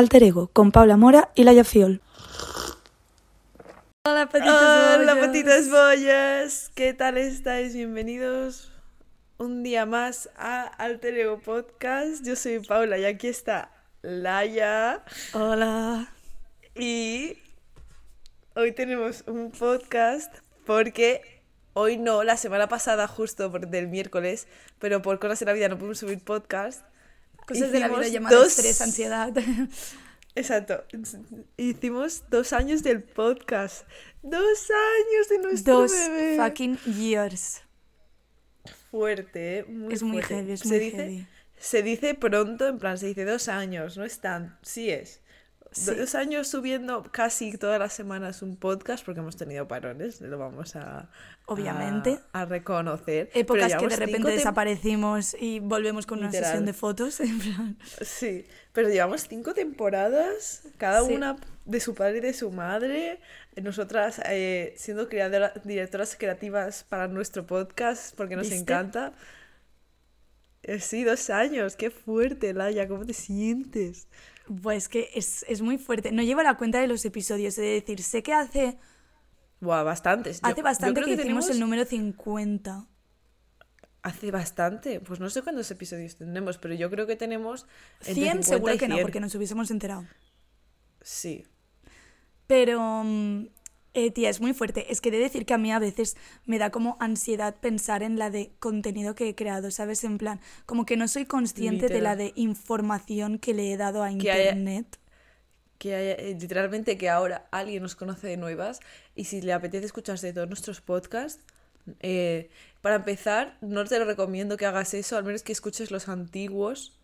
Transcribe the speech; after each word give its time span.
Alter 0.00 0.22
Ego 0.22 0.48
con 0.54 0.72
Paula 0.72 0.96
Mora 0.96 1.30
y 1.34 1.44
Laia 1.44 1.62
Fiol. 1.62 2.00
Hola 4.08 4.30
patitas 4.30 4.96
Hola 4.96 5.12
bollas. 5.12 5.26
patitas 5.26 5.70
bollas, 5.70 6.70
¿qué 6.74 6.94
tal 6.94 7.18
estáis? 7.18 7.74
Bienvenidos 7.74 8.72
un 9.36 9.62
día 9.62 9.84
más 9.84 10.30
a 10.38 10.62
Alter 10.62 11.18
Ego 11.18 11.38
Podcast. 11.40 12.24
Yo 12.24 12.34
soy 12.34 12.60
Paula 12.60 12.96
y 12.96 13.04
aquí 13.04 13.28
está 13.28 13.72
Laia 14.00 15.04
Hola. 15.34 16.10
y 16.74 17.36
hoy 18.54 18.72
tenemos 18.72 19.24
un 19.26 19.50
podcast 19.50 20.34
porque 20.64 21.42
hoy 21.74 21.98
no, 21.98 22.24
la 22.24 22.38
semana 22.38 22.70
pasada 22.70 23.06
justo 23.06 23.52
por, 23.52 23.68
del 23.68 23.88
miércoles, 23.88 24.48
pero 24.78 25.02
por 25.02 25.18
cosas 25.18 25.40
de 25.40 25.44
la 25.44 25.52
vida 25.52 25.68
no 25.68 25.76
pudimos 25.76 25.98
subir 25.98 26.24
podcast. 26.24 26.89
Cosas 27.50 27.72
de 27.72 27.80
la 27.80 27.88
vida 27.88 28.08
llamadas 28.08 28.38
dos- 28.38 28.48
estrés, 28.58 28.80
ansiedad. 28.80 29.32
Exacto. 30.34 30.84
Hicimos 31.56 32.22
dos 32.30 32.52
años 32.52 32.82
del 32.82 33.02
podcast. 33.02 33.86
Dos 34.22 34.70
años 34.70 35.28
de 35.28 35.38
nuestro 35.38 35.80
Dos 35.80 35.92
bebé. 35.92 36.36
fucking 36.36 36.78
years. 36.96 37.62
fuerte, 38.90 39.58
¿eh? 39.58 39.64
Muy 39.64 39.92
Es 39.94 40.02
muy 40.02 40.22
heavy, 40.22 40.52
es 40.52 40.60
se 40.60 40.68
muy 40.68 40.78
dice, 40.78 40.96
heavy. 40.96 41.26
Se 41.58 41.82
dice 41.82 42.14
pronto, 42.14 42.66
en 42.68 42.78
plan, 42.78 42.98
se 42.98 43.06
dice 43.06 43.24
dos 43.24 43.48
años, 43.48 43.96
no 43.96 44.04
es 44.04 44.20
tan, 44.20 44.58
sí 44.62 44.90
es. 44.90 45.19
Sí. 45.72 45.94
Dos 45.94 46.16
años 46.16 46.48
subiendo 46.48 47.04
casi 47.12 47.56
todas 47.56 47.78
las 47.78 47.92
semanas 47.92 48.42
un 48.42 48.56
podcast 48.56 49.04
porque 49.04 49.20
hemos 49.20 49.36
tenido 49.36 49.68
parones, 49.68 50.20
lo 50.20 50.36
vamos 50.36 50.74
a, 50.74 51.08
Obviamente. 51.46 52.18
a, 52.32 52.40
a 52.42 52.44
reconocer. 52.44 53.28
Pero 53.32 53.40
Épocas 53.40 53.76
que 53.76 53.86
de 53.86 53.96
repente 53.96 54.30
desaparecimos 54.32 55.36
y 55.40 55.60
volvemos 55.60 56.06
con 56.06 56.18
una 56.18 56.32
sesión 56.32 56.66
de 56.66 56.72
fotos. 56.72 57.20
En 57.20 57.38
plan. 57.38 57.78
Sí, 58.00 58.46
pero 58.72 58.88
llevamos 58.88 59.28
cinco 59.28 59.54
temporadas, 59.54 60.62
cada 60.76 61.04
Sí. 61.06 61.14
una 61.14 61.36
de 61.64 61.78
su 61.80 61.94
padre 61.94 62.18
y 62.18 62.20
de 62.22 62.32
su 62.32 62.50
madre. 62.50 63.20
Nosotras 63.62 64.20
eh, 64.26 64.74
siendo 64.76 65.08
creadora- 65.08 65.52
directoras 65.64 66.16
creativas 66.18 66.82
para 66.82 67.06
nuestro 67.06 67.46
podcast 67.46 68.16
porque 68.16 68.34
nos 68.34 68.48
¿Viste? 68.48 68.60
encanta. 68.60 69.12
Eh, 70.62 70.80
sí, 70.80 71.04
dos 71.04 71.30
años, 71.30 71.76
qué 71.76 71.90
fuerte, 71.90 72.52
Laia, 72.52 72.86
¿cómo 72.88 73.06
te 73.06 73.14
sientes? 73.14 74.08
Pues 74.62 74.88
que 74.88 75.10
es, 75.14 75.44
es 75.48 75.60
muy 75.62 75.78
fuerte. 75.78 76.10
No 76.12 76.22
llevo 76.22 76.42
la 76.42 76.56
cuenta 76.56 76.80
de 76.80 76.88
los 76.88 77.04
episodios, 77.04 77.56
es 77.58 77.84
decir, 77.86 78.02
sé 78.02 78.22
que 78.22 78.32
hace, 78.32 78.78
Buah, 79.60 79.82
bastantes. 79.82 80.40
Hace 80.42 80.56
yo 80.56 80.62
bastante 80.64 81.02
que, 81.02 81.10
hicimos 81.10 81.22
tenemos- 81.46 81.50
el 81.50 81.60
número 81.60 81.84
50. 81.84 82.86
Hace 84.02 84.30
bastante, 84.30 85.00
pues 85.00 85.20
no 85.20 85.28
sé 85.28 85.42
cuántos 85.42 85.70
episodios 85.70 86.16
tendremos, 86.16 86.56
pero 86.56 86.72
yo 86.74 86.88
creo 86.90 87.06
que 87.06 87.16
tenemos... 87.16 87.66
entre 88.00 88.14
100 88.14 88.42
50 88.42 88.48
seguro 88.48 88.78
que 88.78 88.88
no, 88.88 88.94
100. 88.94 89.04
porque 89.04 89.20
nos 89.20 89.34
hubiésemos 89.34 89.70
enterado. 89.70 90.06
Sí, 91.02 91.46
Pero, 92.46 93.02
mm, 93.04 93.46
eh, 93.94 94.10
tía, 94.10 94.30
es 94.30 94.40
muy 94.40 94.54
fuerte. 94.54 94.92
Es 94.92 95.00
que 95.00 95.08
he 95.08 95.12
de 95.12 95.18
decir 95.18 95.44
que 95.46 95.54
a 95.54 95.58
mí 95.58 95.72
a 95.72 95.78
veces 95.78 96.16
me 96.46 96.58
da 96.58 96.70
como 96.70 96.96
ansiedad 97.00 97.56
pensar 97.60 98.02
en 98.02 98.18
la 98.18 98.30
de 98.30 98.52
contenido 98.60 99.14
que 99.14 99.28
he 99.28 99.34
creado, 99.34 99.70
¿sabes? 99.70 100.04
En 100.04 100.18
plan, 100.18 100.40
como 100.66 100.86
que 100.86 100.96
no 100.96 101.08
soy 101.08 101.24
consciente 101.26 101.88
de 101.88 102.00
la 102.00 102.16
de 102.16 102.32
información 102.36 103.38
que 103.38 103.54
le 103.54 103.72
he 103.72 103.76
dado 103.76 104.02
a 104.02 104.06
haya- 104.06 104.12
Internet. 104.12 104.98
que 105.78 105.94
haya- 105.94 106.12
eh, 106.14 106.36
literalmente 106.38 106.98
que 106.98 107.08
ahora 107.08 107.48
alguien 107.50 107.82
nos 107.82 107.96
conoce 107.96 108.26
de 108.26 108.36
nuevas 108.36 108.80
y 109.14 109.24
si 109.24 109.40
le 109.40 109.52
apetece 109.54 109.86
escucharse 109.86 110.26
de 110.26 110.32
todos 110.34 110.46
nuestros 110.48 110.80
podcasts, 110.82 111.42
eh, 112.00 112.50
para 112.82 112.96
empezar, 112.96 113.56
no 113.62 113.82
te 113.86 113.98
lo 113.98 114.04
recomiendo 114.04 114.56
que 114.58 114.66
hagas 114.66 114.92
eso, 114.92 115.16
al 115.16 115.24
menos 115.24 115.42
que 115.42 115.52
escuches 115.52 115.90
los 115.90 116.08
antiguos, 116.10 116.98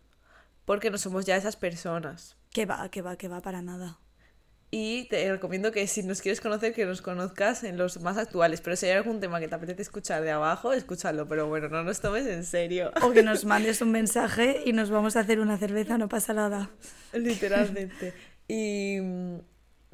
porque 0.65 0.91
no 0.91 0.99
somos 0.99 1.25
ya 1.25 1.35
esas 1.35 1.55
personas. 1.55 2.35
Que 2.51 2.65
va, 2.67 2.87
que 2.89 3.01
va, 3.01 3.15
que 3.17 3.27
va 3.27 3.41
para 3.41 3.61
nada. 3.63 3.97
Y 4.69 5.05
te 5.05 5.31
recomiendo 5.31 5.71
que 5.71 5.87
si 5.87 6.03
nos 6.03 6.21
quieres 6.21 6.41
conocer, 6.41 6.73
que 6.73 6.85
nos 6.85 7.01
conozcas 7.01 7.63
en 7.63 7.77
los 7.77 8.01
más 8.01 8.17
actuales. 8.17 8.59
Pero 8.59 8.75
si 8.75 8.87
hay 8.87 8.93
algún 8.93 9.21
tema 9.21 9.39
que 9.39 9.47
te 9.47 9.55
apetece 9.55 9.81
escuchar 9.81 10.23
de 10.23 10.31
abajo, 10.31 10.73
escúchalo. 10.73 11.25
Pero 11.27 11.47
bueno, 11.47 11.69
no 11.69 11.83
nos 11.83 12.01
tomes 12.01 12.27
en 12.27 12.43
serio. 12.43 12.91
O 13.01 13.11
que 13.11 13.23
nos 13.23 13.45
mandes 13.45 13.81
un 13.81 13.91
mensaje 13.91 14.63
y 14.65 14.73
nos 14.73 14.89
vamos 14.89 15.15
a 15.15 15.21
hacer 15.21 15.39
una 15.39 15.57
cerveza, 15.57 15.97
no 15.97 16.09
pasa 16.09 16.33
nada. 16.33 16.69
Literalmente. 17.13 18.13
Y. 18.47 18.99
mm, 19.01 19.37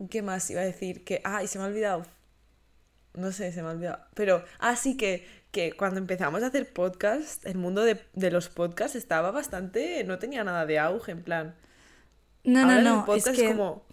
¿Qué 0.10 0.24
más 0.24 0.50
iba 0.50 0.62
a 0.62 0.66
decir? 0.66 1.04
Que. 1.04 1.22
Ah, 1.24 1.44
y 1.44 1.48
se 1.48 1.60
me 1.60 1.66
ha 1.66 1.68
olvidado. 1.68 2.08
No 3.14 3.32
sé, 3.32 3.52
se 3.52 3.62
me 3.62 3.68
ha 3.68 3.72
olvidado. 3.74 4.00
Pero. 4.16 4.44
Ah, 4.58 4.76
sí 4.76 4.98
que, 4.98 5.28
que 5.52 5.74
cuando 5.74 6.00
empezamos 6.00 6.42
a 6.42 6.48
hacer 6.48 6.74
podcast, 6.74 7.46
el 7.46 7.60
mundo 7.60 7.84
de, 7.84 8.02
de 8.14 8.32
los 8.32 8.50
podcasts 8.50 8.96
estaba 8.96 9.30
bastante. 9.30 10.04
No 10.04 10.18
tenía 10.18 10.44
nada 10.44 10.66
de 10.66 10.80
auge, 10.80 11.12
en 11.12 11.22
plan. 11.22 11.56
No, 12.44 12.62
Ahora 12.62 12.74
no, 12.74 12.80
el 12.80 12.84
no. 12.86 13.00
Es 13.02 13.06
podcast 13.06 13.38
que 13.38 13.48
como 13.50 13.93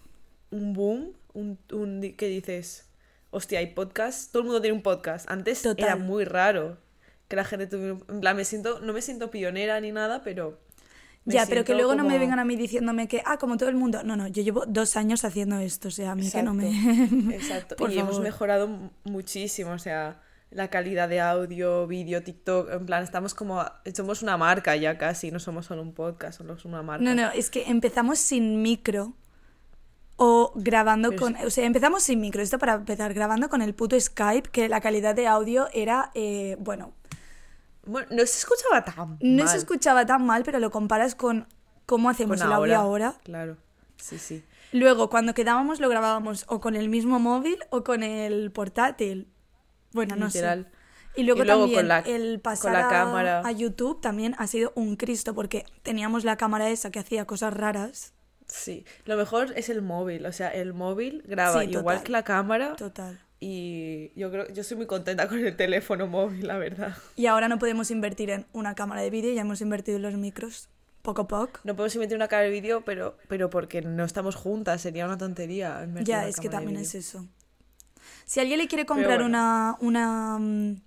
un 0.51 0.73
boom. 0.73 1.13
Un, 1.33 1.59
un, 1.73 2.01
¿Qué 2.17 2.27
dices? 2.27 2.87
Hostia, 3.31 3.61
hay 3.61 3.69
podcast. 3.69 4.33
Todo 4.33 4.41
el 4.43 4.47
mundo 4.47 4.61
tiene 4.61 4.77
un 4.77 4.83
podcast. 4.83 5.31
Antes 5.31 5.65
era 5.65 5.97
muy 5.97 6.25
raro 6.25 6.79
que 7.29 7.37
la 7.37 7.45
gente 7.45 7.67
tuviera. 7.67 7.95
un- 7.95 8.05
En 8.09 8.21
plan, 8.21 8.37
me 8.37 8.45
siento, 8.45 8.81
no 8.81 8.93
me 8.93 9.03
siento 9.03 9.31
pionera 9.31 9.81
ni 9.81 9.93
nada, 9.93 10.23
pero. 10.25 10.59
ya, 11.25 11.47
pero 11.47 11.65
que 11.65 11.75
luego 11.75 11.95
no 11.95 12.03
me 12.05 12.19
vengan 12.19 12.39
a 12.41 12.45
mí 12.45 12.57
diciéndome 12.57 13.07
que, 13.07 13.23
ah, 13.25 13.39
como 13.39 13.57
todo 13.57 13.69
el 13.69 13.77
mundo. 13.77 14.03
No, 14.03 14.17
no, 14.17 14.27
yo 14.27 14.43
llevo 14.43 14.65
dos 14.67 14.97
años 14.97 15.25
haciendo 15.25 15.59
esto, 15.59 15.89
o 15.89 15.91
sea, 15.93 16.13
a 16.13 16.15
mí 16.17 16.29
que 16.29 16.43
no 16.43 16.55
me. 16.55 16.71
Exacto. 17.37 17.77
Por 17.79 17.93
y 17.93 17.99
hemos 18.01 18.19
mejorado 18.21 18.67
mu- 18.67 18.91
muchísimo, 19.05 19.71
o 19.71 19.79
sea, 19.79 20.21
la 20.51 20.69
calidad 20.69 21.09
de 21.09 21.21
audio, 21.21 21.87
vídeo, 21.87 22.25
TikTok, 22.25 22.73
en 22.73 22.87
plan, 22.87 23.05
estamos 23.05 23.35
como, 23.35 23.65
somos 23.95 24.23
una 24.23 24.37
marca 24.37 24.75
ya 24.75 24.99
casi, 24.99 25.31
no 25.31 25.39
somos 25.39 25.67
solo 25.67 25.83
un 25.83 25.93
podcast, 25.95 26.39
somos 26.39 26.65
una 26.65 26.83
marca. 26.83 27.05
No, 27.05 27.15
no, 27.15 27.31
es 27.31 27.51
que 27.51 27.63
empezamos 27.71 28.19
sin 28.19 28.61
micro 28.63 29.15
o 30.23 30.53
grabando 30.55 31.09
Pero 31.11 31.23
con... 31.23 31.37
O 31.47 31.49
sea, 31.49 31.65
empezamos 31.65 32.03
sin 32.03 32.21
micro, 32.21 32.43
esto 32.43 32.59
para 32.59 32.75
empezar, 32.75 33.15
grabando 33.15 33.49
con 33.49 33.63
el 33.63 33.75
puto 33.75 33.99
Skype, 33.99 34.51
que 34.51 34.69
la 34.69 34.83
calidad 34.83 35.15
de 35.15 35.27
audio 35.27 35.69
era, 35.73 36.11
eh, 36.15 36.57
bueno, 36.61 36.93
Bueno, 37.87 38.07
no 38.11 38.19
se 38.27 38.39
escuchaba 38.39 38.85
tan 38.85 39.17
no 39.23 39.45
mal 39.45 39.49
se 39.49 39.57
escuchaba 39.57 40.05
tan 40.05 40.27
mal, 40.27 40.43
pero 40.45 40.59
lo 40.59 40.71
comparas 40.71 41.15
con 41.15 41.47
cómo 41.87 42.11
hacemos 42.11 42.39
con 42.39 42.47
el 42.49 42.53
audio 42.53 42.77
ahora. 42.79 43.15
Claro, 43.25 43.57
sí, 43.97 44.19
sí. 44.19 44.45
Luego, 44.73 45.09
cuando 45.09 45.33
quedábamos, 45.33 45.81
lo 45.81 45.89
grabábamos 45.89 46.45
o 46.49 46.61
con 46.61 46.77
el 46.77 46.91
mismo 46.91 47.19
móvil 47.19 47.57
o 47.71 47.83
con 47.83 48.03
el 48.03 48.51
portátil. 48.53 49.27
Bueno, 49.93 50.17
no 50.17 50.27
Literal. 50.27 50.65
sé. 50.71 51.21
Y 51.21 51.23
luego, 51.25 51.43
Y 51.43 51.47
luego 51.47 51.63
también 51.63 51.89
la- 51.89 51.99
el 52.01 52.41
pasar 52.41 52.73
la 52.75 52.87
a- 52.87 52.91
cámara. 52.91 53.41
a 53.45 53.51
YouTube 53.53 54.03
también 54.03 54.35
ha 54.39 54.47
sido 54.47 54.71
un 54.77 54.97
Cristo, 54.97 55.35
porque 55.35 55.65
teníamos 55.83 56.25
la 56.25 56.37
cámara 56.37 56.69
esa 56.69 56.91
que 56.91 56.99
hacía 56.99 57.25
cosas 57.25 57.55
raras. 57.55 58.13
Sí, 58.53 58.85
lo 59.05 59.17
mejor 59.17 59.53
es 59.57 59.69
el 59.69 59.83
móvil, 59.83 60.27
o 60.27 60.33
sea, 60.33 60.49
el 60.49 60.75
móvil 60.75 61.23
graba 61.27 61.63
Sí, 61.63 61.71
igual 61.71 62.03
que 62.03 62.13
la 62.13 62.25
cámara 62.25 62.75
Total. 62.77 63.21
y 63.39 64.11
yo 64.19 64.31
creo, 64.31 64.49
yo 64.49 64.65
soy 64.65 64.77
muy 64.77 64.87
contenta 64.87 65.29
con 65.29 65.39
el 65.39 65.57
teléfono 65.57 66.07
móvil, 66.07 66.47
la 66.47 66.59
verdad. 66.59 66.97
Y 67.17 67.27
ahora 67.27 67.49
no 67.49 67.59
podemos 67.59 67.91
invertir 67.91 68.31
en 68.31 68.47
una 68.53 68.75
cámara 68.75 69.03
de 69.03 69.11
vídeo, 69.11 69.33
ya 69.33 69.43
hemos 69.43 69.61
invertido 69.61 69.97
en 69.97 70.03
los 70.03 70.15
micros, 70.15 70.69
poco 71.03 71.23
a 71.23 71.29
poco. 71.29 71.61
No 71.65 71.77
podemos 71.77 71.95
invertir 71.95 72.17
una 72.17 72.29
cámara 72.29 72.47
de 72.47 72.53
vídeo, 72.53 72.83
pero, 72.85 73.17
pero 73.29 73.51
porque 73.51 73.83
no 73.83 74.05
estamos 74.05 74.35
juntas, 74.35 74.81
sería 74.81 75.07
una 75.07 75.19
tontería. 75.19 75.87
Ya, 76.03 76.19
una 76.19 76.29
es 76.29 76.41
que 76.41 76.49
también 76.49 76.77
es 76.79 76.95
eso. 76.95 77.27
Si 78.25 78.41
alguien 78.41 78.59
le 78.59 78.69
quiere 78.69 78.87
comprar 78.87 79.21
bueno. 79.21 79.27
una, 79.27 79.77
una, 79.81 80.39
mm, 80.39 80.81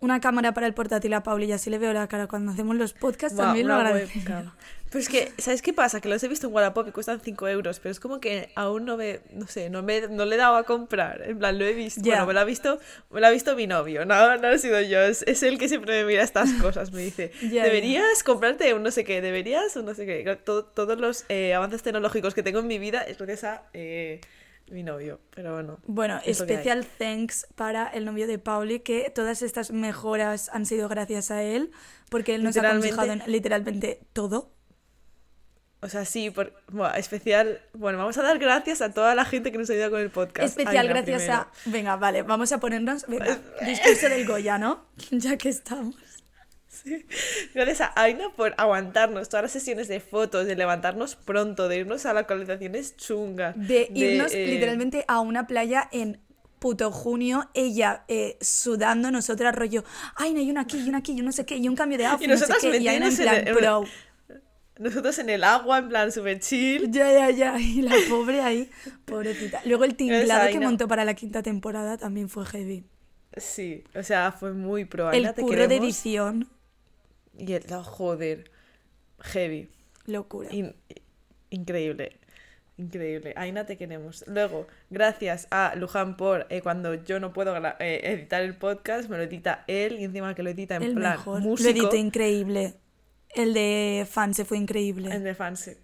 una 0.00 0.20
cámara 0.20 0.52
para 0.54 0.66
el 0.66 0.74
portátil 0.74 1.12
a 1.14 1.22
Pauli 1.22 1.46
y 1.46 1.52
así 1.52 1.68
le 1.70 1.78
veo 1.78 1.92
la 1.92 2.08
cara 2.08 2.26
cuando 2.26 2.52
hacemos 2.52 2.74
los 2.76 2.92
podcasts, 2.94 3.36
también 3.46 3.68
lo 3.68 3.74
webcam. 4.16 4.52
Pero 4.90 4.98
es 4.98 5.08
que, 5.08 5.30
¿sabes 5.38 5.62
qué 5.62 5.72
pasa? 5.72 6.00
Que 6.00 6.08
los 6.08 6.20
he 6.24 6.26
visto 6.26 6.48
en 6.48 6.52
Wallapop 6.52 6.88
y 6.88 6.90
cuestan 6.90 7.20
5 7.20 7.46
euros, 7.46 7.78
pero 7.78 7.92
es 7.92 8.00
como 8.00 8.18
que 8.18 8.50
aún 8.56 8.84
no 8.84 8.96
me, 8.96 9.20
no 9.32 9.46
sé, 9.46 9.70
no 9.70 9.84
me, 9.84 10.08
no 10.08 10.24
le 10.24 10.34
he 10.34 10.38
dado 10.38 10.56
a 10.56 10.64
comprar. 10.64 11.22
En 11.22 11.38
plan, 11.38 11.56
lo 11.60 11.64
he 11.64 11.74
visto. 11.74 12.00
Bueno, 12.10 12.26
me 12.26 12.32
lo 12.34 12.40
ha 12.40 12.44
visto, 12.44 12.80
me 13.10 13.20
lo 13.20 13.26
ha 13.28 13.30
visto 13.30 13.54
mi 13.54 13.68
novio, 13.68 14.04
no, 14.04 14.36
no 14.38 14.48
he 14.48 14.58
sido 14.58 14.80
yo. 14.80 15.00
Es, 15.02 15.22
es 15.28 15.44
él 15.44 15.58
que 15.58 15.68
siempre 15.68 16.00
me 16.02 16.08
mira 16.08 16.24
estas 16.24 16.50
cosas. 16.54 16.90
Me 16.92 17.02
dice, 17.02 17.30
deberías 17.62 18.24
comprarte 18.24 18.74
un 18.74 18.82
no 18.82 18.90
sé 18.90 19.04
qué, 19.04 19.20
deberías 19.20 19.76
un 19.76 19.84
no 19.84 19.94
sé 19.94 20.06
qué. 20.06 20.24
Todo- 20.44 20.64
todos 20.64 20.98
los 20.98 21.24
eh, 21.28 21.54
avances 21.54 21.82
tecnológicos 21.84 22.34
que 22.34 22.42
tengo 22.42 22.58
en 22.58 22.66
mi 22.66 22.80
vida 22.80 23.02
es 23.02 23.16
gracias 23.18 23.44
a 23.44 23.62
eh, 23.74 24.20
mi 24.70 24.82
novio. 24.82 25.20
Pero 25.34 25.54
bueno. 25.54 25.78
Bueno, 25.86 26.20
es 26.24 26.40
especial 26.40 26.86
thanks 26.98 27.46
para 27.54 27.88
el 27.88 28.04
novio 28.04 28.26
de 28.26 28.38
Pauli, 28.38 28.80
que 28.80 29.10
todas 29.14 29.42
estas 29.42 29.70
mejoras 29.70 30.50
han 30.52 30.66
sido 30.66 30.88
gracias 30.88 31.30
a 31.30 31.42
él, 31.42 31.70
porque 32.08 32.34
él 32.34 32.42
nos 32.42 32.56
ha 32.56 32.68
aconsejado 32.68 33.12
en 33.12 33.22
literalmente 33.26 34.00
todo. 34.12 34.52
O 35.82 35.88
sea, 35.88 36.04
sí, 36.04 36.30
por, 36.30 36.52
bueno, 36.68 36.94
especial. 36.94 37.62
Bueno, 37.72 37.96
vamos 37.96 38.18
a 38.18 38.22
dar 38.22 38.38
gracias 38.38 38.82
a 38.82 38.92
toda 38.92 39.14
la 39.14 39.24
gente 39.24 39.50
que 39.50 39.56
nos 39.56 39.70
ha 39.70 39.72
ayudado 39.72 39.92
con 39.92 40.00
el 40.00 40.10
podcast. 40.10 40.48
Especial 40.48 40.86
Aina, 40.86 40.92
gracias 40.92 41.22
primero. 41.22 41.40
a... 41.40 41.50
Venga, 41.64 41.96
vale, 41.96 42.22
vamos 42.22 42.52
a 42.52 42.60
ponernos... 42.60 43.06
Venga, 43.06 43.38
discurso 43.66 44.08
del 44.10 44.26
Goya, 44.26 44.58
¿no? 44.58 44.84
Ya 45.10 45.38
que 45.38 45.48
estamos. 45.48 45.96
Sí. 46.82 47.04
Gracias 47.54 47.80
a 47.80 47.92
Aina 48.02 48.30
por 48.36 48.54
aguantarnos 48.56 49.28
todas 49.28 49.42
las 49.44 49.52
sesiones 49.52 49.88
de 49.88 50.00
fotos, 50.00 50.46
de 50.46 50.56
levantarnos 50.56 51.16
pronto, 51.16 51.68
de 51.68 51.78
irnos 51.78 52.06
a 52.06 52.12
localizaciones 52.14 52.96
chungas. 52.96 53.54
De 53.56 53.90
irnos 53.94 54.32
eh, 54.32 54.46
literalmente 54.46 55.04
a 55.08 55.20
una 55.20 55.46
playa 55.46 55.88
en 55.92 56.20
puto 56.58 56.90
junio, 56.92 57.48
ella 57.54 58.04
eh, 58.08 58.36
sudando, 58.40 59.10
nosotras 59.10 59.54
rollo, 59.54 59.82
ay, 60.16 60.34
no 60.34 60.40
hay 60.40 60.50
una 60.50 60.62
aquí, 60.62 60.78
y 60.78 60.88
una 60.88 60.98
aquí, 60.98 61.16
yo 61.16 61.24
no 61.24 61.32
sé 61.32 61.46
qué, 61.46 61.56
y 61.56 61.66
un 61.68 61.74
cambio 61.74 61.96
de 61.98 62.06
outfit, 62.06 62.26
Y 62.26 62.30
no 62.30 62.36
sé 62.36 62.40
nosotras 62.48 62.72
qué, 62.72 62.78
y 62.78 62.88
Aina 62.88 63.08
en 63.08 63.16
plan, 63.16 63.48
en- 63.48 63.54
bro, 63.54 63.84
nosotros 64.78 65.18
en 65.18 65.30
el 65.30 65.44
agua, 65.44 65.78
en 65.78 65.88
plan 65.88 66.10
super 66.12 66.40
chill. 66.40 66.90
Ya, 66.90 67.12
ya, 67.12 67.30
ya. 67.30 67.58
Y 67.60 67.82
la 67.82 67.94
pobre 68.08 68.40
ahí, 68.40 68.70
pobrecita. 69.04 69.60
Luego 69.64 69.84
el 69.84 69.94
tinglado 69.94 70.50
que 70.50 70.60
montó 70.60 70.88
para 70.88 71.04
la 71.04 71.14
quinta 71.14 71.42
temporada 71.42 71.98
también 71.98 72.28
fue 72.28 72.44
heavy. 72.46 72.84
Sí, 73.36 73.84
o 73.94 74.02
sea, 74.02 74.32
fue 74.32 74.52
muy 74.52 74.86
pro. 74.86 75.08
El 75.10 75.16
Aina, 75.16 75.32
te 75.34 75.42
curro 75.42 75.68
de 75.68 75.76
edición, 75.76 76.48
Y 77.40 77.52
el, 77.54 77.64
oh, 77.72 77.82
joder, 77.82 78.50
heavy. 79.20 79.70
locura. 80.06 80.48
In- 80.52 80.74
increíble. 81.50 82.16
Increíble. 82.76 83.34
Aina, 83.36 83.66
te 83.66 83.76
queremos. 83.76 84.24
Luego, 84.26 84.66
gracias 84.88 85.46
a 85.50 85.74
Luján 85.76 86.16
por 86.16 86.46
eh, 86.48 86.62
cuando 86.62 86.94
yo 86.94 87.20
no 87.20 87.32
puedo 87.32 87.54
eh, 87.78 88.00
editar 88.04 88.42
el 88.42 88.56
podcast, 88.56 89.10
me 89.10 89.18
lo 89.18 89.22
edita 89.24 89.64
él 89.66 89.98
y 90.00 90.04
encima 90.04 90.34
que 90.34 90.42
lo 90.42 90.48
edita 90.50 90.76
en 90.76 90.82
el 90.82 90.94
plan 90.94 91.12
mejor. 91.18 91.40
músico. 91.40 91.70
Lo 91.70 91.78
edité 91.78 91.98
increíble. 91.98 92.74
El 93.34 93.52
de 93.54 94.06
Fanse 94.10 94.44
fue 94.46 94.56
increíble. 94.58 95.10
El 95.14 95.24
de 95.24 95.34
Fanse. 95.34 95.78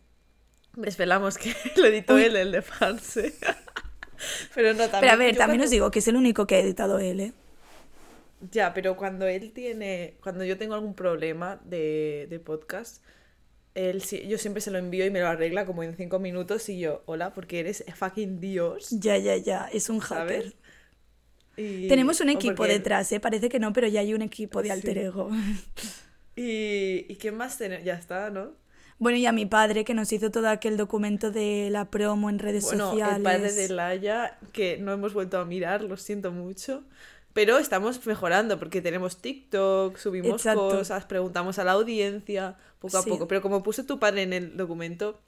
Esperamos 0.84 1.36
que 1.38 1.54
lo 1.76 1.84
editó 1.86 2.14
Uy. 2.14 2.24
él, 2.24 2.36
el 2.36 2.52
de 2.52 2.62
Fanse. 2.62 3.34
pero 4.54 4.72
no, 4.72 4.88
también. 4.88 5.00
Pero 5.00 5.12
a 5.12 5.16
ver, 5.16 5.36
también 5.36 5.58
cuando- 5.58 5.64
os 5.64 5.70
digo 5.70 5.90
que 5.90 5.98
es 5.98 6.08
el 6.08 6.16
único 6.16 6.46
que 6.46 6.54
ha 6.56 6.60
editado 6.60 6.98
él, 6.98 7.20
¿eh? 7.20 7.32
Ya, 8.52 8.74
pero 8.74 8.96
cuando 8.96 9.26
él 9.26 9.52
tiene. 9.52 10.14
Cuando 10.22 10.44
yo 10.44 10.58
tengo 10.58 10.74
algún 10.74 10.94
problema 10.94 11.60
de, 11.64 12.26
de 12.28 12.38
podcast, 12.38 13.02
él, 13.74 14.02
sí- 14.02 14.26
yo 14.28 14.38
siempre 14.38 14.60
se 14.60 14.70
lo 14.70 14.78
envío 14.78 15.04
y 15.06 15.10
me 15.10 15.20
lo 15.20 15.28
arregla 15.28 15.64
como 15.66 15.82
en 15.82 15.96
cinco 15.96 16.18
minutos 16.18 16.68
y 16.68 16.78
yo, 16.78 17.02
hola, 17.06 17.32
porque 17.34 17.60
eres 17.60 17.84
fucking 17.94 18.40
Dios. 18.40 18.88
Ya, 18.90 19.16
ya, 19.18 19.36
ya. 19.36 19.68
Es 19.72 19.88
un 19.88 20.00
hacker. 20.00 20.54
Y- 21.56 21.88
Tenemos 21.88 22.20
un 22.20 22.28
equipo 22.28 22.56
porque- 22.56 22.74
detrás, 22.74 23.10
¿eh? 23.12 23.20
Parece 23.20 23.48
que 23.48 23.58
no, 23.58 23.72
pero 23.72 23.86
ya 23.88 24.00
hay 24.00 24.12
un 24.12 24.22
equipo 24.22 24.60
de 24.60 24.66
Sí. 24.68 24.72
alter 24.72 24.98
ego. 24.98 25.30
Y, 26.36 27.06
¿Y 27.08 27.16
qué 27.16 27.32
más 27.32 27.56
tenemos? 27.56 27.84
Ya 27.84 27.94
está, 27.94 28.28
¿no? 28.30 28.52
Bueno, 28.98 29.18
y 29.18 29.26
a 29.26 29.32
mi 29.32 29.44
padre 29.46 29.84
que 29.84 29.94
nos 29.94 30.12
hizo 30.12 30.30
todo 30.30 30.48
aquel 30.48 30.76
documento 30.76 31.30
de 31.30 31.68
la 31.70 31.90
promo 31.90 32.30
en 32.30 32.38
redes 32.38 32.64
Bueno, 32.64 32.90
sociales. 32.90 33.16
el 33.18 33.22
padre 33.22 33.52
de 33.52 33.68
Laia, 33.68 34.38
que 34.52 34.78
no 34.78 34.92
hemos 34.92 35.12
vuelto 35.14 35.38
a 35.38 35.44
mirar, 35.44 35.82
lo 35.82 35.96
siento 35.96 36.32
mucho. 36.32 36.84
Pero 37.36 37.58
estamos 37.58 38.04
mejorando 38.06 38.58
porque 38.58 38.80
tenemos 38.80 39.20
TikTok, 39.20 39.98
subimos 39.98 40.40
Exacto. 40.40 40.70
cosas, 40.70 41.04
preguntamos 41.04 41.58
a 41.58 41.64
la 41.64 41.72
audiencia, 41.72 42.56
poco 42.78 42.96
a 42.96 43.02
Sí. 43.02 43.10
poco. 43.10 43.28
Pero 43.28 43.42
como 43.42 43.62
puso 43.62 43.84
tu 43.84 43.98
padre 43.98 44.22
en 44.22 44.32
el 44.32 44.56
documento, 44.56 45.20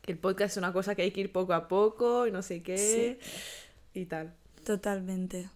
que 0.00 0.12
el 0.12 0.18
podcast 0.18 0.52
es 0.52 0.56
una 0.56 0.72
cosa 0.72 0.94
que 0.94 1.02
hay 1.02 1.10
que 1.10 1.20
ir 1.20 1.32
poco 1.32 1.52
a 1.52 1.68
poco 1.68 2.26
y 2.26 2.32
no 2.32 2.40
sé 2.40 2.62
qué 2.62 3.18
y 3.92 4.06
tal. 4.06 4.32
Totalmente. 4.64 5.50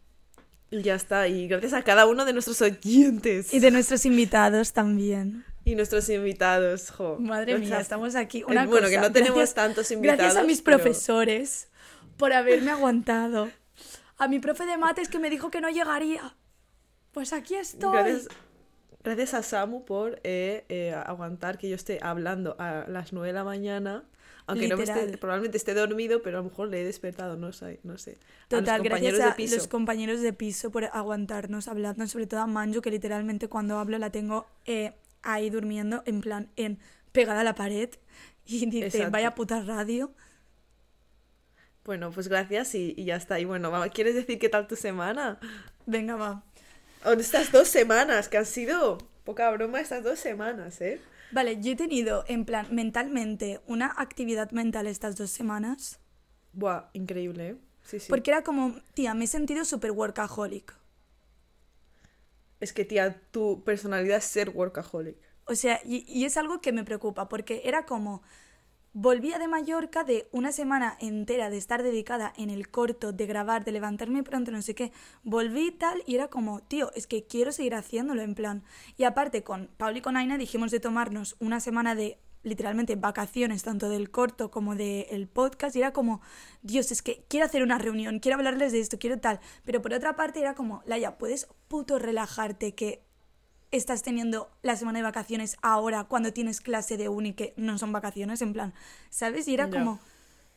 Y 0.70 0.82
ya 0.82 0.94
está. 0.94 1.26
Y 1.26 1.48
gracias 1.48 1.72
a 1.72 1.82
cada 1.82 2.04
uno 2.04 2.26
de 2.26 2.34
nuestros 2.34 2.60
oyentes 2.60 3.54
Y 3.54 3.58
de 3.58 3.70
nuestros 3.70 4.04
invitados 4.04 4.74
también. 4.74 5.42
y 5.64 5.74
nuestros 5.74 6.06
invitados. 6.10 6.90
jo. 6.90 7.16
Madre 7.18 7.56
mía, 7.56 7.80
estamos 7.80 8.14
aquí. 8.14 8.40
eh, 8.40 8.44
Una 8.46 8.66
bueno, 8.66 8.88
que 8.88 8.96
cosa, 8.96 9.08
no 9.08 9.12
tenemos 9.14 9.36
gracias- 9.38 9.54
tantos 9.54 9.90
invitados. 9.90 10.18
Gracias 10.18 10.42
a 10.44 10.46
mis 10.46 10.60
pero- 10.60 10.76
profesores 10.76 11.68
por 12.18 12.34
haberme 12.34 12.70
aguantado. 12.72 13.48
A 14.18 14.28
mi 14.28 14.40
profe 14.40 14.66
de 14.66 14.76
mates 14.76 15.08
que 15.08 15.18
me 15.18 15.30
dijo 15.30 15.50
que 15.50 15.60
no 15.60 15.70
llegaría. 15.70 16.36
Pues 17.12 17.32
aquí 17.32 17.54
estoy. 17.54 17.92
Gracias, 17.92 18.28
gracias 19.02 19.34
a 19.34 19.42
Samu 19.42 19.84
por 19.84 20.20
eh, 20.24 20.64
eh, 20.68 20.92
aguantar 20.92 21.56
que 21.58 21.68
yo 21.68 21.76
esté 21.76 21.98
hablando 22.02 22.56
a 22.58 22.84
las 22.88 23.12
9 23.12 23.28
de 23.28 23.32
la 23.32 23.44
mañana. 23.44 24.04
Aunque 24.46 24.66
no 24.66 24.76
me 24.78 24.84
esté, 24.84 25.18
probablemente 25.18 25.58
esté 25.58 25.74
dormido, 25.74 26.22
pero 26.22 26.38
a 26.38 26.40
lo 26.42 26.48
mejor 26.48 26.68
le 26.68 26.80
he 26.80 26.84
despertado, 26.84 27.36
no 27.36 27.52
sé. 27.52 27.80
No 27.82 27.98
sé. 27.98 28.12
A 28.50 28.56
los 28.56 28.64
Total, 28.64 28.82
gracias 28.82 29.20
a 29.20 29.26
de 29.26 29.32
piso. 29.32 29.56
los 29.56 29.68
compañeros 29.68 30.22
de 30.22 30.32
piso 30.32 30.70
por 30.70 30.84
aguantarnos 30.84 31.68
hablando, 31.68 32.06
sobre 32.06 32.26
todo 32.26 32.40
a 32.40 32.46
Manju, 32.46 32.80
que 32.80 32.90
literalmente 32.90 33.48
cuando 33.48 33.78
hablo 33.78 33.98
la 33.98 34.10
tengo 34.10 34.46
eh, 34.64 34.94
ahí 35.22 35.50
durmiendo, 35.50 36.02
en 36.06 36.22
plan, 36.22 36.50
en 36.56 36.78
pegada 37.12 37.42
a 37.42 37.44
la 37.44 37.54
pared, 37.54 37.90
y 38.46 38.64
dice, 38.66 38.86
Exacto. 38.86 39.10
vaya 39.10 39.34
puta 39.34 39.60
radio. 39.62 40.12
Bueno, 41.88 42.10
pues 42.10 42.28
gracias 42.28 42.74
y, 42.74 42.92
y 42.98 43.06
ya 43.06 43.16
está. 43.16 43.40
Y 43.40 43.46
bueno, 43.46 43.72
¿quieres 43.94 44.14
decir 44.14 44.38
qué 44.38 44.50
tal 44.50 44.66
tu 44.66 44.76
semana? 44.76 45.40
Venga, 45.86 46.16
va. 46.16 46.44
O 47.02 47.12
estas 47.12 47.50
dos 47.50 47.66
semanas, 47.66 48.28
que 48.28 48.36
han 48.36 48.44
sido 48.44 48.98
poca 49.24 49.50
broma 49.52 49.80
estas 49.80 50.04
dos 50.04 50.18
semanas, 50.18 50.82
¿eh? 50.82 51.00
Vale, 51.32 51.62
yo 51.62 51.72
he 51.72 51.76
tenido, 51.76 52.26
en 52.28 52.44
plan, 52.44 52.66
mentalmente, 52.72 53.62
una 53.66 53.94
actividad 53.96 54.50
mental 54.50 54.86
estas 54.86 55.16
dos 55.16 55.30
semanas, 55.30 55.98
Buah, 56.52 56.90
increíble, 56.92 57.48
¿eh? 57.48 57.56
Sí, 57.84 58.00
sí. 58.00 58.06
porque 58.10 58.32
era 58.32 58.42
como, 58.42 58.78
tía, 58.92 59.14
me 59.14 59.24
he 59.24 59.26
sentido 59.26 59.64
súper 59.64 59.92
workaholic. 59.92 60.74
Es 62.60 62.74
que, 62.74 62.84
tía, 62.84 63.18
tu 63.30 63.64
personalidad 63.64 64.18
es 64.18 64.24
ser 64.24 64.50
workaholic. 64.50 65.16
O 65.46 65.54
sea, 65.54 65.80
y, 65.86 66.04
y 66.06 66.26
es 66.26 66.36
algo 66.36 66.60
que 66.60 66.70
me 66.70 66.84
preocupa, 66.84 67.30
porque 67.30 67.62
era 67.64 67.86
como, 67.86 68.22
volvía 68.92 69.38
de 69.38 69.48
Mallorca 69.48 70.04
de 70.04 70.28
una 70.32 70.52
semana 70.52 70.96
entera 71.00 71.50
de 71.50 71.58
estar 71.58 71.82
dedicada 71.82 72.32
en 72.36 72.50
el 72.50 72.68
corto, 72.68 73.12
de 73.12 73.26
grabar, 73.26 73.64
de 73.64 73.72
levantarme 73.72 74.22
pronto, 74.22 74.50
no 74.50 74.62
sé 74.62 74.74
qué, 74.74 74.92
volví 75.22 75.70
tal, 75.70 76.02
y 76.06 76.14
era 76.14 76.28
como, 76.28 76.60
tío, 76.60 76.90
es 76.94 77.06
que 77.06 77.26
quiero 77.26 77.52
seguir 77.52 77.74
haciéndolo, 77.74 78.22
en 78.22 78.34
plan. 78.34 78.64
Y 78.96 79.04
aparte, 79.04 79.42
con 79.42 79.68
Paul 79.76 79.96
y 79.96 80.00
con 80.00 80.16
Aina 80.16 80.38
dijimos 80.38 80.70
de 80.70 80.80
tomarnos 80.80 81.36
una 81.40 81.60
semana 81.60 81.94
de 81.94 82.18
literalmente 82.42 82.96
vacaciones, 82.96 83.62
tanto 83.62 83.88
del 83.88 84.10
corto 84.10 84.50
como 84.50 84.74
del 84.74 85.28
podcast, 85.28 85.76
y 85.76 85.80
era 85.80 85.92
como, 85.92 86.20
Dios, 86.62 86.90
es 86.92 87.02
que 87.02 87.24
quiero 87.28 87.46
hacer 87.46 87.62
una 87.62 87.78
reunión, 87.78 88.20
quiero 88.20 88.36
hablarles 88.36 88.72
de 88.72 88.80
esto, 88.80 88.98
quiero 88.98 89.18
tal. 89.18 89.40
Pero 89.64 89.82
por 89.82 89.92
otra 89.92 90.16
parte 90.16 90.40
era 90.40 90.54
como, 90.54 90.82
Laia, 90.86 91.18
¿puedes 91.18 91.48
puto 91.68 91.98
relajarte 91.98 92.74
que 92.74 93.07
estás 93.70 94.02
teniendo 94.02 94.50
la 94.62 94.76
semana 94.76 94.98
de 94.98 95.02
vacaciones 95.02 95.56
ahora 95.62 96.04
cuando 96.04 96.32
tienes 96.32 96.60
clase 96.60 96.96
de 96.96 97.08
uni 97.08 97.34
que 97.34 97.54
no 97.56 97.78
son 97.78 97.92
vacaciones, 97.92 98.42
en 98.42 98.52
plan, 98.52 98.74
¿sabes? 99.10 99.46
Y 99.48 99.54
era 99.54 99.68
como, 99.68 100.00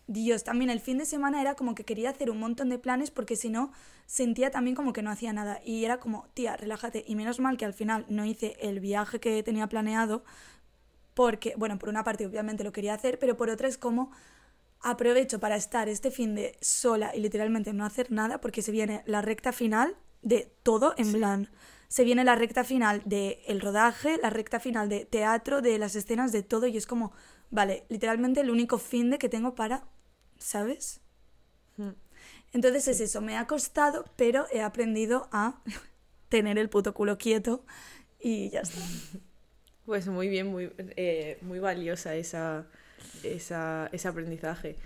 Dios, 0.07 0.43
también 0.43 0.69
el 0.69 0.79
fin 0.79 0.97
de 0.97 1.05
semana 1.05 1.41
era 1.41 1.55
como 1.55 1.75
que 1.75 1.83
quería 1.83 2.09
hacer 2.09 2.29
un 2.31 2.39
montón 2.39 2.69
de 2.69 2.79
planes 2.79 3.11
porque 3.11 3.35
si 3.35 3.49
no 3.49 3.71
sentía 4.05 4.51
también 4.51 4.75
como 4.75 4.93
que 4.93 5.01
no 5.01 5.11
hacía 5.11 5.33
nada. 5.33 5.59
Y 5.65 5.85
era 5.85 5.99
como, 5.99 6.27
tía, 6.33 6.57
relájate. 6.57 7.03
Y 7.07 7.15
menos 7.15 7.39
mal 7.39 7.57
que 7.57 7.65
al 7.65 7.73
final 7.73 8.05
no 8.09 8.25
hice 8.25 8.55
el 8.59 8.79
viaje 8.79 9.19
que 9.19 9.43
tenía 9.43 9.67
planeado 9.67 10.23
porque, 11.13 11.53
bueno, 11.57 11.77
por 11.77 11.89
una 11.89 12.03
parte 12.03 12.25
obviamente 12.25 12.63
lo 12.63 12.71
quería 12.71 12.93
hacer, 12.93 13.19
pero 13.19 13.35
por 13.35 13.49
otra 13.49 13.67
es 13.67 13.77
como 13.77 14.11
aprovecho 14.81 15.39
para 15.39 15.55
estar 15.55 15.89
este 15.89 16.11
fin 16.11 16.35
de 16.35 16.57
sola 16.61 17.15
y 17.15 17.19
literalmente 17.19 17.73
no 17.73 17.85
hacer 17.85 18.11
nada 18.11 18.41
porque 18.41 18.61
se 18.61 18.71
viene 18.71 19.03
la 19.05 19.21
recta 19.21 19.51
final 19.51 19.95
de 20.23 20.51
todo 20.63 20.93
en 20.97 21.11
plan 21.11 21.49
se 21.91 22.05
viene 22.05 22.23
la 22.23 22.35
recta 22.35 22.63
final 22.63 23.01
de 23.03 23.43
el 23.47 23.59
rodaje, 23.59 24.17
la 24.23 24.29
recta 24.29 24.61
final 24.61 24.87
de 24.87 25.03
teatro, 25.03 25.61
de 25.61 25.77
las 25.77 25.93
escenas, 25.97 26.31
de 26.31 26.41
todo 26.41 26.65
y 26.67 26.77
es 26.77 26.87
como, 26.87 27.11
vale, 27.49 27.83
literalmente 27.89 28.39
el 28.39 28.49
único 28.49 28.77
fin 28.77 29.09
de 29.09 29.17
que 29.17 29.27
tengo 29.27 29.55
para, 29.55 29.83
¿sabes? 30.37 31.01
Mm. 31.75 31.89
Entonces 32.53 32.87
es 32.87 33.01
eso, 33.01 33.19
me 33.19 33.35
ha 33.37 33.45
costado, 33.45 34.05
pero 34.15 34.47
he 34.53 34.61
aprendido 34.61 35.27
a 35.33 35.61
tener 36.29 36.57
el 36.57 36.69
puto 36.69 36.93
culo 36.93 37.17
quieto 37.17 37.65
y 38.21 38.49
ya 38.49 38.61
está. 38.61 38.79
Pues 39.83 40.07
muy 40.07 40.29
bien, 40.29 40.47
muy, 40.47 40.71
eh, 40.77 41.39
muy 41.41 41.59
valiosa 41.59 42.15
esa, 42.15 42.67
esa, 43.23 43.89
ese 43.91 44.07
aprendizaje. 44.07 44.77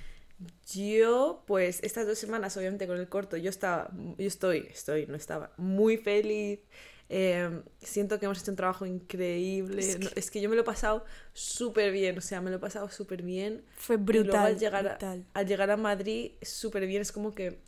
Yo, 0.74 1.44
pues, 1.46 1.84
estas 1.84 2.08
dos 2.08 2.18
semanas, 2.18 2.56
obviamente, 2.58 2.88
con 2.88 2.98
el 2.98 3.10
corto, 3.10 3.38
yo 3.38 3.50
estaba, 3.50 3.92
yo 3.94 4.26
estoy, 4.26 4.68
estoy, 4.72 5.06
no 5.06 5.16
estaba, 5.16 5.52
muy 5.58 5.98
feliz. 5.98 6.62
Eh, 7.10 7.62
siento 7.80 8.20
que 8.20 8.26
hemos 8.26 8.42
hecho 8.42 8.52
un 8.52 8.58
trabajo 8.58 8.86
increíble. 8.86 9.80
Es 9.80 10.00
no- 10.00 10.10
que- 10.10 10.20
Es 10.20 10.32
que, 10.32 10.42
yo 10.42 10.50
me 10.50 10.56
lo 10.56 10.62
he 10.64 10.66
pasado 10.66 11.06
súper 11.34 11.92
bien, 11.92 12.18
o 12.18 12.22
sea, 12.22 12.42
me 12.42 12.50
lo 12.50 12.58
he 12.58 12.60
pasado 12.60 12.90
súper 12.90 13.22
bien. 13.22 13.64
Fue 13.76 13.96
Y 13.96 14.00
luego 14.00 14.24
brutal, 14.24 14.46
al 14.48 14.60
llegar, 14.60 14.88
a- 14.88 14.90
brutal. 14.92 15.26
al 15.34 15.48
llegar 15.48 15.70
a 15.72 15.78
Madrid, 15.78 16.32
súper 16.42 16.86
bien, 16.88 17.02
es 17.02 17.12
como 17.12 17.34
que 17.36 17.60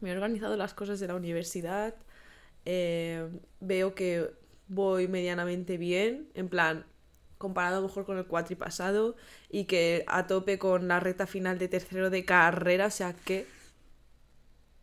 me 0.00 0.10
he 0.10 0.12
organizado 0.14 0.56
las 0.56 0.74
cosas 0.74 1.00
de 1.00 1.06
la 1.08 1.14
universidad, 1.14 1.94
eh, 2.64 3.28
veo 3.60 3.94
que 3.94 4.30
voy 4.68 5.06
medianamente 5.08 5.76
bien, 5.76 6.30
en 6.34 6.48
plan, 6.48 6.86
comparado 7.38 7.78
a 7.78 7.80
lo 7.82 7.88
mejor 7.88 8.06
con 8.06 8.16
el 8.18 8.24
cuatri 8.26 8.54
pasado, 8.56 9.16
y 9.50 9.64
que 9.66 10.04
a 10.06 10.26
tope 10.26 10.58
con 10.58 10.88
la 10.88 10.98
recta 11.00 11.26
final 11.26 11.58
de 11.58 11.68
tercero 11.68 12.08
de 12.08 12.24
carrera, 12.24 12.86
o 12.86 12.90
sea 12.90 13.12
que... 13.14 13.46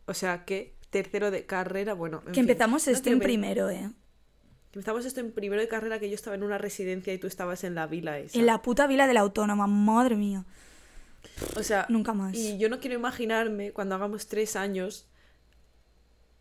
O 0.06 0.14
sea 0.14 0.44
que 0.46 0.74
tercero 0.90 1.32
de 1.32 1.46
carrera, 1.46 1.94
bueno... 1.94 2.20
en 2.26 2.32
Que 2.32 2.34
fin, 2.42 2.42
empezamos 2.50 2.88
no 2.88 2.94
esto 2.94 3.10
en 3.10 3.20
primero, 3.20 3.70
¿eh? 3.70 3.90
que 4.72 4.80
Empezamos 4.80 5.06
esto 5.06 5.20
en 5.20 5.32
primero 5.32 5.62
de 5.62 5.68
carrera, 5.68 6.00
que 6.00 6.10
yo 6.10 6.16
estaba 6.16 6.36
en 6.36 6.44
una 6.44 6.58
residencia 6.58 7.12
y 7.14 7.18
tú 7.18 7.28
estabas 7.28 7.64
en 7.64 7.74
la 7.76 7.88
vila 7.88 8.20
esa. 8.20 8.38
En 8.38 8.46
la 8.46 8.62
puta 8.62 8.86
vila 8.88 9.08
de 9.08 9.14
la 9.16 9.22
autónoma, 9.22 9.66
madre 9.68 10.16
mía. 10.16 10.46
O 11.56 11.64
sea, 11.64 11.86
Nunca 11.90 12.14
más. 12.14 12.36
Y 12.36 12.58
yo 12.58 12.70
no 12.70 12.80
quiero 12.80 12.96
imaginarme 12.96 13.72
cuando 13.72 13.96
hagamos 13.96 14.28
tres 14.28 14.56
años 14.56 15.08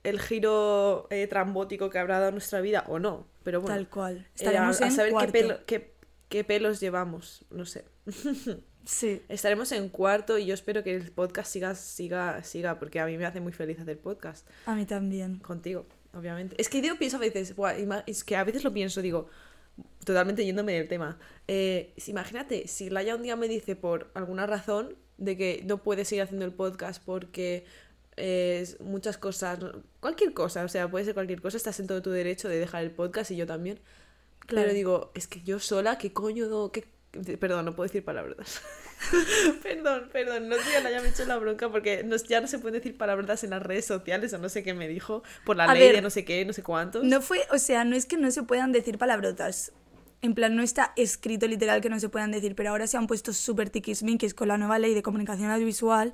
el 0.04 0.20
giro 0.20 1.06
eh, 1.10 1.26
trambótico 1.26 1.90
que 1.90 1.98
habrá 1.98 2.18
dado 2.20 2.32
nuestra 2.32 2.60
vida 2.60 2.84
o 2.88 2.98
no. 2.98 3.26
Pero 3.42 3.60
bueno, 3.60 3.74
Tal 3.76 3.88
cual. 3.88 4.16
eh, 4.18 4.20
a, 4.26 4.30
Estaremos 4.36 4.80
a 4.80 4.86
en 4.86 4.92
saber 4.92 5.08
qué, 5.08 5.12
cuarto. 5.12 5.32
pelo- 5.32 5.64
qué- 5.66 5.94
qué 6.28 6.44
pelos 6.44 6.80
llevamos, 6.80 7.44
no 7.50 7.64
sé. 7.66 7.84
Sí. 8.84 9.22
Estaremos 9.28 9.70
en 9.72 9.88
cuarto 9.90 10.38
y 10.38 10.46
yo 10.46 10.54
espero 10.54 10.82
que 10.82 10.94
el 10.94 11.10
podcast 11.12 11.52
siga, 11.52 11.74
siga, 11.74 12.42
siga, 12.42 12.78
porque 12.78 13.00
a 13.00 13.06
mí 13.06 13.18
me 13.18 13.26
hace 13.26 13.40
muy 13.40 13.52
feliz 13.52 13.78
hacer 13.80 13.98
podcast 13.98 14.48
A 14.66 14.74
mí 14.74 14.86
también. 14.86 15.38
contigo, 15.40 15.86
obviamente. 16.14 16.56
Es 16.58 16.68
que 16.68 16.80
yo 16.80 16.98
pienso 16.98 17.16
a 17.18 17.20
veces, 17.20 17.54
es 18.06 18.24
que 18.24 18.36
a 18.36 18.44
veces 18.44 18.64
lo 18.64 18.72
pienso, 18.72 19.02
digo, 19.02 19.28
totalmente 20.04 20.44
yéndome 20.44 20.72
del 20.72 20.88
tema. 20.88 21.18
Eh, 21.46 21.92
imagínate, 22.06 22.66
si 22.66 22.88
Laia 22.88 23.14
un 23.14 23.22
día 23.22 23.36
me 23.36 23.46
dice 23.48 23.76
por 23.76 24.10
alguna 24.14 24.46
razón 24.46 24.96
de 25.18 25.36
que 25.36 25.62
no 25.66 25.82
puede 25.82 26.04
seguir 26.04 26.22
haciendo 26.22 26.44
el 26.46 26.52
podcast 26.52 27.02
porque 27.04 27.66
eh, 28.16 28.60
es 28.62 28.80
muchas 28.80 29.18
cosas, 29.18 29.58
cualquier 30.00 30.32
cosa, 30.32 30.64
o 30.64 30.68
sea, 30.68 30.90
puede 30.90 31.04
ser 31.04 31.14
cualquier 31.14 31.42
cosa, 31.42 31.56
estás 31.58 31.78
en 31.80 31.86
todo 31.88 32.00
tu 32.02 32.10
derecho 32.10 32.48
de 32.48 32.58
dejar 32.58 32.84
el 32.84 32.90
podcast 32.90 33.30
y 33.32 33.36
yo 33.36 33.46
también. 33.46 33.80
Claro. 34.40 34.64
Pero 34.66 34.72
digo, 34.74 35.12
es 35.14 35.26
que 35.28 35.42
yo 35.42 35.58
sola, 35.60 35.98
¿qué 35.98 36.12
coño? 36.12 36.72
qué- 36.72 36.88
Perdón, 37.40 37.64
no 37.64 37.74
puedo 37.74 37.88
decir 37.88 38.04
palabras. 38.04 38.60
perdón, 39.62 40.08
perdón, 40.12 40.48
no 40.48 40.56
sé 40.56 40.62
ya 40.82 41.00
me 41.00 41.08
he 41.08 41.10
hecho 41.10 41.24
la 41.24 41.36
bronca 41.38 41.68
porque 41.70 42.02
no- 42.04 42.16
ya 42.16 42.40
no 42.40 42.46
se 42.48 42.58
pueden 42.58 42.74
decir 42.80 42.96
palabras 42.96 43.44
en 43.44 43.50
las 43.50 43.62
redes 43.62 43.84
sociales 43.86 44.32
o 44.32 44.38
no 44.38 44.48
sé 44.48 44.62
qué 44.62 44.74
me 44.74 44.88
dijo 44.88 45.22
por 45.44 45.56
la 45.56 45.64
A 45.64 45.74
ley 45.74 45.84
ver, 45.84 45.96
de 45.96 46.02
no 46.02 46.10
sé 46.10 46.24
qué, 46.24 46.44
no 46.44 46.52
sé 46.52 46.62
cuántos. 46.62 47.04
No 47.04 47.20
fue, 47.22 47.40
o 47.52 47.58
sea, 47.58 47.84
no 47.84 47.96
es 47.96 48.06
que 48.06 48.16
no 48.16 48.30
se 48.30 48.42
puedan 48.42 48.72
decir 48.72 48.98
palabrotas. 48.98 49.72
En 50.20 50.34
plan, 50.34 50.56
no 50.56 50.62
está 50.62 50.92
escrito 50.96 51.46
literal 51.46 51.80
que 51.80 51.88
no 51.88 52.00
se 52.00 52.08
puedan 52.08 52.32
decir, 52.32 52.56
pero 52.56 52.70
ahora 52.70 52.86
se 52.88 52.96
han 52.96 53.06
puesto 53.06 53.32
súper 53.32 53.70
tiquismiquis 53.70 54.34
con 54.34 54.48
la 54.48 54.58
nueva 54.58 54.78
ley 54.80 54.92
de 54.94 55.02
comunicación 55.02 55.50
audiovisual. 55.50 56.12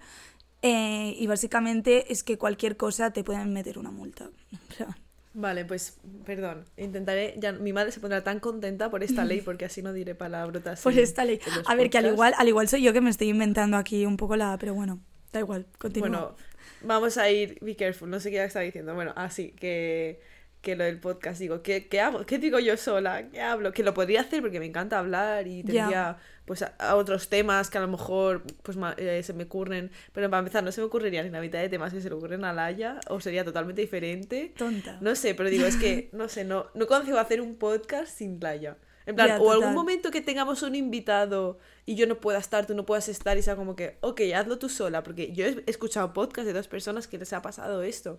eh, 0.62 1.14
y 1.18 1.26
básicamente 1.26 2.12
es 2.12 2.22
que 2.22 2.38
cualquier 2.38 2.76
cosa 2.76 3.12
te 3.12 3.24
pueden 3.24 3.52
meter 3.52 3.78
una 3.78 3.90
multa. 3.90 4.30
En 4.52 4.58
plan, 4.76 4.96
Vale, 5.36 5.64
pues 5.64 5.98
perdón, 6.24 6.64
intentaré, 6.76 7.34
ya 7.38 7.50
mi 7.50 7.72
madre 7.72 7.90
se 7.90 7.98
pondrá 7.98 8.22
tan 8.22 8.38
contenta 8.38 8.88
por 8.88 9.02
esta 9.02 9.24
ley 9.24 9.40
porque 9.44 9.64
así 9.64 9.82
no 9.82 9.92
diré 9.92 10.14
palabrotas. 10.14 10.80
Por 10.80 10.96
esta 10.96 11.24
ley. 11.24 11.40
A 11.66 11.74
ver, 11.74 11.90
que 11.90 11.98
al 11.98 12.06
igual, 12.06 12.34
al 12.38 12.46
igual 12.46 12.68
soy 12.68 12.82
yo 12.82 12.92
que 12.92 13.00
me 13.00 13.10
estoy 13.10 13.30
inventando 13.30 13.76
aquí 13.76 14.06
un 14.06 14.16
poco 14.16 14.36
la. 14.36 14.56
Pero 14.58 14.74
bueno, 14.74 15.00
da 15.32 15.40
igual, 15.40 15.66
continúa. 15.78 16.08
Bueno, 16.08 16.36
vamos 16.82 17.18
a 17.18 17.28
ir, 17.30 17.58
be 17.60 17.74
careful, 17.74 18.08
no 18.08 18.20
sé 18.20 18.30
qué 18.30 18.44
estaba 18.44 18.64
diciendo. 18.64 18.94
Bueno, 18.94 19.12
así 19.16 19.50
que, 19.50 20.20
que 20.64 20.74
lo 20.74 20.82
del 20.82 20.98
podcast, 20.98 21.38
digo, 21.38 21.62
¿qué, 21.62 21.86
qué 21.86 22.00
hago? 22.00 22.26
¿Qué 22.26 22.38
digo 22.38 22.58
yo 22.58 22.76
sola? 22.76 23.28
¿Qué 23.30 23.40
hablo? 23.40 23.72
Que 23.72 23.84
lo 23.84 23.94
podría 23.94 24.22
hacer 24.22 24.40
porque 24.40 24.58
me 24.58 24.66
encanta 24.66 24.98
hablar 24.98 25.46
y 25.46 25.62
tendría 25.62 26.16
pues 26.46 26.62
a, 26.62 26.74
a 26.78 26.96
otros 26.96 27.28
temas 27.28 27.70
que 27.70 27.78
a 27.78 27.80
lo 27.82 27.88
mejor 27.88 28.42
pues 28.62 28.76
ma- 28.76 28.94
eh, 28.98 29.22
se 29.22 29.32
me 29.32 29.44
ocurren, 29.44 29.90
pero 30.12 30.28
para 30.28 30.40
empezar 30.40 30.64
no 30.64 30.72
se 30.72 30.80
me 30.80 30.86
ocurriría 30.88 31.22
ni 31.22 31.30
la 31.30 31.40
mitad 31.40 31.60
de 31.60 31.68
temas 31.68 31.92
que 31.92 32.00
se 32.00 32.08
le 32.08 32.16
ocurren 32.16 32.44
a 32.44 32.52
Laia 32.52 32.98
o 33.08 33.20
sería 33.20 33.44
totalmente 33.44 33.80
diferente. 33.82 34.52
Tonta. 34.56 34.98
No 35.00 35.14
sé, 35.14 35.34
pero 35.36 35.48
digo, 35.50 35.66
es 35.66 35.76
que, 35.76 36.08
no 36.12 36.28
sé, 36.28 36.44
no, 36.44 36.66
no 36.74 36.86
concibo 36.88 37.18
hacer 37.18 37.40
un 37.40 37.54
podcast 37.56 38.08
sin 38.18 38.40
Laia. 38.40 38.76
En 39.06 39.14
plan, 39.16 39.28
o 39.38 39.52
algún 39.52 39.66
momento 39.74 40.10
que 40.10 40.22
tengamos 40.22 40.62
un 40.62 40.74
invitado 40.74 41.58
y 41.84 41.94
yo 41.94 42.06
no 42.06 42.20
pueda 42.20 42.38
estar, 42.38 42.66
tú 42.66 42.74
no 42.74 42.86
puedas 42.86 43.08
estar 43.10 43.36
y 43.36 43.42
sea 43.42 43.54
como 43.54 43.76
que, 43.76 43.98
ok, 44.00 44.20
hazlo 44.34 44.58
tú 44.58 44.70
sola, 44.70 45.02
porque 45.02 45.30
yo 45.34 45.44
he 45.44 45.62
escuchado 45.66 46.14
podcasts 46.14 46.46
de 46.46 46.54
dos 46.54 46.68
personas 46.68 47.06
que 47.06 47.18
les 47.18 47.32
ha 47.34 47.42
pasado 47.42 47.82
esto. 47.82 48.18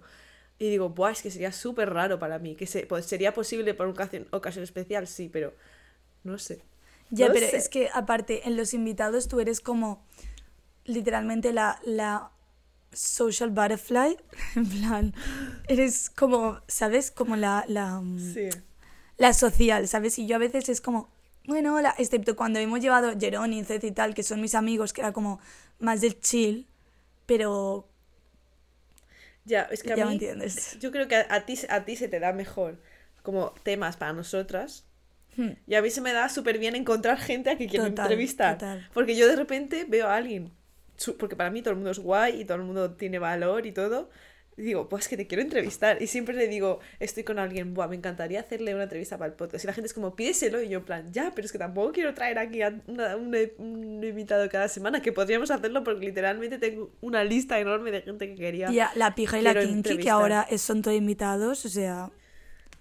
Y 0.58 0.70
digo, 0.70 0.90
buah, 0.90 1.12
es 1.12 1.22
que 1.22 1.32
sería 1.32 1.52
súper 1.52 1.94
raro 1.94 2.18
para 2.20 2.40
mí, 2.40 2.56
que 2.56 2.66
se, 2.66 2.86
pues, 2.86 3.06
sería 3.06 3.34
posible 3.34 3.74
por 3.74 3.88
una 3.88 3.94
ocasión, 3.96 4.28
ocasión 4.32 4.64
especial, 4.64 5.08
sí, 5.08 5.30
pero 5.32 5.54
no 6.24 6.38
sé. 6.40 6.62
Ya, 7.12 7.28
No 7.28 7.34
pero 7.34 7.48
sé. 7.48 7.58
es 7.58 7.70
que 7.70 7.90
aparte, 7.94 8.48
en 8.48 8.56
los 8.58 8.74
invitados 8.74 9.28
tú 9.28 9.40
eres 9.40 9.60
como 9.62 10.04
literalmente 10.86 11.54
la, 11.54 11.80
la 11.86 12.32
social 12.94 13.50
butterfly. 13.52 14.18
En 14.56 14.66
plan, 14.70 15.14
eres 15.68 16.10
como, 16.10 16.62
¿sabes? 16.68 17.12
Como 17.12 17.36
la, 17.36 17.66
la, 17.68 18.00
mm, 18.02 18.34
Sí. 18.34 18.50
la 19.18 19.34
social, 19.34 19.88
¿sabes? 19.88 20.18
Y 20.20 20.28
yo 20.28 20.36
a 20.38 20.40
veces 20.40 20.70
es 20.70 20.82
como, 20.82 21.10
bueno, 21.48 21.76
hola, 21.76 21.94
excepto 21.98 22.36
cuando 22.36 22.60
hemos 22.60 22.80
llevado 22.80 23.14
Jerón 23.20 23.54
y 23.54 23.64
Zed 23.64 23.84
y 23.84 23.92
tal, 23.92 24.14
que 24.16 24.24
son 24.24 24.42
mis 24.42 24.56
amigos, 24.56 24.94
que 24.94 25.02
era 25.02 25.12
como 25.14 25.40
más 25.80 26.02
del 26.02 26.20
chill, 26.22 26.68
pero 27.26 27.88
Ya, 29.46 29.64
es 29.72 29.84
que 29.84 29.94
a 29.94 29.96
ya 29.96 30.06
me 30.06 30.12
mí, 30.12 30.14
entiendes. 30.14 30.78
yo 30.80 30.92
creo 30.92 31.08
que 31.08 31.16
a, 31.16 31.28
a 31.30 31.46
ti, 31.46 31.58
a 31.70 31.86
ti 31.86 31.96
se 31.96 32.08
te 32.08 32.20
da 32.20 32.34
mejor 32.34 32.80
como 33.24 33.52
temas 33.64 33.98
para 33.98 34.14
nosotras. 34.14 34.86
Hmm. 35.38 35.52
Y 35.68 35.76
a 35.76 35.82
mí 35.82 35.90
se 35.92 36.02
me 36.02 36.14
da 36.14 36.30
súper 36.30 36.58
bien 36.60 36.76
encontrar 36.76 37.18
gente 37.20 37.50
a 37.52 37.58
que 37.58 37.68
quiero 37.68 37.86
entrevistar. 37.86 38.58
total. 38.58 38.90
Porque 38.94 39.16
yo 39.16 39.28
de 39.28 39.36
repente 39.36 39.86
veo 39.88 40.08
a 40.08 40.16
alguien, 40.16 40.52
porque 41.20 41.36
para 41.36 41.52
mí 41.52 41.62
todo 41.62 41.72
el 41.72 41.76
mundo 41.78 41.92
es 41.92 42.00
guay 42.00 42.42
y 42.42 42.46
todo 42.46 42.58
el 42.58 42.64
mundo 42.64 42.96
tiene 42.96 43.20
valor 43.20 43.66
y 43.66 43.72
todo. 43.72 44.10
Digo, 44.58 44.88
pues 44.88 45.10
que 45.10 45.18
te 45.18 45.28
quiero 45.28 45.42
entrevistar. 45.44 46.02
Y 46.02 46.08
siempre 46.08 46.34
le 46.34 46.48
digo, 46.48 46.80
estoy 47.00 47.24
con 47.26 47.40
alguien, 47.40 47.74
Buah, 47.74 47.88
me 47.90 47.98
encantaría 47.98 48.40
hacerle 48.40 48.74
una 48.74 48.84
entrevista 48.84 49.18
para 49.18 49.30
el 49.32 49.36
podcast. 49.36 49.66
Y 49.66 49.68
la 49.68 49.74
gente 49.74 49.88
es 49.88 49.94
como, 49.94 50.16
pídeselo. 50.16 50.62
Y 50.62 50.70
yo, 50.70 50.80
en 50.80 50.86
plan, 50.86 51.12
ya, 51.12 51.34
pero 51.36 51.46
es 51.46 51.52
que 51.52 51.58
tampoco 51.58 51.92
quiero 51.92 52.14
traer 52.14 52.40
aquí 52.40 52.62
a 52.62 52.74
una- 52.88 53.18
un, 53.18 53.36
un 53.58 54.02
invitado 54.04 54.48
cada 54.50 54.70
semana, 54.70 55.02
que 55.02 55.12
podríamos 55.12 55.52
hacerlo 55.52 55.84
porque 55.84 56.06
literalmente 56.06 56.58
tengo 56.58 56.90
una 57.02 57.24
lista 57.26 57.60
enorme 57.60 57.92
de 57.92 58.02
gente 58.04 58.30
que 58.30 58.36
quería. 58.36 58.68
Tía, 58.68 58.92
la 58.96 59.14
pija 59.14 59.40
y 59.40 59.42
la 59.42 59.54
kinky, 59.54 59.98
que 59.98 60.10
ahora 60.10 60.48
son 60.58 60.82
todos 60.82 60.96
invitados, 60.96 61.66
o 61.66 61.70
sea, 61.70 62.12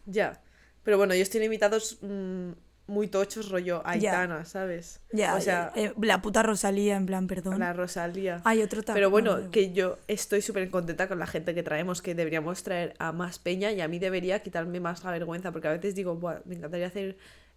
Ya. 0.07 0.41
Pero 0.85 0.99
bueno, 0.99 1.15
ellos 1.15 1.31
tienen 1.31 1.47
invitados 1.47 1.99
mm, 2.03 2.51
muy 2.87 3.09
tochos, 3.09 3.49
rollo 3.49 3.83
Aitana, 3.85 4.45
¿sabes? 4.45 5.01
ya, 5.13 5.35
O 5.37 5.41
sea, 5.41 5.73
eh, 5.75 5.93
la 6.01 6.21
puta 6.21 6.43
Rosalía, 6.43 6.97
en 6.97 7.07
plan, 7.07 7.27
perdón. 7.27 7.59
la 7.59 7.73
Rosalía. 7.73 8.43
Hay 8.45 8.63
otro 8.63 8.83
también. 8.83 8.97
Pero 9.03 9.11
bueno, 9.11 9.51
que 9.51 9.73
yo 9.73 9.99
estoy 10.07 10.43
súper 10.43 10.69
contenta 10.71 11.09
con 11.09 11.19
la 11.19 11.27
gente 11.27 11.55
que 11.55 11.63
traemos, 11.63 12.03
que 12.03 12.15
deberíamos 12.15 12.63
traer 12.63 12.95
a 12.99 13.13
más 13.13 13.39
peña 13.39 13.73
y 13.73 13.81
a 13.81 13.89
mí 13.89 13.99
debería 13.99 14.43
quitarme 14.43 14.81
más 14.81 15.03
la 15.05 15.11
vergüenza, 15.13 15.51
porque 15.51 15.69
a 15.69 15.73
veces 15.73 15.95
digo, 15.95 16.17
"Buah, 16.17 16.41
me 16.45 16.57
encantaría 16.57 16.87
hacer, 16.87 17.17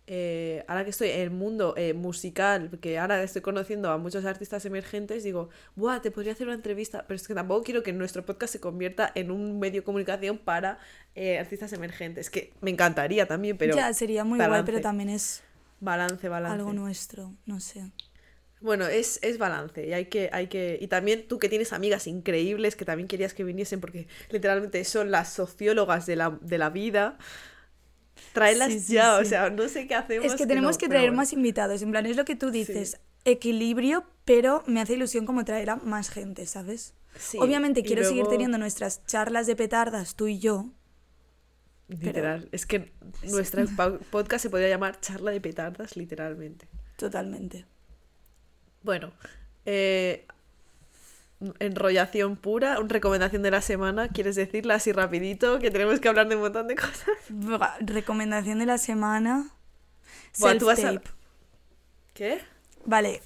eh, 0.09 0.63
ahora 0.69 0.85
que 0.85 0.91
estoy 0.91 1.09
en 1.09 1.19
el 1.19 1.31
mundo 1.31 1.73
eh, 1.75 1.93
musical, 1.93 2.79
que 2.79 2.97
ahora 2.97 3.21
estoy 3.21 3.41
conociendo 3.41 3.91
a 3.91 3.97
muchos 3.97 4.23
artistas 4.23 4.65
emergentes, 4.65 5.23
digo, 5.23 5.49
Buah, 5.75 6.01
te 6.01 6.11
podría 6.11 6.31
hacer 6.31 6.47
una 6.47 6.55
entrevista, 6.55 7.03
pero 7.05 7.17
es 7.17 7.27
que 7.27 7.33
tampoco 7.33 7.63
quiero 7.63 7.83
que 7.83 7.91
nuestro 7.91 8.25
podcast 8.25 8.53
se 8.53 8.61
convierta 8.61 9.11
en 9.15 9.31
un 9.31 9.59
medio 9.59 9.81
de 9.81 9.83
comunicación 9.83 10.37
para 10.37 10.79
eh, 11.13 11.39
artistas 11.39 11.73
emergentes, 11.73 12.29
que 12.29 12.53
me 12.61 12.71
encantaría 12.71 13.27
también, 13.27 13.57
pero 13.57 13.75
ya, 13.75 13.91
sería 13.93 14.23
muy 14.23 14.37
guay, 14.37 14.47
balance. 14.47 14.71
pero 14.71 14.81
también 14.81 15.09
es 15.09 15.43
balance, 15.81 16.29
balance. 16.29 16.55
algo 16.55 16.71
nuestro, 16.71 17.33
no 17.45 17.59
sé. 17.59 17.91
Bueno, 18.61 18.87
es, 18.87 19.19
es 19.21 19.37
balance 19.37 19.85
y 19.85 19.93
hay 19.93 20.05
que, 20.05 20.29
hay 20.31 20.47
que. 20.47 20.77
Y 20.81 20.87
también 20.87 21.27
tú 21.27 21.37
que 21.37 21.49
tienes 21.49 21.73
amigas 21.73 22.07
increíbles 22.07 22.75
que 22.75 22.85
también 22.85 23.07
querías 23.07 23.33
que 23.33 23.43
viniesen 23.43 23.81
porque 23.81 24.07
literalmente 24.31 24.83
son 24.85 25.11
las 25.11 25.33
sociólogas 25.33 26.05
de 26.05 26.15
la, 26.15 26.39
de 26.41 26.57
la 26.57 26.69
vida. 26.69 27.17
Tráelas 28.33 28.71
Sí, 28.71 28.79
sí, 28.79 28.93
ya, 28.93 29.17
o 29.17 29.25
sea, 29.25 29.49
no 29.49 29.67
sé 29.67 29.87
qué 29.87 29.95
hacemos. 29.95 30.25
Es 30.25 30.35
que 30.35 30.45
tenemos 30.45 30.75
no, 30.75 30.77
que 30.77 30.87
traer 30.87 31.09
bueno. 31.09 31.17
más 31.17 31.33
invitados, 31.33 31.81
en 31.81 31.91
plan, 31.91 32.05
es 32.05 32.17
lo 32.17 32.25
que 32.25 32.35
tú 32.35 32.51
dices, 32.51 32.99
equilibrio, 33.25 34.05
pero 34.25 34.63
me 34.67 34.81
hace 34.81 34.93
ilusión 34.93 35.25
como 35.25 35.45
traer 35.45 35.69
a 35.69 35.75
más 35.77 36.09
gente, 36.09 36.45
¿sabes? 36.45 36.93
Sí, 37.17 37.37
Obviamente 37.39 37.83
quiero 37.83 38.03
seguir 38.03 38.27
teniendo 38.27 38.57
nuestras 38.57 39.03
charlas 39.05 39.47
de 39.47 39.55
petardas, 39.55 40.15
tú 40.15 40.27
y 40.27 40.39
yo. 40.39 40.69
Literal. 41.87 42.49
Es 42.51 42.65
que 42.65 42.91
nuestro 43.23 43.65
podcast 44.11 44.43
se 44.43 44.49
podría 44.49 44.67
llamar 44.67 44.99
Charla 44.99 45.31
de 45.31 45.39
Petardas, 45.39 45.95
literalmente. 45.95 46.67
Totalmente. 46.97 47.65
Bueno, 48.83 49.13
eh, 49.65 50.27
enrollación 51.59 52.35
pura, 52.35 52.77
recomendación 52.87 53.43
de 53.43 53.51
la 53.51 53.61
semana. 53.61 54.07
¿Quieres 54.09 54.35
decirla 54.35 54.75
así 54.75 54.91
rapidito? 54.91 55.59
Que 55.59 55.71
tenemos 55.71 55.99
que 55.99 56.07
hablar 56.07 56.27
de 56.27 56.35
un 56.35 56.41
montón 56.41 56.67
de 56.67 56.75
cosas. 56.75 57.17
Recomendación 57.79 58.59
de 58.59 58.65
la 58.65 58.77
semana. 58.77 59.51
Buah, 60.39 60.57
tú 60.57 60.65
vas 60.65 60.83
a-. 60.83 61.01
¿Qué? 62.13 62.39
Vale, 62.85 63.21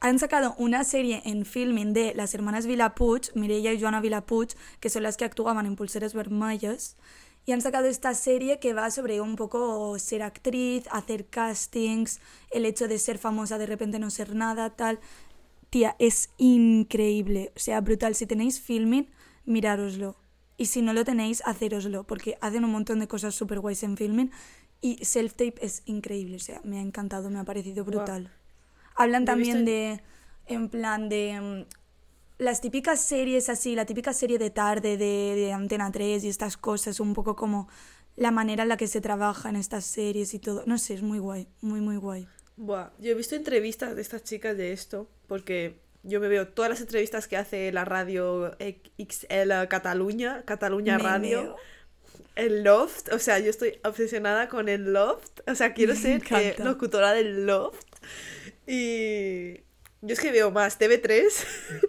han 0.00 0.18
sacado 0.18 0.54
una 0.58 0.84
serie 0.84 1.22
en 1.24 1.44
filming 1.44 1.92
de 1.92 2.14
las 2.14 2.34
hermanas 2.34 2.66
Vilapuig, 2.66 3.30
Mireia 3.34 3.72
y 3.72 3.80
Joana 3.80 4.00
Vilapuig, 4.00 4.50
que 4.78 4.90
son 4.90 5.02
las 5.02 5.16
que 5.16 5.24
actuaban 5.24 5.66
en 5.66 5.74
Pulseres 5.74 6.14
Vermellas, 6.14 6.96
y 7.44 7.52
han 7.52 7.62
sacado 7.62 7.86
esta 7.86 8.14
serie 8.14 8.60
que 8.60 8.74
va 8.74 8.90
sobre 8.90 9.20
un 9.20 9.34
poco 9.34 9.98
ser 9.98 10.22
actriz, 10.22 10.84
hacer 10.90 11.26
castings, 11.26 12.20
el 12.50 12.64
hecho 12.66 12.86
de 12.86 12.98
ser 12.98 13.18
famosa 13.18 13.58
de 13.58 13.66
repente 13.66 13.98
no 13.98 14.10
ser 14.10 14.34
nada, 14.34 14.70
tal. 14.70 15.00
Tía, 15.70 15.96
es 15.98 16.30
increíble, 16.38 17.52
o 17.56 17.58
sea, 17.58 17.80
brutal. 17.80 18.14
Si 18.14 18.26
tenéis 18.26 18.60
filming, 18.60 19.10
mirároslo. 19.44 20.16
Y 20.56 20.66
si 20.66 20.82
no 20.82 20.92
lo 20.92 21.04
tenéis, 21.04 21.42
hacéroslo, 21.44 22.04
porque 22.04 22.36
hacen 22.40 22.64
un 22.64 22.72
montón 22.72 22.98
de 23.00 23.08
cosas 23.08 23.34
super 23.34 23.60
guays 23.60 23.82
en 23.82 23.96
filming. 23.96 24.30
Y 24.80 25.04
self-tape 25.04 25.54
es 25.60 25.82
increíble, 25.86 26.36
o 26.36 26.40
sea, 26.40 26.60
me 26.64 26.78
ha 26.78 26.82
encantado, 26.82 27.30
me 27.30 27.38
ha 27.38 27.44
parecido 27.44 27.84
brutal. 27.84 28.32
Hablan 28.94 29.24
también 29.24 29.64
de, 29.64 30.02
en 30.46 30.68
plan 30.68 31.08
de 31.08 31.40
mm, 31.40 32.42
las 32.42 32.60
típicas 32.60 33.00
series 33.00 33.48
así, 33.48 33.74
la 33.74 33.86
típica 33.86 34.12
serie 34.12 34.38
de 34.38 34.50
tarde 34.50 34.96
de, 34.96 35.34
de 35.34 35.52
Antena 35.52 35.90
3 35.90 36.24
y 36.24 36.28
estas 36.28 36.56
cosas, 36.56 37.00
un 37.00 37.12
poco 37.12 37.34
como 37.34 37.68
la 38.16 38.30
manera 38.30 38.64
en 38.64 38.68
la 38.68 38.76
que 38.76 38.86
se 38.86 39.00
trabaja 39.00 39.48
en 39.48 39.56
estas 39.56 39.84
series 39.84 40.34
y 40.34 40.38
todo. 40.38 40.64
No 40.66 40.78
sé, 40.78 40.94
es 40.94 41.02
muy 41.02 41.18
guay, 41.18 41.48
muy, 41.60 41.80
muy 41.80 41.96
guay. 41.96 42.26
Buah, 42.58 42.90
yo 42.98 43.12
he 43.12 43.14
visto 43.14 43.36
entrevistas 43.36 43.94
de 43.94 44.02
estas 44.02 44.24
chicas 44.24 44.56
de 44.56 44.72
esto, 44.72 45.08
porque 45.28 45.78
yo 46.02 46.18
me 46.18 46.26
veo 46.26 46.48
todas 46.48 46.68
las 46.68 46.80
entrevistas 46.80 47.28
que 47.28 47.36
hace 47.36 47.70
la 47.70 47.84
radio 47.84 48.56
XL 48.58 49.68
Cataluña, 49.68 50.42
Cataluña 50.44 50.98
Radio, 50.98 51.54
el 52.34 52.64
Loft, 52.64 53.12
o 53.12 53.20
sea, 53.20 53.38
yo 53.38 53.50
estoy 53.50 53.78
obsesionada 53.84 54.48
con 54.48 54.68
el 54.68 54.92
Loft, 54.92 55.40
o 55.46 55.54
sea, 55.54 55.72
quiero 55.72 55.94
Me 55.94 56.00
ser 56.00 56.22
eh, 56.32 56.56
locutora 56.58 57.12
del 57.12 57.46
Loft. 57.46 57.86
Y 58.66 59.58
yo 60.00 60.14
es 60.14 60.18
que 60.18 60.32
veo 60.32 60.50
más 60.50 60.80
TV3 60.80 61.28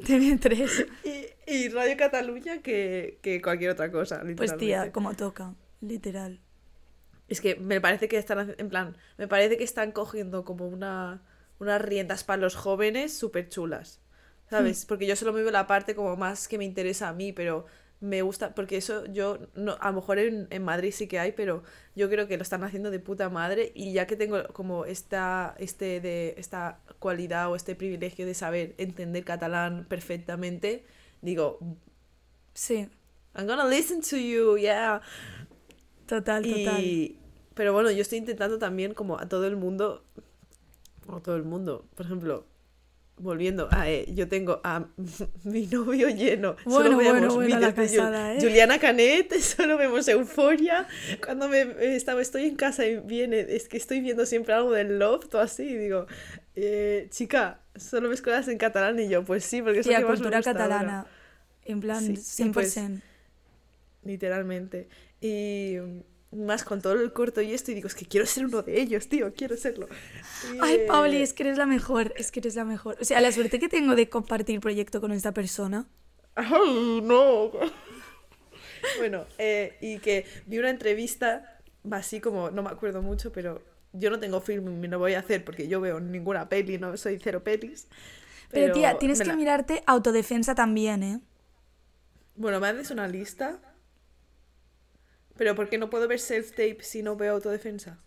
TV3. 0.05 0.87
y, 1.03 1.51
y 1.51 1.69
Radio 1.69 1.97
Cataluña 1.97 2.61
que, 2.61 3.17
que 3.23 3.41
cualquier 3.41 3.71
otra 3.71 3.91
cosa, 3.91 4.21
Pues 4.37 4.55
tía, 4.55 4.91
como 4.91 5.15
toca, 5.15 5.55
literal. 5.81 6.41
Es 7.29 7.41
que 7.41 7.55
me 7.55 7.79
parece 7.79 8.07
que 8.07 8.17
están, 8.17 8.55
en 8.57 8.69
plan, 8.69 8.97
me 9.17 9.27
parece 9.27 9.57
que 9.57 9.63
están 9.63 9.91
cogiendo 9.91 10.43
como 10.43 10.67
una, 10.67 11.21
unas 11.59 11.81
riendas 11.81 12.23
para 12.23 12.41
los 12.41 12.55
jóvenes 12.55 13.17
súper 13.17 13.49
chulas, 13.49 14.01
¿sabes? 14.49 14.85
Porque 14.85 15.05
yo 15.07 15.15
solo 15.15 15.31
me 15.33 15.41
veo 15.41 15.51
la 15.51 15.67
parte 15.67 15.95
como 15.95 16.15
más 16.17 16.47
que 16.47 16.57
me 16.57 16.65
interesa 16.65 17.09
a 17.09 17.13
mí, 17.13 17.31
pero 17.31 17.65
me 18.01 18.21
gusta, 18.21 18.55
porque 18.55 18.77
eso 18.77 19.05
yo, 19.05 19.39
no, 19.55 19.77
a 19.79 19.89
lo 19.89 19.97
mejor 19.97 20.19
en, 20.19 20.47
en 20.49 20.63
Madrid 20.63 20.91
sí 20.91 21.07
que 21.07 21.19
hay, 21.19 21.33
pero 21.33 21.63
yo 21.95 22.09
creo 22.09 22.27
que 22.27 22.37
lo 22.37 22.43
están 22.43 22.63
haciendo 22.63 22.91
de 22.91 22.99
puta 22.99 23.29
madre 23.29 23.71
y 23.75 23.93
ya 23.93 24.07
que 24.07 24.15
tengo 24.15 24.43
como 24.53 24.85
esta, 24.85 25.55
este 25.59 26.01
de, 26.01 26.33
esta 26.37 26.79
cualidad 26.99 27.51
o 27.51 27.55
este 27.55 27.75
privilegio 27.75 28.25
de 28.25 28.33
saber 28.33 28.73
entender 28.77 29.23
catalán 29.25 29.85
perfectamente, 29.87 30.85
digo, 31.21 31.59
Sí, 32.53 32.89
I'm 33.35 33.47
gonna 33.47 33.65
listen 33.65 34.01
to 34.01 34.17
you, 34.17 34.57
yeah. 34.57 35.01
Total, 36.09 36.43
total. 36.43 36.83
Y, 36.83 37.17
pero 37.53 37.73
bueno, 37.73 37.91
yo 37.91 38.01
estoy 38.01 38.17
intentando 38.17 38.57
también 38.57 38.93
como 38.93 39.19
a 39.19 39.27
todo 39.29 39.45
el 39.47 39.55
mundo, 39.55 40.03
o 41.07 41.15
a 41.17 41.21
todo 41.21 41.35
el 41.35 41.43
mundo, 41.43 41.85
por 41.95 42.05
ejemplo, 42.05 42.45
volviendo 43.17 43.67
a, 43.71 43.89
eh, 43.89 44.05
yo 44.13 44.27
tengo 44.29 44.61
a 44.63 44.87
mi 45.43 45.67
novio 45.67 46.09
lleno, 46.09 46.55
Bueno, 46.63 46.83
solo 46.83 46.95
bueno, 46.95 47.13
vemos 47.13 47.35
bueno, 47.35 47.59
la 47.59 47.71
vídeos 47.71 47.75
de 47.75 47.87
casada, 47.87 48.33
¿eh? 48.33 48.39
Juliana 48.41 48.79
Canet, 48.79 49.33
solo 49.41 49.77
vemos 49.77 50.07
Euforia, 50.07 50.87
cuando 51.25 51.49
me 51.49 51.61
eh, 51.61 51.95
estaba, 51.95 52.21
estoy 52.21 52.45
en 52.45 52.55
casa 52.55 52.85
y 52.85 52.97
viene, 52.97 53.39
es 53.41 53.67
que 53.67 53.77
estoy 53.77 53.99
viendo 53.99 54.25
siempre 54.25 54.53
algo 54.53 54.71
del 54.71 54.99
Loft 54.99 55.35
o 55.35 55.39
así, 55.39 55.63
y 55.63 55.77
digo, 55.77 56.07
eh, 56.55 57.07
chica, 57.11 57.59
solo 57.75 58.09
ves 58.09 58.21
cosas 58.21 58.47
en 58.47 58.57
catalán 58.57 58.97
y 58.99 59.09
yo, 59.09 59.23
pues 59.25 59.43
sí, 59.43 59.61
porque 59.61 59.79
es 59.79 59.87
Tía, 59.87 59.99
que 59.99 60.05
más 60.05 60.19
me 60.21 60.29
cultura 60.31 60.37
gusta 60.37 60.51
ahora". 60.51 60.63
catalana. 60.69 61.07
En 61.65 61.81
plan, 61.81 62.01
Sí, 62.03 62.13
y 62.13 62.15
100%. 62.15 62.53
pues, 62.53 62.79
Literalmente. 64.03 64.87
Y 65.21 65.77
mm, 65.79 66.45
más 66.45 66.63
con 66.63 66.81
todo 66.81 66.93
el 66.93 67.11
corto 67.11 67.41
y 67.41 67.53
esto, 67.53 67.71
y 67.71 67.75
digo, 67.75 67.87
es 67.87 67.95
que 67.95 68.05
quiero 68.05 68.25
ser 68.25 68.45
uno 68.45 68.61
de 68.61 68.79
ellos, 68.79 69.07
tío, 69.07 69.33
quiero 69.33 69.57
serlo. 69.57 69.87
Y, 70.53 70.57
Ay, 70.61 70.75
eh, 70.75 70.85
Pauli, 70.87 71.21
es 71.21 71.33
que 71.33 71.43
eres 71.43 71.57
la 71.57 71.65
mejor, 71.65 72.13
es 72.17 72.31
que 72.31 72.39
eres 72.39 72.55
la 72.55 72.65
mejor. 72.65 72.97
O 73.01 73.05
sea, 73.05 73.19
la 73.21 73.31
suerte 73.31 73.59
que 73.59 73.69
tengo 73.69 73.95
de 73.95 74.09
compartir 74.09 74.59
proyecto 74.59 75.01
con 75.01 75.11
esta 75.11 75.33
persona. 75.33 75.87
¡Ay, 76.35 77.01
no! 77.03 77.51
bueno, 78.97 79.25
eh, 79.37 79.77
y 79.81 79.99
que 79.99 80.25
vi 80.45 80.59
una 80.59 80.69
entrevista, 80.69 81.59
así 81.91 82.21
como, 82.21 82.51
no 82.51 82.63
me 82.63 82.69
acuerdo 82.69 83.01
mucho, 83.01 83.31
pero 83.31 83.61
yo 83.93 84.09
no 84.09 84.19
tengo 84.19 84.39
film 84.41 84.83
y 84.83 84.87
no 84.87 84.99
voy 84.99 85.15
a 85.15 85.19
hacer 85.19 85.43
porque 85.43 85.67
yo 85.67 85.81
veo 85.81 85.99
ninguna 85.99 86.47
peli, 86.47 86.77
no 86.77 86.95
soy 86.95 87.19
cero 87.21 87.43
pelis. 87.43 87.87
Pero, 88.51 88.73
tía, 88.73 88.97
tienes 88.97 89.21
que 89.21 89.33
mirarte 89.33 89.83
autodefensa 89.85 90.55
también, 90.55 91.03
¿eh? 91.03 91.19
Bueno, 92.35 92.59
me 92.59 92.67
haces 92.67 92.89
una 92.89 93.07
lista. 93.07 93.59
Pero 95.39 95.55
¿por 95.55 95.69
qué 95.69 95.77
no 95.77 95.89
puedo 95.89 96.05
ver 96.07 96.19
self-tape 96.19 96.81
si 96.81 97.01
no 97.01 97.15
veo 97.15 97.33
autodefensa? 97.35 97.97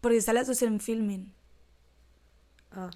Porque 0.00 0.16
están 0.16 0.34
las 0.36 0.46
dos 0.46 0.62
en 0.62 0.80
filming. 0.80 1.30
Ah. 2.70 2.90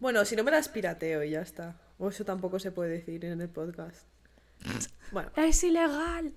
Bueno, 0.00 0.24
si 0.24 0.34
no 0.34 0.42
me 0.42 0.50
las 0.50 0.68
pirateo 0.68 1.22
y 1.22 1.30
ya 1.30 1.40
está. 1.40 1.80
O 1.98 2.08
eso 2.08 2.24
tampoco 2.24 2.58
se 2.58 2.72
puede 2.72 2.90
decir 2.90 3.24
en 3.24 3.40
el 3.40 3.48
podcast. 3.48 4.02
Bueno, 5.12 5.30
Es 5.36 5.62
ilegal. 5.64 6.32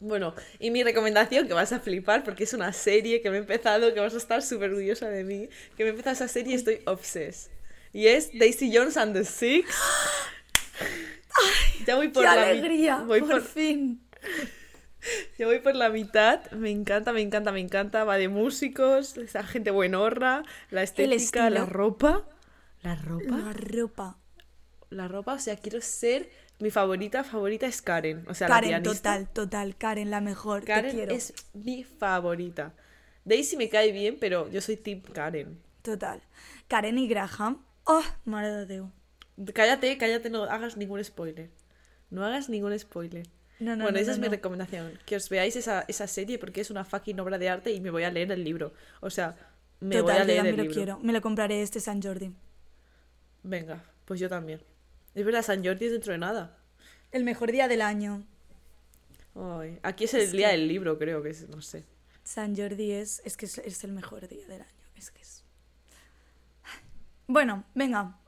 bueno, 0.00 0.34
y 0.58 0.70
mi 0.70 0.82
recomendación, 0.82 1.46
que 1.46 1.54
vas 1.54 1.72
a 1.72 1.80
flipar 1.80 2.22
porque 2.24 2.44
es 2.44 2.52
una 2.54 2.72
serie 2.74 3.20
que 3.22 3.30
me 3.30 3.36
he 3.36 3.40
empezado, 3.40 3.92
que 3.94 4.00
vas 4.00 4.12
a 4.14 4.18
estar 4.18 4.42
súper 4.42 4.70
orgullosa 4.70 5.08
de 5.08 5.24
mí, 5.24 5.48
que 5.76 5.84
me 5.84 5.88
he 5.88 5.92
empezado 5.92 6.12
esa 6.14 6.28
serie 6.28 6.52
y 6.52 6.56
estoy 6.56 6.80
obses. 6.86 7.50
Y 7.92 8.06
es 8.08 8.30
Daisy 8.38 8.70
Jones 8.74 8.96
and 8.98 9.14
the 9.14 9.24
Six. 9.24 9.68
ya 11.86 11.96
voy 11.96 12.08
por 12.08 12.22
¡Qué 12.22 12.26
la 12.34 12.42
alegría! 12.42 12.96
voy 12.98 13.20
por, 13.20 13.30
por- 13.30 13.42
fin. 13.42 14.00
ya 15.38 15.46
voy 15.46 15.58
por 15.60 15.74
la 15.74 15.90
mitad. 15.90 16.50
Me 16.52 16.70
encanta, 16.70 17.12
me 17.12 17.20
encanta, 17.20 17.52
me 17.52 17.60
encanta. 17.60 18.04
Va 18.04 18.16
de 18.16 18.28
músicos, 18.28 19.16
esa 19.16 19.42
gente 19.44 19.70
buenorra, 19.70 20.44
la 20.70 20.82
estética, 20.82 21.50
la 21.50 21.64
ropa. 21.66 22.26
La 22.82 22.94
ropa. 22.94 23.36
La 23.38 23.52
ropa. 23.52 24.18
La 24.90 25.08
ropa, 25.08 25.34
o 25.34 25.38
sea, 25.38 25.56
quiero 25.56 25.80
ser. 25.80 26.30
Mi 26.60 26.70
favorita, 26.70 27.24
favorita 27.24 27.66
es 27.66 27.82
Karen. 27.82 28.24
O 28.28 28.34
sea, 28.34 28.46
Karen, 28.46 28.82
total, 28.82 29.28
total. 29.28 29.76
Karen, 29.76 30.10
la 30.10 30.20
mejor. 30.20 30.60
te 30.60 30.66
Karen 30.68 30.94
quiero. 30.94 31.12
es 31.12 31.34
mi 31.52 31.82
favorita. 31.82 32.74
Daisy 33.24 33.56
me 33.56 33.68
cae 33.68 33.90
bien, 33.90 34.18
pero 34.20 34.48
yo 34.50 34.60
soy 34.60 34.76
Team 34.76 35.00
Karen. 35.00 35.60
Total. 35.82 36.22
Karen 36.68 36.98
y 36.98 37.08
Graham. 37.08 37.64
Oh, 37.84 38.04
madre 38.24 38.66
de. 38.66 38.84
Cállate, 39.52 39.98
cállate, 39.98 40.30
no 40.30 40.44
hagas 40.44 40.76
ningún 40.76 41.02
spoiler. 41.02 41.50
No 42.10 42.24
hagas 42.24 42.48
ningún 42.48 42.78
spoiler. 42.78 43.26
No, 43.64 43.76
no, 43.76 43.84
bueno, 43.84 43.96
no, 43.96 44.02
esa 44.02 44.12
es 44.12 44.18
mi 44.18 44.28
recomendación. 44.28 44.98
Que 45.06 45.16
os 45.16 45.28
veáis 45.28 45.56
esa, 45.56 45.84
esa 45.88 46.06
serie 46.06 46.38
porque 46.38 46.60
es 46.60 46.70
una 46.70 46.84
fucking 46.84 47.18
obra 47.20 47.38
de 47.38 47.48
arte 47.48 47.72
y 47.72 47.80
me 47.80 47.90
voy 47.90 48.04
a 48.04 48.10
leer 48.10 48.30
el 48.32 48.44
libro. 48.44 48.72
O 49.00 49.10
sea, 49.10 49.36
me 49.80 50.00
voy 50.02 50.12
Total, 50.12 50.16
a 50.16 50.20
yo 50.20 50.26
leer 50.26 50.38
también 50.38 50.54
el 50.54 50.56
lo 50.58 50.62
libro. 50.64 50.74
quiero. 50.74 50.98
Me 51.00 51.12
lo 51.12 51.20
compraré 51.20 51.62
este 51.62 51.80
San 51.80 52.02
Jordi. 52.02 52.32
Venga, 53.42 53.82
pues 54.04 54.20
yo 54.20 54.28
también. 54.28 54.60
Es 55.14 55.24
verdad, 55.24 55.42
San 55.42 55.64
Jordi 55.64 55.86
es 55.86 55.92
dentro 55.92 56.12
de 56.12 56.18
nada. 56.18 56.56
El 57.12 57.24
mejor 57.24 57.52
día 57.52 57.68
del 57.68 57.82
año. 57.82 58.24
Ay, 59.34 59.78
aquí 59.82 60.04
es 60.04 60.14
el 60.14 60.20
Es 60.22 60.32
día 60.32 60.50
que- 60.50 60.56
del 60.58 60.68
libro, 60.68 60.98
creo 60.98 61.22
que 61.22 61.30
es, 61.30 61.48
no 61.48 61.60
sé. 61.62 61.84
San 62.22 62.56
Jordi 62.56 62.92
es, 62.92 63.20
es 63.24 63.36
que 63.36 63.46
es, 63.46 63.58
es 63.58 63.84
el 63.84 63.92
mejor 63.92 64.26
día 64.28 64.46
del 64.46 64.62
año. 64.62 64.70
Es 64.96 65.10
que 65.10 65.20
es. 65.22 65.44
Bueno, 67.26 67.64
venga. 67.74 68.18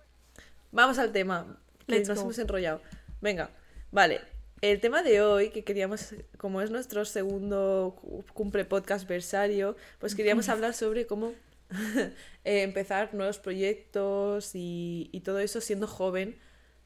Vamos 0.73 0.99
al 0.99 1.13
tema, 1.13 1.59
que 1.87 1.93
Let's 1.97 2.09
nos 2.09 2.19
go. 2.19 2.25
hemos 2.25 2.39
enrollado. 2.39 2.81
Venga, 3.21 3.51
vale. 3.91 4.21
El 4.63 4.81
tema 4.81 5.03
de 5.03 5.21
hoy, 5.21 5.51
que 5.51 5.65
queríamos, 5.65 6.15
como 6.39 6.63
es 6.63 6.71
nuestro 6.71 7.05
segundo 7.05 7.97
cu- 8.01 8.25
cumple 8.33 8.65
podcast 8.65 9.07
versario, 9.07 9.77
pues 9.99 10.15
queríamos 10.15 10.49
hablar 10.49 10.75
sobre 10.75 11.07
cómo 11.07 11.33
eh, 12.45 12.63
empezar 12.63 13.15
nuevos 13.15 13.39
proyectos 13.39 14.55
y, 14.55 15.11
y 15.13 15.21
todo 15.21 15.41
eso 15.41 15.61
siendo 15.61 15.87
joven, 15.87 16.37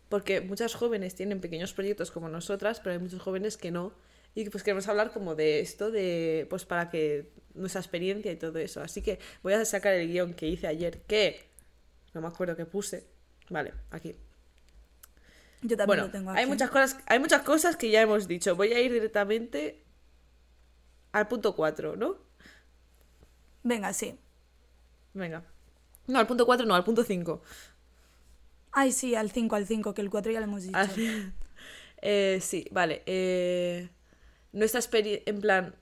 porque 0.09 0.41
muchas 0.41 0.75
jóvenes 0.75 1.15
tienen 1.15 1.41
pequeños 1.41 1.73
proyectos 1.73 2.11
como 2.11 2.29
nosotras, 2.29 2.81
pero 2.81 2.93
hay 2.95 2.99
muchos 2.99 3.23
jóvenes 3.23 3.57
que 3.57 3.71
no. 3.71 3.93
Y 4.35 4.49
pues 4.51 4.63
queremos 4.65 4.89
hablar 4.89 5.13
como 5.13 5.35
de 5.35 5.61
esto, 5.61 5.91
de 5.91 6.47
pues 6.51 6.65
para 6.65 6.91
que 6.91 7.31
nuestra 7.55 7.81
experiencia 7.81 8.33
y 8.33 8.37
todo 8.37 8.59
eso. 8.59 8.81
Así 8.83 9.03
que 9.03 9.19
voy 9.43 9.55
a 9.55 9.65
sacar 9.65 9.95
el 9.95 10.09
guion 10.09 10.35
que 10.35 10.49
hice 10.49 10.67
ayer, 10.69 11.03
que 11.03 11.41
no 12.15 12.21
me 12.21 12.29
acuerdo 12.29 12.57
qué 12.57 12.67
puse. 12.67 13.07
Vale, 13.51 13.75
aquí. 13.91 14.17
Yo 15.63 15.77
también 15.77 15.87
Bueno, 15.87 16.03
lo 16.05 16.11
tengo 16.11 16.31
hay 16.31 16.39
aquí. 16.45 16.47
muchas 16.51 16.71
cosas, 16.71 16.99
hay 17.07 17.19
muchas 17.19 17.43
cosas 17.43 17.77
que 17.77 17.91
ya 17.91 18.01
hemos 18.01 18.27
dicho. 18.29 18.57
Voy 18.57 18.73
a 18.73 18.81
ir 18.81 18.93
directamente 18.93 19.83
al 21.13 21.29
punto 21.29 21.55
4, 21.55 21.97
¿no? 21.97 22.17
Venga, 23.63 23.93
sí. 23.93 24.19
Venga. 25.13 25.45
No, 26.07 26.19
al 26.19 26.27
punto 26.27 26.47
4 26.47 26.67
no, 26.67 26.75
al 26.75 26.85
punto 26.85 27.05
5. 27.05 27.43
Ay, 28.73 28.93
sí, 28.93 29.15
al 29.15 29.31
5, 29.31 29.55
al 29.57 29.67
5, 29.67 29.95
que 29.95 30.01
el 30.01 30.11
4 30.11 30.33
ya 30.33 30.41
lo 30.41 30.45
hemos 30.45 30.63
dicho. 30.63 30.79
Eh, 32.03 32.39
sí, 32.41 32.67
vale. 32.71 33.03
eh, 33.05 33.91
nuestra 34.53 34.81
experiencia, 34.81 35.23
en 35.31 35.41
plan, 35.43 35.75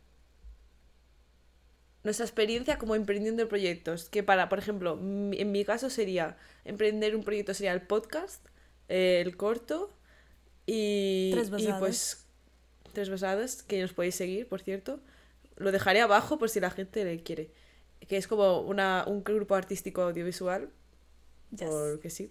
nuestra 2.03 2.27
experiencia 2.27 2.77
como 2.77 2.97
emprendiendo 2.97 3.47
proyectos, 3.49 4.09
que 4.09 4.25
para, 4.25 4.49
por 4.49 4.59
ejemplo, 4.59 4.99
en 5.01 5.53
mi 5.53 5.65
caso 5.65 5.91
sería, 5.91 6.37
emprender 6.65 7.15
un 7.15 7.23
proyecto 7.23 7.55
sería 7.55 7.73
el 7.73 7.83
podcast, 7.83 8.45
eh, 8.89 9.23
el 9.25 9.37
corto 9.37 9.91
y, 10.67 11.31
Tres 11.33 11.51
y 11.59 11.73
pues 11.79 12.27
tres 12.93 13.11
basadas, 13.11 13.63
que 13.63 13.81
nos 13.81 13.93
podéis 13.93 14.15
seguir, 14.17 14.49
por 14.49 14.61
cierto. 14.61 15.01
Lo 15.57 15.73
dejaré 15.73 16.01
abajo 16.01 16.39
por 16.39 16.51
si 16.51 16.61
la 16.61 16.71
gente 16.71 17.05
le 17.05 17.23
quiere. 17.23 17.53
Que 18.07 18.17
es 18.17 18.27
como 18.29 18.61
una, 18.61 19.05
un 19.07 19.23
grupo 19.25 19.55
artístico 19.55 20.03
audiovisual 20.03 20.71
Yes. 21.51 21.69
porque 21.69 22.11
sí. 22.11 22.31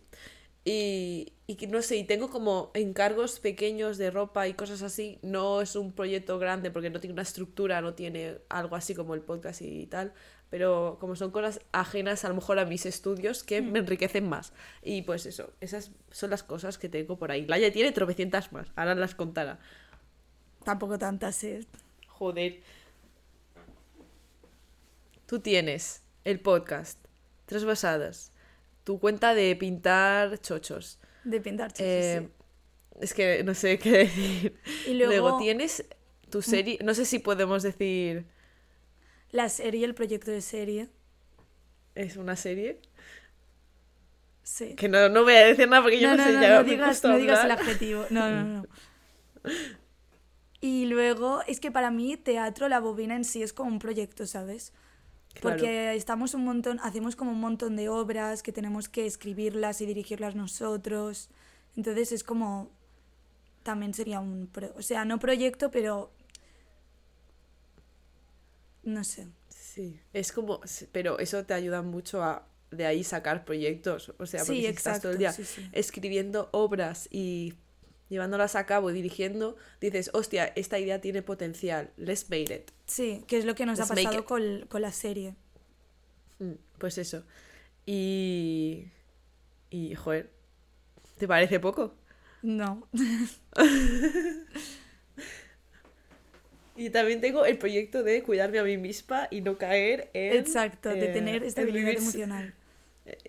Y, 0.65 1.33
y 1.47 1.55
que 1.55 1.65
no 1.67 1.81
sé, 1.81 1.95
y 1.95 2.03
tengo 2.03 2.29
como 2.29 2.71
encargos 2.73 3.39
pequeños 3.39 3.97
de 3.97 4.11
ropa 4.11 4.47
y 4.47 4.53
cosas 4.53 4.81
así. 4.81 5.19
No 5.21 5.61
es 5.61 5.75
un 5.75 5.93
proyecto 5.93 6.37
grande 6.39 6.71
porque 6.71 6.89
no 6.89 6.99
tiene 6.99 7.13
una 7.13 7.21
estructura, 7.21 7.81
no 7.81 7.93
tiene 7.93 8.39
algo 8.49 8.75
así 8.75 8.93
como 8.93 9.13
el 9.15 9.21
podcast 9.21 9.61
y 9.61 9.87
tal. 9.87 10.13
Pero 10.49 10.97
como 10.99 11.15
son 11.15 11.31
cosas 11.31 11.59
ajenas 11.73 12.23
a 12.23 12.29
lo 12.29 12.35
mejor 12.35 12.57
a 12.59 12.65
mis 12.65 12.85
estudios 12.85 13.43
que 13.43 13.61
me 13.61 13.79
enriquecen 13.79 14.29
más. 14.29 14.53
Y 14.81 15.01
pues 15.01 15.25
eso, 15.25 15.51
esas 15.59 15.91
son 16.11 16.29
las 16.29 16.43
cosas 16.43 16.77
que 16.77 16.87
tengo 16.89 17.17
por 17.17 17.31
ahí. 17.31 17.45
Laia 17.45 17.71
tiene 17.71 17.91
tropecientas 17.91 18.51
más, 18.53 18.67
ahora 18.75 18.95
las 18.95 19.13
contará. 19.15 19.59
Tampoco 20.63 20.97
tantas, 20.97 21.43
¿eh? 21.43 21.65
Joder. 22.07 22.61
Tú 25.25 25.39
tienes 25.39 26.03
el 26.23 26.39
podcast, 26.39 26.99
Tres 27.45 27.65
Basadas, 27.65 28.31
tu 28.83 28.99
cuenta 28.99 29.33
de 29.33 29.55
pintar 29.55 30.39
chochos. 30.39 30.99
De 31.23 31.41
pintar 31.41 31.71
chochos, 31.71 31.85
Eh, 31.85 32.29
Es 33.01 33.13
que 33.13 33.43
no 33.43 33.53
sé 33.53 33.77
qué 33.77 33.91
decir. 33.91 34.59
Y 34.87 34.93
luego, 34.93 35.37
tienes 35.37 35.85
tu 36.29 36.41
serie, 36.41 36.79
no 36.83 36.93
sé 36.93 37.05
si 37.05 37.19
podemos 37.19 37.63
decir, 37.63 38.25
la 39.31 39.49
serie, 39.49 39.85
el 39.85 39.95
proyecto 39.95 40.31
de 40.31 40.41
serie. 40.41 40.89
es 41.95 42.17
una 42.17 42.35
serie. 42.35 42.79
Sí. 44.43 44.75
Que 44.75 44.87
no, 44.87 45.09
no 45.09 45.23
voy 45.23 45.33
a 45.33 45.45
decir 45.45 45.67
nada 45.67 45.81
porque 45.81 45.99
yo 45.99 46.09
no, 46.09 46.17
no, 46.17 46.23
sé 46.23 46.33
no, 46.33 46.41
ya 46.41 46.55
no 46.55 46.63
digas, 46.63 47.03
no 47.03 47.17
digas 47.17 47.43
el 47.43 47.51
adjetivo. 47.51 48.05
No, 48.09 48.29
no, 48.29 48.43
no. 48.43 48.65
Y 50.59 50.85
luego 50.87 51.41
es 51.47 51.59
que 51.59 51.71
para 51.71 51.91
mí 51.91 52.17
teatro, 52.17 52.67
la 52.67 52.79
bobina 52.79 53.15
en 53.15 53.25
sí 53.25 53.43
es 53.43 53.53
como 53.53 53.69
un 53.69 53.79
proyecto, 53.79 54.25
¿sabes? 54.25 54.73
Porque 55.39 55.93
estamos 55.93 56.33
un 56.33 56.45
montón, 56.45 56.79
hacemos 56.81 57.15
como 57.15 57.31
un 57.31 57.39
montón 57.39 57.75
de 57.75 57.89
obras 57.89 58.41
que 58.41 58.51
tenemos 58.51 58.89
que 58.89 59.05
escribirlas 59.05 59.81
y 59.81 59.85
dirigirlas 59.85 60.33
nosotros. 60.33 61.29
Entonces 61.75 62.11
es 62.11 62.23
como, 62.23 62.71
también 63.61 63.93
sería 63.93 64.19
un, 64.19 64.49
o 64.75 64.81
sea, 64.81 65.05
no 65.05 65.19
proyecto, 65.19 65.69
pero, 65.69 66.11
no 68.87 69.03
sé. 69.03 69.27
Sí, 69.49 69.99
es 70.13 70.31
como, 70.31 70.61
pero 70.93 71.19
eso 71.19 71.45
te 71.45 71.53
ayuda 71.53 71.81
mucho 71.81 72.23
a 72.23 72.47
de 72.71 72.85
ahí 72.85 73.03
sacar 73.03 73.43
proyectos. 73.43 74.13
O 74.17 74.25
sea, 74.25 74.45
porque 74.45 74.61
si 74.61 74.65
estás 74.65 75.01
todo 75.01 75.11
el 75.11 75.17
día 75.17 75.35
escribiendo 75.73 76.47
obras 76.53 77.09
y 77.11 77.53
llevándolas 78.07 78.55
a 78.55 78.65
cabo 78.65 78.89
y 78.89 78.93
dirigiendo, 78.93 79.57
dices, 79.81 80.09
hostia, 80.13 80.45
esta 80.55 80.79
idea 80.79 81.01
tiene 81.01 81.21
potencial, 81.21 81.91
let's 81.97 82.29
make 82.29 82.53
it. 82.53 82.71
Sí, 82.85 83.25
que 83.27 83.37
es 83.37 83.43
lo 83.45 83.55
que 83.55 83.65
nos 83.65 83.79
ha 83.81 83.85
pasado 83.85 84.23
con, 84.23 84.65
con, 84.67 84.81
la 84.81 84.93
serie. 84.93 85.35
Mm, 86.39 86.53
pues 86.77 86.97
eso. 86.97 87.25
Y... 87.85 88.85
Y, 89.69 89.95
joder, 89.95 90.31
¿te 91.17 91.27
parece 91.27 91.59
poco? 91.59 91.93
No. 92.41 92.87
y 96.77 96.89
también 96.89 97.21
tengo 97.21 97.45
el 97.45 97.57
proyecto 97.57 98.03
de 98.03 98.23
cuidarme 98.23 98.59
a 98.59 98.63
mí 98.63 98.77
misma 98.77 99.27
y 99.31 99.41
no 99.41 99.57
caer 99.57 100.09
en... 100.13 100.37
Exacto, 100.37 100.89
de 100.89 101.07
tener 101.07 101.43
eh, 101.43 101.47
estabilidad 101.47 101.93
emocional 101.93 102.53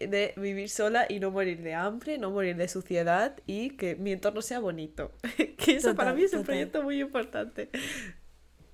de 0.01 0.35
vivir 0.37 0.69
sola 0.69 1.07
y 1.09 1.21
no 1.21 1.31
morir 1.31 1.63
de 1.63 1.75
hambre, 1.75 2.19
no 2.19 2.31
morir 2.31 2.57
de 2.57 2.69
suciedad 2.69 3.37
y 3.47 3.71
que 3.71 3.95
mi 3.97 4.13
entorno 4.13 4.43
sea 4.43 4.59
bonito. 4.61 5.13
que 5.57 5.77
eso 5.77 5.95
para 5.95 6.15
mí 6.15 6.23
es 6.23 6.33
un 6.33 6.45
proyecto 6.45 6.83
muy 6.83 7.01
importante. 7.01 7.71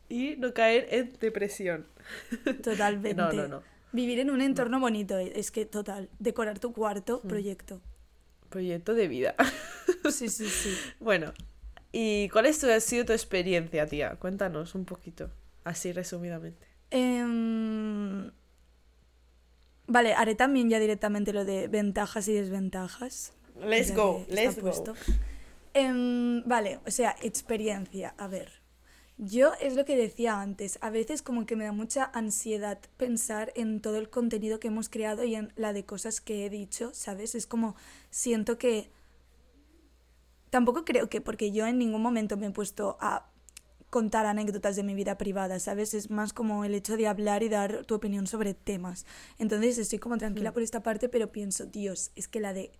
Y 0.08 0.36
no 0.36 0.52
caer 0.54 0.88
en 0.90 1.12
depresión. 1.20 1.86
Totalmente. 2.62 3.14
no, 3.14 3.32
no, 3.32 3.48
no. 3.48 3.62
Vivir 3.92 4.18
en 4.18 4.30
un 4.30 4.40
entorno 4.40 4.80
bonito, 4.80 5.18
es 5.18 5.50
que 5.50 5.66
total. 5.66 6.10
Decorar 6.18 6.58
tu 6.58 6.72
cuarto, 6.72 7.20
mm. 7.22 7.28
proyecto. 7.28 7.80
Proyecto 8.48 8.94
de 8.94 9.08
vida. 9.08 9.36
sí, 10.10 10.28
sí, 10.28 10.48
sí. 10.48 10.76
Bueno, 11.00 11.32
¿y 11.96 12.28
cuál 12.30 12.46
es 12.46 12.58
tu, 12.58 12.68
ha 12.68 12.80
sido 12.80 13.04
tu 13.04 13.12
experiencia, 13.12 13.86
tía? 13.86 14.16
Cuéntanos 14.16 14.74
un 14.74 14.84
poquito, 14.84 15.30
así 15.64 15.92
resumidamente. 15.92 16.66
Eh 16.90 17.24
Vale, 19.86 20.14
haré 20.14 20.34
también 20.34 20.70
ya 20.70 20.78
directamente 20.78 21.32
lo 21.32 21.44
de 21.44 21.68
ventajas 21.68 22.26
y 22.28 22.32
desventajas. 22.32 23.32
Let's 23.60 23.94
go, 23.94 24.24
let's 24.28 24.60
go. 24.60 24.94
Em, 25.74 26.42
vale, 26.46 26.80
o 26.86 26.90
sea, 26.90 27.16
experiencia. 27.22 28.14
A 28.16 28.26
ver, 28.26 28.62
yo 29.18 29.52
es 29.60 29.76
lo 29.76 29.84
que 29.84 29.96
decía 29.96 30.40
antes, 30.40 30.78
a 30.80 30.90
veces 30.90 31.20
como 31.20 31.46
que 31.46 31.56
me 31.56 31.64
da 31.64 31.72
mucha 31.72 32.10
ansiedad 32.14 32.78
pensar 32.96 33.52
en 33.56 33.80
todo 33.80 33.98
el 33.98 34.08
contenido 34.08 34.58
que 34.58 34.68
hemos 34.68 34.88
creado 34.88 35.24
y 35.24 35.34
en 35.34 35.52
la 35.56 35.72
de 35.72 35.84
cosas 35.84 36.20
que 36.20 36.46
he 36.46 36.50
dicho, 36.50 36.90
¿sabes? 36.94 37.34
Es 37.34 37.46
como 37.46 37.76
siento 38.10 38.58
que... 38.58 38.90
Tampoco 40.54 40.84
creo 40.84 41.08
que 41.08 41.20
porque 41.20 41.50
yo 41.50 41.66
en 41.66 41.78
ningún 41.78 42.00
momento 42.00 42.36
me 42.36 42.46
he 42.46 42.50
puesto 42.52 42.96
a 43.00 43.26
contar 43.90 44.24
anécdotas 44.24 44.76
de 44.76 44.84
mi 44.84 44.94
vida 44.94 45.18
privada, 45.18 45.58
¿sabes? 45.58 45.94
Es 45.94 46.10
más 46.10 46.32
como 46.32 46.64
el 46.64 46.76
hecho 46.76 46.96
de 46.96 47.08
hablar 47.08 47.42
y 47.42 47.48
dar 47.48 47.84
tu 47.86 47.96
opinión 47.96 48.28
sobre 48.28 48.54
temas. 48.54 49.04
Entonces 49.40 49.78
estoy 49.78 49.98
como 49.98 50.16
tranquila 50.16 50.52
por 50.52 50.62
esta 50.62 50.80
parte, 50.80 51.08
pero 51.08 51.32
pienso, 51.32 51.66
Dios, 51.66 52.12
es 52.14 52.28
que 52.28 52.38
la 52.38 52.52
de 52.52 52.70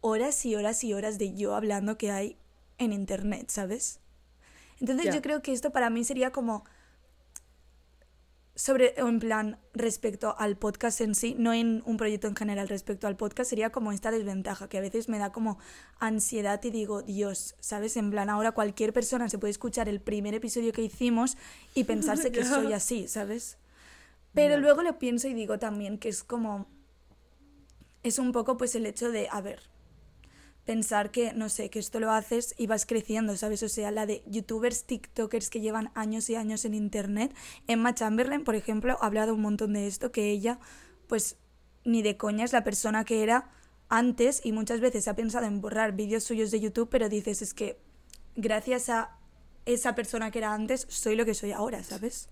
horas 0.00 0.46
y 0.46 0.54
horas 0.54 0.84
y 0.84 0.94
horas 0.94 1.18
de 1.18 1.34
yo 1.34 1.56
hablando 1.56 1.98
que 1.98 2.12
hay 2.12 2.36
en 2.78 2.92
internet, 2.92 3.50
¿sabes? 3.50 3.98
Entonces 4.78 5.12
yo 5.12 5.20
creo 5.20 5.42
que 5.42 5.52
esto 5.52 5.72
para 5.72 5.90
mí 5.90 6.04
sería 6.04 6.30
como 6.30 6.64
sobre, 8.56 8.94
en 8.98 9.18
plan, 9.18 9.58
respecto 9.72 10.36
al 10.38 10.56
podcast 10.56 11.00
en 11.00 11.14
sí, 11.14 11.34
no 11.38 11.52
en 11.52 11.82
un 11.86 11.96
proyecto 11.96 12.28
en 12.28 12.36
general, 12.36 12.68
respecto 12.68 13.06
al 13.06 13.16
podcast, 13.16 13.50
sería 13.50 13.70
como 13.70 13.90
esta 13.90 14.10
desventaja, 14.10 14.68
que 14.68 14.78
a 14.78 14.80
veces 14.80 15.08
me 15.08 15.18
da 15.18 15.32
como 15.32 15.58
ansiedad 15.98 16.62
y 16.62 16.70
digo, 16.70 17.02
Dios, 17.02 17.56
¿sabes? 17.58 17.96
En 17.96 18.10
plan, 18.10 18.30
ahora 18.30 18.52
cualquier 18.52 18.92
persona 18.92 19.28
se 19.28 19.38
puede 19.38 19.50
escuchar 19.50 19.88
el 19.88 20.00
primer 20.00 20.34
episodio 20.34 20.72
que 20.72 20.82
hicimos 20.82 21.36
y 21.74 21.84
pensarse 21.84 22.30
que 22.30 22.44
soy 22.44 22.72
así, 22.72 23.08
¿sabes? 23.08 23.58
Pero 24.34 24.58
luego 24.58 24.82
lo 24.82 24.98
pienso 24.98 25.28
y 25.28 25.34
digo 25.34 25.58
también 25.58 25.98
que 25.98 26.08
es 26.08 26.22
como, 26.22 26.66
es 28.02 28.18
un 28.18 28.32
poco 28.32 28.56
pues 28.56 28.74
el 28.74 28.86
hecho 28.86 29.10
de, 29.10 29.28
a 29.30 29.40
ver, 29.40 29.73
pensar 30.64 31.10
que, 31.10 31.32
no 31.34 31.48
sé, 31.48 31.68
que 31.70 31.78
esto 31.78 32.00
lo 32.00 32.10
haces 32.10 32.54
y 32.56 32.66
vas 32.66 32.86
creciendo, 32.86 33.36
¿sabes? 33.36 33.62
O 33.62 33.68
sea, 33.68 33.90
la 33.90 34.06
de 34.06 34.22
youtubers, 34.26 34.84
tiktokers 34.84 35.50
que 35.50 35.60
llevan 35.60 35.90
años 35.94 36.30
y 36.30 36.36
años 36.36 36.64
en 36.64 36.74
internet. 36.74 37.34
Emma 37.66 37.94
Chamberlain, 37.94 38.44
por 38.44 38.54
ejemplo, 38.54 38.96
ha 39.00 39.06
hablado 39.06 39.34
un 39.34 39.42
montón 39.42 39.74
de 39.74 39.86
esto, 39.86 40.10
que 40.10 40.30
ella, 40.30 40.58
pues, 41.06 41.36
ni 41.84 42.02
de 42.02 42.16
coña 42.16 42.44
es 42.44 42.52
la 42.52 42.64
persona 42.64 43.04
que 43.04 43.22
era 43.22 43.50
antes 43.88 44.40
y 44.44 44.52
muchas 44.52 44.80
veces 44.80 45.06
ha 45.08 45.14
pensado 45.14 45.46
en 45.46 45.60
borrar 45.60 45.92
vídeos 45.92 46.24
suyos 46.24 46.50
de 46.50 46.60
YouTube, 46.60 46.88
pero 46.90 47.08
dices, 47.08 47.42
es 47.42 47.52
que 47.52 47.78
gracias 48.34 48.88
a 48.88 49.18
esa 49.66 49.94
persona 49.94 50.30
que 50.30 50.38
era 50.38 50.54
antes, 50.54 50.86
soy 50.88 51.14
lo 51.14 51.24
que 51.24 51.34
soy 51.34 51.52
ahora, 51.52 51.82
¿sabes? 51.84 52.28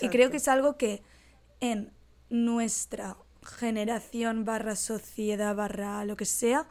Y 0.00 0.08
creo 0.08 0.30
que 0.30 0.38
es 0.38 0.48
algo 0.48 0.76
que 0.76 1.02
en 1.60 1.92
nuestra 2.28 3.16
generación 3.42 4.44
barra 4.44 4.76
sociedad 4.76 5.54
barra 5.54 6.04
lo 6.04 6.16
que 6.16 6.24
sea, 6.24 6.68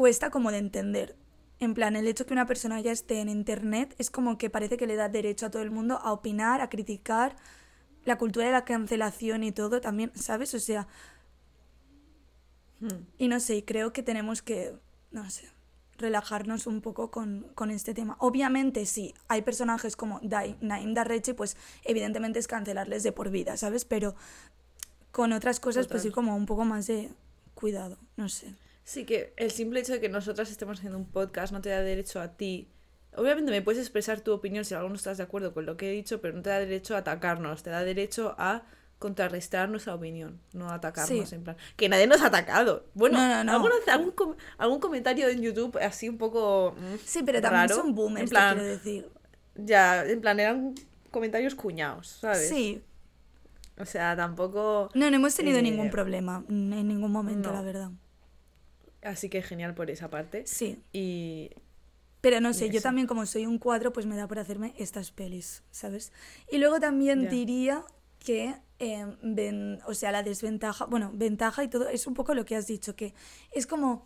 cuesta 0.00 0.30
como 0.30 0.50
de 0.50 0.56
entender. 0.56 1.14
En 1.58 1.74
plan, 1.74 1.94
el 1.94 2.08
hecho 2.08 2.24
que 2.24 2.32
una 2.32 2.46
persona 2.46 2.80
ya 2.80 2.90
esté 2.90 3.20
en 3.20 3.28
internet 3.28 3.94
es 3.98 4.10
como 4.10 4.38
que 4.38 4.48
parece 4.48 4.78
que 4.78 4.86
le 4.86 4.96
da 4.96 5.10
derecho 5.10 5.44
a 5.44 5.50
todo 5.50 5.60
el 5.60 5.70
mundo 5.70 5.98
a 6.02 6.14
opinar, 6.14 6.62
a 6.62 6.70
criticar, 6.70 7.36
la 8.06 8.16
cultura 8.16 8.46
de 8.46 8.52
la 8.52 8.64
cancelación 8.64 9.44
y 9.44 9.52
todo 9.52 9.82
también, 9.82 10.10
¿sabes? 10.14 10.54
O 10.54 10.58
sea... 10.58 10.88
Hmm. 12.80 13.04
Y 13.18 13.28
no 13.28 13.40
sé, 13.40 13.62
creo 13.66 13.92
que 13.92 14.02
tenemos 14.02 14.40
que, 14.40 14.74
no 15.10 15.28
sé, 15.28 15.50
relajarnos 15.98 16.66
un 16.66 16.80
poco 16.80 17.10
con, 17.10 17.48
con, 17.54 17.70
este 17.70 17.92
tema. 17.92 18.16
Obviamente, 18.20 18.86
sí, 18.86 19.12
hay 19.28 19.42
personajes 19.42 19.96
como 19.96 20.18
Dai, 20.22 20.56
Naim 20.62 20.94
Darreche, 20.94 21.34
pues 21.34 21.58
evidentemente 21.84 22.38
es 22.38 22.48
cancelarles 22.48 23.02
de 23.02 23.12
por 23.12 23.28
vida, 23.28 23.58
¿sabes? 23.58 23.84
Pero 23.84 24.14
con 25.10 25.34
otras 25.34 25.60
cosas, 25.60 25.88
pues 25.88 26.00
sí, 26.00 26.10
como 26.10 26.34
un 26.36 26.46
poco 26.46 26.64
más 26.64 26.86
de 26.86 27.10
cuidado, 27.54 27.98
no 28.16 28.30
sé. 28.30 28.54
Sí, 28.90 29.04
que 29.04 29.32
el 29.36 29.52
simple 29.52 29.78
hecho 29.78 29.92
de 29.92 30.00
que 30.00 30.08
nosotras 30.08 30.50
estemos 30.50 30.78
haciendo 30.78 30.98
un 30.98 31.06
podcast 31.06 31.52
no 31.52 31.60
te 31.60 31.68
da 31.68 31.80
derecho 31.80 32.20
a 32.20 32.32
ti. 32.36 32.68
Obviamente 33.14 33.52
me 33.52 33.62
puedes 33.62 33.80
expresar 33.80 34.20
tu 34.20 34.32
opinión 34.32 34.64
si 34.64 34.74
algo 34.74 34.88
no 34.88 34.96
estás 34.96 35.16
de 35.16 35.22
acuerdo 35.22 35.54
con 35.54 35.64
lo 35.64 35.76
que 35.76 35.90
he 35.90 35.92
dicho, 35.92 36.20
pero 36.20 36.34
no 36.34 36.42
te 36.42 36.50
da 36.50 36.58
derecho 36.58 36.96
a 36.96 36.98
atacarnos, 36.98 37.62
te 37.62 37.70
da 37.70 37.84
derecho 37.84 38.34
a 38.36 38.64
contrarrestar 38.98 39.68
nuestra 39.68 39.94
opinión, 39.94 40.40
no 40.54 40.72
atacarnos 40.72 41.32
en 41.32 41.44
plan. 41.44 41.56
Que 41.76 41.88
nadie 41.88 42.08
nos 42.08 42.20
ha 42.20 42.26
atacado. 42.26 42.84
Bueno, 42.94 43.20
algún, 44.58 44.80
comentario 44.80 45.28
en 45.28 45.40
YouTube 45.40 45.78
así 45.80 46.08
un 46.08 46.18
poco. 46.18 46.74
Mm, 46.76 46.96
sí, 47.04 47.22
pero 47.24 47.40
también 47.40 47.68
son 47.68 47.94
boomers, 47.94 48.28
quiero 48.28 48.64
decir. 48.64 49.08
Ya, 49.54 50.04
en 50.04 50.20
plan, 50.20 50.40
eran 50.40 50.74
comentarios 51.12 51.54
cuñados, 51.54 52.08
¿sabes? 52.08 52.48
Sí. 52.48 52.82
O 53.78 53.84
sea, 53.84 54.16
tampoco. 54.16 54.90
No, 54.94 55.08
no 55.08 55.16
hemos 55.16 55.36
tenido 55.36 55.58
eh, 55.58 55.62
ningún 55.62 55.90
problema 55.90 56.44
en 56.48 56.88
ningún 56.88 57.12
momento, 57.12 57.52
la 57.52 57.62
verdad. 57.62 57.92
Así 59.02 59.28
que 59.28 59.42
genial 59.42 59.74
por 59.74 59.90
esa 59.90 60.10
parte. 60.10 60.46
Sí. 60.46 60.82
Y. 60.92 61.50
Pero 62.20 62.40
no 62.40 62.52
sé, 62.52 62.68
yo 62.68 62.82
también 62.82 63.06
como 63.06 63.24
soy 63.24 63.46
un 63.46 63.58
cuadro, 63.58 63.94
pues 63.94 64.04
me 64.04 64.14
da 64.14 64.28
por 64.28 64.38
hacerme 64.38 64.74
estas 64.76 65.10
pelis, 65.10 65.62
¿sabes? 65.70 66.12
Y 66.50 66.58
luego 66.58 66.78
también 66.78 67.30
diría 67.30 67.82
que, 68.18 68.54
em, 68.78 69.16
ven, 69.22 69.78
o 69.86 69.94
sea, 69.94 70.12
la 70.12 70.22
desventaja, 70.22 70.84
bueno, 70.84 71.10
ventaja 71.14 71.64
y 71.64 71.68
todo, 71.68 71.88
es 71.88 72.06
un 72.06 72.12
poco 72.12 72.34
lo 72.34 72.44
que 72.44 72.56
has 72.56 72.66
dicho, 72.66 72.94
que 72.94 73.14
es 73.52 73.66
como, 73.66 74.04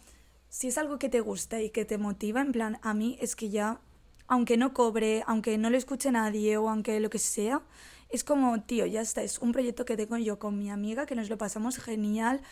si 0.48 0.68
es 0.68 0.78
algo 0.78 1.00
que 1.00 1.08
te 1.08 1.18
gusta 1.18 1.60
y 1.60 1.70
que 1.70 1.84
te 1.84 1.98
motiva, 1.98 2.40
en 2.40 2.52
plan, 2.52 2.78
a 2.82 2.94
mí 2.94 3.18
es 3.20 3.34
que 3.34 3.50
ya, 3.50 3.80
aunque 4.28 4.56
no 4.56 4.72
cobre, 4.72 5.24
aunque 5.26 5.58
no 5.58 5.68
lo 5.68 5.76
escuche 5.76 6.12
nadie 6.12 6.56
o 6.56 6.68
aunque 6.68 7.00
lo 7.00 7.10
que 7.10 7.18
sea, 7.18 7.62
es 8.10 8.22
como, 8.22 8.62
tío, 8.62 8.86
ya 8.86 9.00
está, 9.00 9.24
es 9.24 9.40
un 9.40 9.50
proyecto 9.50 9.84
que 9.84 9.96
tengo 9.96 10.16
yo 10.18 10.38
con 10.38 10.56
mi 10.56 10.70
amiga, 10.70 11.04
que 11.04 11.16
nos 11.16 11.28
lo 11.28 11.36
pasamos 11.36 11.78
genial, 11.78 12.42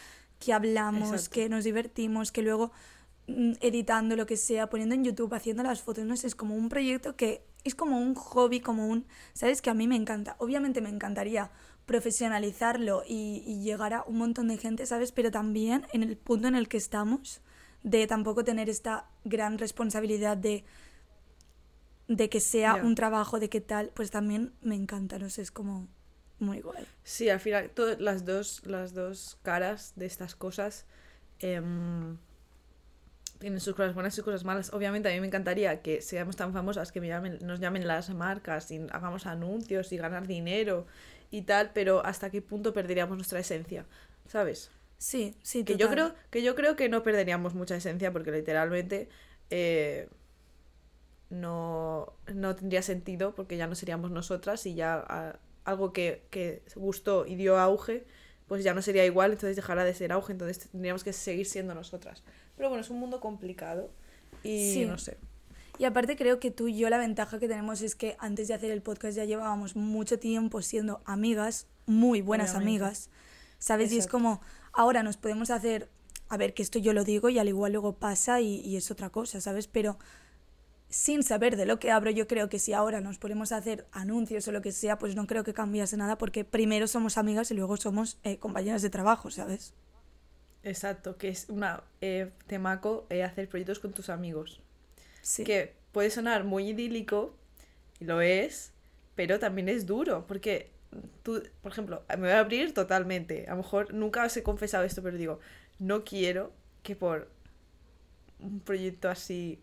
que 0.43 0.53
hablamos, 0.53 1.29
que 1.29 1.49
nos 1.49 1.63
divertimos, 1.63 2.33
que 2.33 2.43
luego 2.43 2.73
mm, 3.29 3.53
editando 3.61 4.17
lo 4.17 4.27
que 4.27 4.37
sea, 4.37 4.69
poniendo 4.69 4.97
en 4.97 5.05
YouTube, 5.05 5.33
haciendo 5.35 5.63
las 5.63 5.83
fotos, 5.83 6.05
no 6.05 6.17
sé, 6.17 6.27
es 6.27 6.35
como 6.35 6.57
un 6.57 6.69
proyecto 6.69 7.15
que 7.15 7.45
es 7.63 7.77
como 7.77 8.01
un 8.01 8.17
hobby, 8.17 8.59
como 8.61 8.89
un, 8.89 9.07
¿sabes? 9.35 9.63
Que 9.63 9.71
a 9.71 9.75
mí 9.75 9.87
me 9.87 9.95
encanta. 9.95 10.35
Obviamente 10.39 10.81
me 10.81 10.89
encantaría 10.89 11.53
profesionalizarlo 11.87 13.05
y, 13.07 13.61
llegar 13.63 13.95
a 13.95 14.03
un 14.03 14.19
montón 14.19 14.49
de 14.49 14.59
gente, 14.59 14.85
¿sabes? 14.85 15.13
Pero 15.13 15.31
también 15.31 15.87
en 15.93 16.03
el 16.03 16.17
punto 16.17 16.49
en 16.49 16.57
el 16.57 16.69
que 16.69 16.77
estamos, 16.77 17.41
de 17.85 18.09
tampoco 18.09 18.43
tener 18.43 18.69
esta 18.69 19.07
gran 19.25 19.59
responsabilidad 19.59 20.37
de 20.37 20.65
de 22.09 22.29
que 22.29 22.41
sea 22.41 22.75
un 22.75 22.95
trabajo, 22.95 23.39
de 23.39 23.49
qué 23.49 23.61
tal, 23.61 23.91
pues 23.95 24.11
también 24.11 24.53
me 24.61 24.75
encanta, 24.75 25.19
no 25.19 25.31
sé, 25.31 25.41
es 25.41 25.51
como 25.51 25.89
muy 26.43 26.61
guay. 26.61 26.87
Sí, 27.05 27.29
al 27.29 27.41
final, 27.41 27.71
todas 27.71 28.01
las 28.01 28.25
dos, 28.25 28.67
las 28.67 28.95
dos 28.95 29.39
caras 29.43 29.93
de 29.97 30.07
estas 30.07 30.35
cosas. 30.35 30.85
Em, 31.41 32.19
tienen 33.39 33.59
sus 33.59 33.75
cosas 33.75 33.95
buenas 33.95 34.15
y 34.15 34.17
sus 34.17 34.25
cosas 34.25 34.45
malas. 34.45 34.73
Obviamente 34.73 35.09
a 35.09 35.13
mí 35.13 35.21
me 35.21 35.27
encantaría 35.27 35.83
que 35.83 36.01
seamos 36.01 36.37
tan 36.37 36.53
famosas 36.53 36.93
que 36.93 37.01
me 37.01 37.09
llamen, 37.09 37.39
nos 37.43 37.59
llamen 37.59 37.89
las 37.89 38.11
marcas 38.11 38.71
y 38.71 38.87
hagamos 38.91 39.27
anuncios 39.27 39.93
y 39.93 39.97
ganar 39.97 40.27
dinero 40.29 40.87
y 41.31 41.43
tal, 41.43 41.73
pero 41.73 42.05
hasta 42.07 42.31
qué 42.31 42.41
punto 42.41 42.73
perderíamos 42.73 43.17
nuestra 43.17 43.41
esencia, 43.41 43.85
¿sabes? 44.29 44.71
Sí, 44.99 45.35
sí, 45.43 45.65
Que 45.65 45.77
yo 45.77 45.89
creo 45.89 46.15
que 46.31 46.45
yo 46.45 46.55
creo 46.55 46.77
que 46.77 46.89
no 46.89 47.03
perderíamos 47.03 47.55
mucha 47.55 47.75
esencia 47.75 48.13
porque 48.13 48.31
literalmente 48.31 49.09
eh, 49.51 50.09
no, 51.31 52.13
no 52.33 52.55
tendría 52.55 52.83
sentido 52.83 53.35
porque 53.35 53.57
ya 53.57 53.67
no 53.67 53.75
seríamos 53.75 54.13
nosotras 54.13 54.65
y 54.67 54.75
ya 54.75 55.05
ah, 55.09 55.41
algo 55.65 55.93
que, 55.93 56.23
que 56.31 56.63
gustó 56.77 57.27
y 57.27 57.37
dio 57.37 57.59
auge 57.59 58.05
pues 58.53 58.65
ya 58.65 58.75
no 58.75 58.83
sería 58.83 59.07
igual, 59.07 59.33
entonces 59.33 59.57
dejará 59.57 59.83
de 59.83 59.95
ser 59.95 60.13
auge, 60.13 60.33
entonces 60.33 60.69
tendríamos 60.71 61.05
que 61.05 61.15
seguir 61.15 61.47
siendo 61.47 61.75
nosotras. 61.75 62.23
Pero 62.55 62.69
bueno, 62.69 62.83
es 62.83 62.91
un 62.91 63.01
mundo 63.01 63.19
complicado 63.19 63.91
y 64.45 64.85
no 64.87 64.99
sé. 64.99 65.17
Y 65.79 65.85
aparte 65.85 66.17
creo 66.17 66.39
que 66.39 66.51
tú 66.51 66.69
y 66.69 66.77
yo 66.77 66.91
la 66.91 66.99
ventaja 66.99 67.39
que 67.39 67.49
tenemos 67.49 67.81
es 67.81 67.95
que 67.95 68.15
antes 68.19 68.49
de 68.49 68.55
hacer 68.55 68.71
el 68.71 68.83
podcast 68.83 69.17
ya 69.17 69.25
llevábamos 69.25 69.75
mucho 69.75 70.19
tiempo 70.19 70.61
siendo 70.61 71.01
amigas, 71.07 71.67
muy 71.87 72.21
buenas 72.21 72.55
amigas, 72.55 73.09
¿sabes? 73.59 73.91
Y 73.91 73.97
es 73.97 74.07
como, 74.07 74.43
ahora 74.75 75.03
nos 75.03 75.17
podemos 75.17 75.51
hacer, 75.51 75.89
a 76.29 76.37
ver, 76.37 76.53
que 76.53 76.63
esto 76.63 76.79
yo 76.79 76.93
lo 76.93 77.05
digo 77.05 77.31
y 77.31 77.39
al 77.39 77.49
igual 77.49 77.73
luego 77.73 77.95
pasa 77.95 78.43
y, 78.43 78.61
y 78.61 78.77
es 78.77 78.91
otra 78.91 79.09
cosa, 79.09 79.41
¿sabes? 79.41 79.67
Pero 79.67 79.99
sin 80.93 81.23
saber 81.23 81.57
de 81.57 81.65
lo 81.65 81.79
que 81.79 81.91
abro, 81.91 82.11
yo 82.11 82.29
creo 82.29 82.51
que 82.51 82.59
si 82.59 82.75
ahora 82.75 83.01
nos 83.01 83.17
ponemos 83.17 83.51
a 83.51 83.57
hacer 83.57 83.87
anuncios 83.93 84.47
o 84.47 84.53
lo 84.53 84.61
que 84.61 84.73
sea, 84.73 84.99
pues 84.99 85.17
no 85.17 85.27
creo 85.27 85.43
que 85.43 85.55
cambiase 85.55 85.97
nada 85.97 86.19
porque 86.19 86.45
primero 86.45 86.87
somos 86.87 87.17
amigas 87.17 87.51
y 87.51 87.55
luego 87.55 87.79
somos 87.79 88.19
eh, 88.25 88.37
compañeras 88.37 88.83
de 88.83 88.91
trabajo, 88.91 89.31
¿sabes? 89.31 89.73
Exacto, 90.63 91.17
que 91.17 91.31
es 91.31 91.49
una 91.49 91.83
eh, 92.03 92.31
temaco 92.47 93.07
eh, 93.09 93.23
hacer 93.23 93.49
proyectos 93.49 93.79
con 93.79 93.95
tus 93.95 94.11
amigos. 94.11 94.61
Sí. 95.23 95.45
Que 95.45 95.73
puede 95.93 96.11
sonar 96.11 96.45
muy 96.45 96.69
idílico, 96.69 97.35
y 97.99 98.05
lo 98.05 98.21
es, 98.21 98.73
pero 99.15 99.39
también 99.39 99.71
es 99.71 99.87
duro, 99.87 100.27
porque 100.27 100.73
tú, 101.23 101.43
por 101.63 101.73
ejemplo, 101.73 102.05
me 102.11 102.17
voy 102.17 102.31
a 102.33 102.41
abrir 102.41 102.75
totalmente. 102.75 103.47
A 103.47 103.53
lo 103.53 103.63
mejor 103.63 103.95
nunca 103.95 104.27
os 104.27 104.37
he 104.37 104.43
confesado 104.43 104.85
esto, 104.85 105.03
pero 105.03 105.17
digo, 105.17 105.41
no 105.79 106.05
quiero 106.05 106.53
que 106.83 106.97
por 106.97 107.31
un 108.41 108.61
proyecto 108.61 109.09
así 109.09 109.59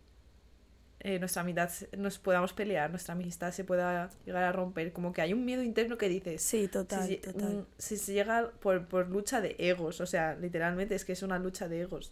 eh, 1.02 1.18
nuestra 1.18 1.44
amistad 1.44 1.70
nos 1.98 2.20
podamos 2.20 2.52
pelear, 2.52 2.90
nuestra 2.90 3.14
amistad 3.14 3.52
se 3.52 3.64
pueda 3.64 4.10
llegar 4.26 4.44
a 4.44 4.52
romper. 4.52 4.92
Como 4.92 5.14
que 5.14 5.22
hay 5.22 5.32
un 5.32 5.46
miedo 5.46 5.64
interno 5.64 5.98
que 5.98 6.10
dice. 6.10 6.38
Sí, 6.40 6.68
total, 6.68 7.08
si, 7.08 7.18
total. 7.18 7.66
Si 7.78 7.96
se 7.96 8.14
llega 8.14 8.52
por, 8.60 8.86
por 8.88 9.08
lucha 9.08 9.40
de 9.40 9.56
egos, 9.60 10.02
o 10.02 10.06
sea, 10.06 10.36
literalmente 10.36 10.96
es 10.96 11.06
que 11.06 11.14
es 11.14 11.24
una 11.24 11.40
lucha 11.40 11.70
de 11.70 11.82
egos. 11.82 12.12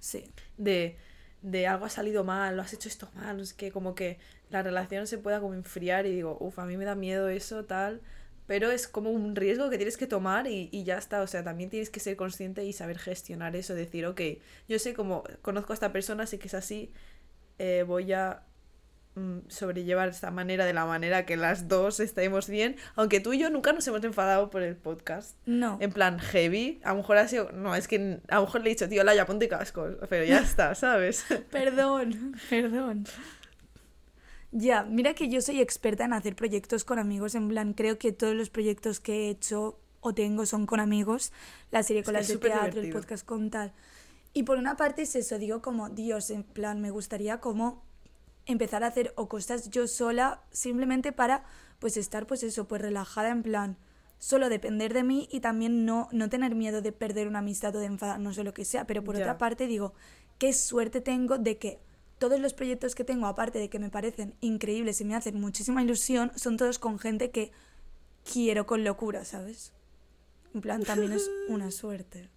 Sí. 0.00 0.24
De, 0.58 0.96
de 1.40 1.66
algo 1.66 1.86
ha 1.86 1.90
salido 1.90 2.24
mal, 2.24 2.56
lo 2.56 2.62
has 2.62 2.74
hecho 2.74 2.90
esto 2.90 3.08
mal, 3.14 3.40
es 3.40 3.54
que 3.54 3.72
como 3.72 3.94
que 3.94 4.18
la 4.50 4.62
relación 4.62 5.06
se 5.06 5.16
pueda 5.16 5.40
como 5.40 5.54
enfriar 5.54 6.04
y 6.04 6.14
digo, 6.14 6.36
uff, 6.38 6.58
a 6.58 6.66
mí 6.66 6.76
me 6.76 6.84
da 6.84 6.94
miedo 6.94 7.28
eso, 7.30 7.64
tal. 7.64 8.02
Pero 8.46 8.70
es 8.70 8.86
como 8.86 9.10
un 9.10 9.34
riesgo 9.34 9.70
que 9.70 9.76
tienes 9.76 9.96
que 9.96 10.06
tomar 10.06 10.46
y, 10.46 10.68
y, 10.70 10.84
ya 10.84 10.98
está. 10.98 11.22
O 11.22 11.26
sea, 11.26 11.42
también 11.42 11.68
tienes 11.68 11.90
que 11.90 11.98
ser 11.98 12.16
consciente 12.16 12.64
y 12.64 12.72
saber 12.72 12.98
gestionar 12.98 13.56
eso. 13.56 13.74
Decir, 13.74 14.06
ok, 14.06 14.20
yo 14.68 14.78
sé 14.78 14.94
como 14.94 15.24
conozco 15.42 15.72
a 15.72 15.74
esta 15.74 15.90
persona, 15.90 16.26
sé 16.26 16.38
que 16.38 16.46
es 16.46 16.54
así, 16.54 16.92
eh, 17.58 17.84
voy 17.86 18.12
a 18.12 18.42
mm, 19.14 19.38
sobrellevar 19.48 20.08
esta 20.08 20.30
manera 20.30 20.64
de 20.64 20.72
la 20.72 20.84
manera 20.86 21.26
que 21.26 21.36
las 21.36 21.68
dos 21.68 22.00
estemos 22.00 22.48
bien. 22.48 22.76
Aunque 22.94 23.20
tú 23.20 23.32
y 23.32 23.38
yo 23.38 23.50
nunca 23.50 23.72
nos 23.72 23.86
hemos 23.86 24.02
enfadado 24.04 24.50
por 24.50 24.62
el 24.62 24.76
podcast. 24.76 25.36
No. 25.46 25.78
En 25.80 25.92
plan 25.92 26.18
heavy. 26.18 26.80
A 26.84 26.90
lo 26.90 26.96
mejor 26.96 27.18
ha 27.18 27.28
sido. 27.28 27.52
No, 27.52 27.74
es 27.74 27.88
que 27.88 28.20
a 28.28 28.36
lo 28.36 28.42
mejor 28.42 28.62
le 28.62 28.70
he 28.70 28.74
dicho, 28.74 28.88
tío, 28.88 29.02
ya 29.04 29.26
ponte 29.26 29.48
cascos. 29.48 29.96
Pero 30.08 30.24
ya 30.24 30.40
está, 30.40 30.74
¿sabes? 30.76 31.24
perdón, 31.50 32.36
perdón. 32.50 33.04
Ya, 34.52 34.84
mira 34.84 35.14
que 35.14 35.28
yo 35.28 35.40
soy 35.42 35.60
experta 35.60 36.04
en 36.04 36.12
hacer 36.12 36.34
proyectos 36.34 36.84
con 36.84 36.98
amigos. 36.98 37.34
En 37.34 37.48
plan, 37.48 37.74
creo 37.74 37.98
que 37.98 38.12
todos 38.12 38.34
los 38.34 38.48
proyectos 38.48 39.00
que 39.00 39.26
he 39.26 39.30
hecho 39.30 39.78
o 40.00 40.14
tengo 40.14 40.46
son 40.46 40.66
con 40.66 40.80
amigos. 40.80 41.32
La 41.70 41.82
serie 41.82 42.02
con 42.02 42.14
las 42.14 42.28
de 42.28 42.38
teatro, 42.38 42.80
el 42.80 42.90
podcast 42.90 43.26
con 43.26 43.50
tal. 43.50 43.72
Y 44.36 44.42
por 44.42 44.58
una 44.58 44.76
parte 44.76 45.00
es 45.00 45.16
eso, 45.16 45.38
digo 45.38 45.62
como, 45.62 45.88
Dios, 45.88 46.28
en 46.28 46.42
plan, 46.42 46.82
me 46.82 46.90
gustaría 46.90 47.40
como 47.40 47.82
empezar 48.44 48.84
a 48.84 48.88
hacer 48.88 49.14
o 49.16 49.30
cosas 49.30 49.70
yo 49.70 49.88
sola 49.88 50.42
simplemente 50.50 51.10
para 51.10 51.44
pues 51.78 51.96
estar 51.96 52.26
pues 52.26 52.42
eso, 52.42 52.68
pues 52.68 52.82
relajada 52.82 53.30
en 53.30 53.42
plan, 53.42 53.78
solo 54.18 54.50
depender 54.50 54.92
de 54.92 55.04
mí 55.04 55.26
y 55.32 55.40
también 55.40 55.86
no, 55.86 56.10
no 56.12 56.28
tener 56.28 56.54
miedo 56.54 56.82
de 56.82 56.92
perder 56.92 57.28
una 57.28 57.38
amistad 57.38 57.74
o 57.76 57.78
de 57.78 57.86
enfadarnos 57.86 58.36
o 58.36 58.44
lo 58.44 58.52
que 58.52 58.66
sea. 58.66 58.86
Pero 58.86 59.02
por 59.02 59.16
otra 59.16 59.38
parte 59.38 59.66
digo, 59.66 59.94
qué 60.36 60.52
suerte 60.52 61.00
tengo 61.00 61.38
de 61.38 61.56
que 61.56 61.78
todos 62.18 62.38
los 62.38 62.52
proyectos 62.52 62.94
que 62.94 63.04
tengo, 63.04 63.28
aparte 63.28 63.58
de 63.58 63.70
que 63.70 63.78
me 63.78 63.88
parecen 63.88 64.34
increíbles 64.42 65.00
y 65.00 65.06
me 65.06 65.14
hacen 65.14 65.40
muchísima 65.40 65.82
ilusión, 65.82 66.30
son 66.34 66.58
todos 66.58 66.78
con 66.78 66.98
gente 66.98 67.30
que 67.30 67.52
quiero 68.30 68.66
con 68.66 68.84
locura, 68.84 69.24
¿sabes? 69.24 69.72
En 70.52 70.60
plan, 70.60 70.82
también 70.82 71.12
es 71.12 71.26
una 71.48 71.70
suerte. 71.70 72.35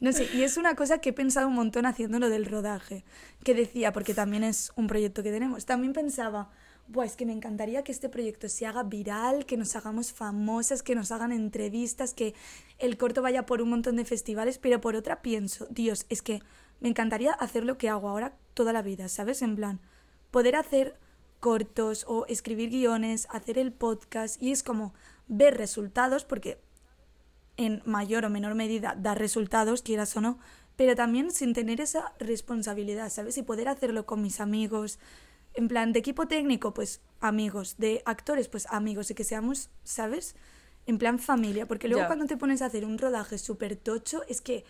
No 0.00 0.12
sé, 0.12 0.28
y 0.32 0.42
es 0.42 0.56
una 0.56 0.76
cosa 0.76 0.98
que 0.98 1.08
he 1.08 1.12
pensado 1.12 1.48
un 1.48 1.54
montón 1.54 1.84
haciendo 1.84 2.20
lo 2.20 2.28
del 2.28 2.46
rodaje, 2.46 3.04
que 3.42 3.54
decía, 3.54 3.92
porque 3.92 4.14
también 4.14 4.44
es 4.44 4.70
un 4.76 4.86
proyecto 4.86 5.24
que 5.24 5.32
tenemos, 5.32 5.66
también 5.66 5.92
pensaba, 5.92 6.50
pues 6.92 7.16
que 7.16 7.26
me 7.26 7.32
encantaría 7.32 7.82
que 7.82 7.90
este 7.90 8.08
proyecto 8.08 8.48
se 8.48 8.64
haga 8.66 8.84
viral, 8.84 9.44
que 9.44 9.56
nos 9.56 9.74
hagamos 9.74 10.12
famosas, 10.12 10.84
que 10.84 10.94
nos 10.94 11.10
hagan 11.10 11.32
entrevistas, 11.32 12.14
que 12.14 12.34
el 12.78 12.96
corto 12.96 13.22
vaya 13.22 13.44
por 13.44 13.60
un 13.60 13.70
montón 13.70 13.96
de 13.96 14.04
festivales, 14.04 14.58
pero 14.58 14.80
por 14.80 14.94
otra 14.94 15.20
pienso, 15.20 15.66
Dios, 15.68 16.06
es 16.08 16.22
que 16.22 16.42
me 16.80 16.88
encantaría 16.88 17.32
hacer 17.32 17.64
lo 17.64 17.76
que 17.76 17.88
hago 17.88 18.08
ahora 18.08 18.36
toda 18.54 18.72
la 18.72 18.82
vida, 18.82 19.08
¿sabes? 19.08 19.42
En 19.42 19.56
plan, 19.56 19.80
poder 20.30 20.54
hacer 20.54 20.96
cortos 21.40 22.04
o 22.08 22.24
escribir 22.26 22.70
guiones, 22.70 23.26
hacer 23.30 23.58
el 23.58 23.72
podcast 23.72 24.40
y 24.40 24.52
es 24.52 24.62
como 24.62 24.94
ver 25.26 25.56
resultados 25.56 26.24
porque 26.24 26.60
en 27.58 27.82
mayor 27.84 28.24
o 28.24 28.30
menor 28.30 28.54
medida 28.54 28.96
dar 28.96 29.18
resultados, 29.18 29.82
quieras 29.82 30.16
o 30.16 30.22
no, 30.22 30.38
pero 30.76 30.94
también 30.94 31.30
sin 31.30 31.52
tener 31.52 31.80
esa 31.82 32.14
responsabilidad, 32.18 33.10
¿sabes? 33.10 33.36
Y 33.36 33.42
poder 33.42 33.68
hacerlo 33.68 34.06
con 34.06 34.22
mis 34.22 34.40
amigos, 34.40 34.98
en 35.54 35.66
plan 35.68 35.92
de 35.92 35.98
equipo 35.98 36.28
técnico, 36.28 36.72
pues 36.72 37.02
amigos, 37.20 37.76
de 37.76 38.00
actores, 38.06 38.48
pues 38.48 38.66
amigos, 38.70 39.10
y 39.10 39.14
que 39.14 39.24
seamos, 39.24 39.70
¿sabes? 39.82 40.36
En 40.86 40.98
plan 40.98 41.18
familia, 41.18 41.66
porque 41.66 41.88
luego 41.88 42.06
cuando 42.06 42.26
te 42.26 42.36
pones 42.36 42.62
a 42.62 42.66
hacer 42.66 42.84
un 42.84 42.96
rodaje 42.96 43.38
súper 43.38 43.76
tocho, 43.76 44.22
es 44.28 44.40
que 44.40 44.64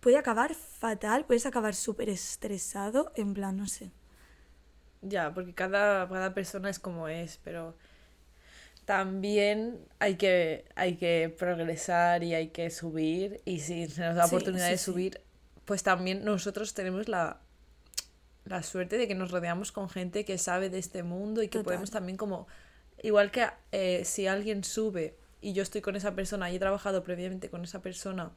puede 0.00 0.18
acabar 0.18 0.54
fatal, 0.54 1.24
puedes 1.24 1.46
acabar 1.46 1.74
súper 1.74 2.10
estresado, 2.10 3.10
en 3.16 3.32
plan, 3.32 3.56
no 3.56 3.66
sé. 3.66 3.92
Ya, 5.00 5.32
porque 5.32 5.54
cada, 5.54 6.06
cada 6.06 6.34
persona 6.34 6.68
es 6.68 6.78
como 6.78 7.08
es, 7.08 7.40
pero 7.42 7.74
también 8.90 9.86
hay 10.00 10.16
que, 10.16 10.64
hay 10.74 10.96
que 10.96 11.32
progresar 11.38 12.24
y 12.24 12.34
hay 12.34 12.48
que 12.48 12.70
subir. 12.70 13.40
Y 13.44 13.60
si 13.60 13.86
se 13.86 14.00
nos 14.00 14.16
da 14.16 14.22
la 14.22 14.26
oportunidad 14.26 14.68
de 14.68 14.78
subir, 14.78 15.20
pues 15.64 15.84
también 15.84 16.24
nosotros 16.24 16.74
tenemos 16.74 17.08
la, 17.08 17.40
la 18.46 18.64
suerte 18.64 18.98
de 18.98 19.06
que 19.06 19.14
nos 19.14 19.30
rodeamos 19.30 19.70
con 19.70 19.88
gente 19.88 20.24
que 20.24 20.38
sabe 20.38 20.70
de 20.70 20.80
este 20.80 21.04
mundo 21.04 21.40
y 21.44 21.46
que 21.46 21.60
podemos 21.60 21.92
también 21.92 22.16
como, 22.16 22.48
igual 23.00 23.30
que 23.30 23.46
eh, 23.70 24.04
si 24.04 24.26
alguien 24.26 24.64
sube 24.64 25.16
y 25.40 25.52
yo 25.52 25.62
estoy 25.62 25.82
con 25.82 25.94
esa 25.94 26.16
persona 26.16 26.50
y 26.50 26.56
he 26.56 26.58
trabajado 26.58 27.04
previamente 27.04 27.48
con 27.48 27.62
esa 27.62 27.80
persona 27.82 28.32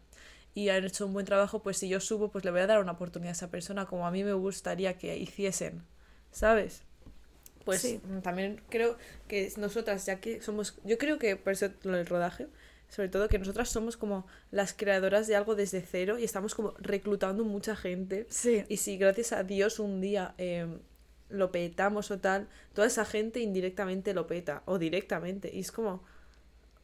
y 0.53 0.69
han 0.69 0.83
hecho 0.83 1.07
un 1.07 1.13
buen 1.13 1.25
trabajo, 1.25 1.63
pues 1.63 1.77
si 1.77 1.89
yo 1.89 1.99
subo, 1.99 2.29
pues 2.29 2.45
le 2.45 2.51
voy 2.51 2.59
a 2.59 2.67
dar 2.67 2.79
una 2.79 2.91
oportunidad 2.91 3.31
a 3.31 3.37
esa 3.37 3.49
persona 3.49 3.87
como 3.87 4.05
a 4.05 4.11
mí 4.11 4.23
me 4.23 4.33
gustaría 4.33 4.99
que 4.99 5.17
hiciesen, 5.17 5.83
¿sabes? 6.31 6.83
Pues 7.65 7.99
también 8.21 8.61
creo 8.69 8.97
que 9.27 9.51
nosotras, 9.57 10.05
ya 10.05 10.19
que 10.19 10.41
somos, 10.41 10.77
yo 10.83 10.97
creo 10.97 11.17
que 11.17 11.35
por 11.35 11.53
eso 11.53 11.69
lo 11.83 11.97
del 11.97 12.05
rodaje, 12.05 12.47
sobre 12.89 13.09
todo 13.09 13.27
que 13.27 13.39
nosotras 13.39 13.69
somos 13.69 13.97
como 13.97 14.27
las 14.51 14.73
creadoras 14.73 15.27
de 15.27 15.35
algo 15.35 15.55
desde 15.55 15.81
cero 15.81 16.19
y 16.19 16.23
estamos 16.23 16.53
como 16.53 16.73
reclutando 16.77 17.43
mucha 17.43 17.75
gente. 17.75 18.27
Sí. 18.29 18.65
Y 18.69 18.77
si 18.77 18.97
gracias 18.97 19.33
a 19.33 19.43
Dios 19.43 19.79
un 19.79 19.99
día 19.99 20.35
em, 20.37 20.79
lo 21.29 21.51
petamos 21.51 22.11
o 22.11 22.19
tal, 22.19 22.47
toda 22.73 22.87
esa 22.87 23.05
gente 23.05 23.39
indirectamente 23.39 24.13
lo 24.13 24.27
peta 24.27 24.61
o 24.65 24.77
directamente. 24.77 25.49
Y 25.51 25.61
es 25.61 25.71
como, 25.71 26.03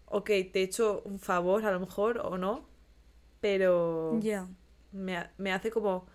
ok, 0.08 0.26
te 0.52 0.62
he 0.62 0.63
hecho 0.63 1.04
un 1.06 1.20
favor 1.20 1.65
a 1.65 1.72
lo 1.72 1.80
mejor 1.80 2.18
o 2.20 2.38
no, 2.38 2.68
pero 3.39 4.20
ya 4.20 4.48
me, 4.92 5.30
me 5.38 5.52
hace 5.52 5.70
como, 5.70 6.08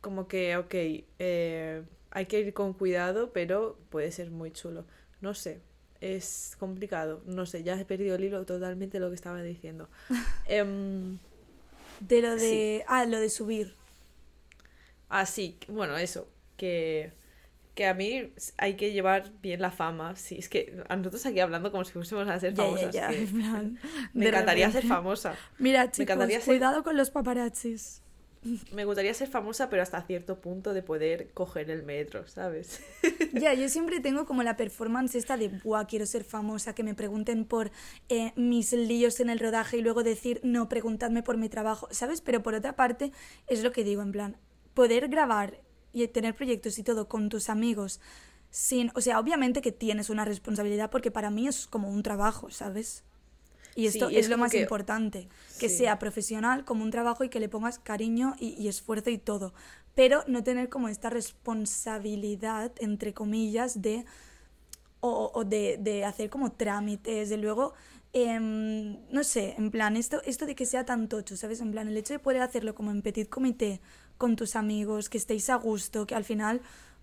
como 0.00 0.26
que, 0.26 0.56
ok, 0.56 0.74
eh, 1.18 1.84
hay 2.10 2.26
que 2.26 2.40
ir 2.40 2.54
con 2.54 2.72
cuidado, 2.72 3.32
pero 3.32 3.78
puede 3.90 4.10
ser 4.12 4.30
muy 4.30 4.50
chulo. 4.50 4.84
No 5.20 5.34
sé, 5.34 5.60
es 6.00 6.56
complicado. 6.58 7.22
No 7.26 7.46
sé, 7.46 7.62
ya 7.62 7.78
he 7.78 7.84
perdido 7.84 8.16
el 8.16 8.24
hilo 8.24 8.44
totalmente 8.44 8.98
de 8.98 9.04
lo 9.04 9.08
que 9.08 9.16
estaba 9.16 9.42
diciendo. 9.42 9.88
Em, 10.46 11.18
de 12.00 12.22
lo 12.22 12.36
de... 12.36 12.84
Ah, 12.86 13.04
lo 13.04 13.18
de 13.18 13.28
subir. 13.28 13.74
Ah, 15.08 15.26
sí, 15.26 15.58
bueno, 15.68 15.96
eso, 15.96 16.28
que, 16.56 17.12
que 17.74 17.86
a 17.86 17.94
mí 17.94 18.32
hay 18.58 18.76
que 18.76 18.92
llevar 18.92 19.32
bien 19.40 19.60
la 19.60 19.70
fama. 19.70 20.14
Sí, 20.16 20.36
es 20.38 20.48
que 20.48 20.82
a 20.88 20.96
nosotros 20.96 21.24
aquí 21.26 21.40
hablando 21.40 21.70
como 21.72 21.84
si 21.84 21.92
fuésemos 21.92 22.28
a 22.28 22.38
ser 22.38 22.54
famosas. 22.54 22.94
me 24.12 24.28
encantaría 24.28 24.70
ser 24.70 24.84
famosa. 24.86 25.34
Mira, 25.58 25.90
chicos, 25.90 26.16
cuidado 26.44 26.84
con 26.84 26.96
los 26.96 27.10
paparazzis. 27.10 28.02
Me 28.72 28.84
gustaría 28.84 29.12
ser 29.14 29.28
famosa, 29.28 29.68
pero 29.68 29.82
hasta 29.82 30.02
cierto 30.02 30.40
punto 30.40 30.72
de 30.72 30.82
poder 30.82 31.30
coger 31.32 31.70
el 31.70 31.82
metro, 31.82 32.26
¿sabes? 32.26 32.80
Ya, 33.32 33.52
yo 33.54 33.68
siempre 33.68 34.00
tengo 34.00 34.24
como 34.26 34.42
la 34.42 34.56
performance 34.56 35.14
esta 35.14 35.36
de, 35.36 35.48
buah, 35.48 35.86
quiero 35.86 36.06
ser 36.06 36.24
famosa, 36.24 36.74
que 36.74 36.82
me 36.82 36.94
pregunten 36.94 37.44
por 37.44 37.70
eh, 38.08 38.32
mis 38.36 38.72
líos 38.72 39.20
en 39.20 39.28
el 39.28 39.38
rodaje 39.38 39.76
y 39.76 39.82
luego 39.82 40.02
decir, 40.02 40.40
no, 40.42 40.68
preguntadme 40.68 41.22
por 41.22 41.36
mi 41.36 41.48
trabajo, 41.48 41.88
¿sabes? 41.90 42.20
Pero 42.20 42.42
por 42.42 42.54
otra 42.54 42.74
parte, 42.74 43.12
es 43.46 43.62
lo 43.62 43.70
que 43.70 43.84
digo, 43.84 44.02
en 44.02 44.12
plan, 44.12 44.36
poder 44.74 45.08
grabar 45.08 45.60
y 45.92 46.06
tener 46.08 46.34
proyectos 46.34 46.78
y 46.78 46.82
todo 46.82 47.08
con 47.08 47.28
tus 47.28 47.48
amigos 47.48 48.00
sin, 48.50 48.90
o 48.94 49.00
sea, 49.00 49.20
obviamente 49.20 49.60
que 49.60 49.72
tienes 49.72 50.10
una 50.10 50.24
responsabilidad 50.24 50.90
porque 50.90 51.10
para 51.10 51.30
mí 51.30 51.46
es 51.46 51.66
como 51.66 51.90
un 51.90 52.02
trabajo, 52.02 52.50
¿sabes? 52.50 53.04
Y 53.78 53.86
esto 53.86 54.08
es, 54.08 54.28
lo 54.28 54.36
más 54.38 54.54
importante, 54.54 55.28
que 55.60 55.68
sea 55.68 56.00
profesional 56.00 56.64
como 56.64 56.82
un 56.82 56.90
trabajo 56.90 57.22
y 57.22 57.28
que 57.28 57.38
le 57.38 57.48
pongas 57.48 57.78
cariño 57.78 58.34
y, 58.40 58.66
esfuerzo 58.66 59.08
y 59.10 59.18
todo, 59.18 59.54
pero 59.94 60.24
no 60.26 60.42
tener 60.42 60.68
como 60.68 60.88
esta 60.88 61.10
responsabilidad, 61.10 62.72
entre 62.80 63.14
comillas, 63.14 63.80
de, 63.80 64.04
o, 64.98 65.44
de, 65.46 65.78
de, 65.80 66.04
hacer 66.04 66.28
como 66.28 66.50
trámites, 66.50 67.28
de 67.28 67.36
luego, 67.36 67.74
em, 68.12 68.98
no 69.12 69.22
sé, 69.22 69.54
en 69.56 69.70
plan, 69.70 69.96
esto, 69.96 70.20
esto 70.24 70.44
de 70.44 70.56
que 70.56 70.66
sea 70.66 70.84
tan 70.84 71.08
tocho, 71.08 71.36
¿sabes? 71.36 71.60
En 71.60 71.70
plan, 71.70 71.86
el 71.86 71.96
hecho 71.96 72.14
de 72.14 72.18
poder 72.18 72.42
hacerlo 72.42 72.74
como 72.74 72.90
en 72.90 73.00
petit 73.00 73.28
comité 73.28 73.80
con 74.16 74.34
tus 74.34 74.56
amigos, 74.56 75.08
que 75.08 75.18
estéis 75.18 75.50
a 75.50 75.54
gusto, 75.54 76.04
que 76.04 76.16
al 76.16 76.24
final, 76.24 76.62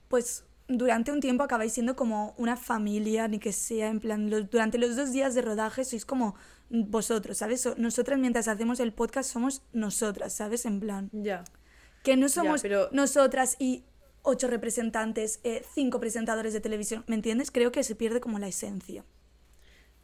pues 0.09 0.43
durante 0.67 1.11
un 1.11 1.19
tiempo 1.19 1.43
acabáis 1.43 1.73
siendo 1.73 1.95
como 1.95 2.33
una 2.37 2.57
familia, 2.57 3.27
ni 3.27 3.39
que 3.39 3.51
sea, 3.51 3.89
en 3.89 3.99
plan, 3.99 4.29
durante 4.49 4.77
los 4.77 4.95
dos 4.95 5.11
días 5.11 5.35
de 5.35 5.41
rodaje 5.41 5.85
sois 5.85 6.05
como 6.05 6.35
vosotros, 6.69 7.37
¿sabes? 7.37 7.67
Nosotras 7.77 8.19
mientras 8.19 8.47
hacemos 8.47 8.79
el 8.79 8.93
podcast 8.93 9.31
somos 9.31 9.61
nosotras, 9.73 10.33
¿sabes? 10.33 10.65
En 10.65 10.79
plan. 10.79 11.09
Ya. 11.11 11.43
Que 12.03 12.17
no 12.17 12.29
somos 12.29 12.63
nosotras 12.91 13.55
y 13.59 13.85
ocho 14.23 14.47
representantes, 14.47 15.39
eh, 15.43 15.63
cinco 15.73 15.99
presentadores 15.99 16.53
de 16.53 16.61
televisión, 16.61 17.03
¿me 17.07 17.15
entiendes? 17.15 17.51
Creo 17.51 17.71
que 17.71 17.83
se 17.83 17.95
pierde 17.95 18.19
como 18.19 18.39
la 18.39 18.47
esencia. 18.47 19.05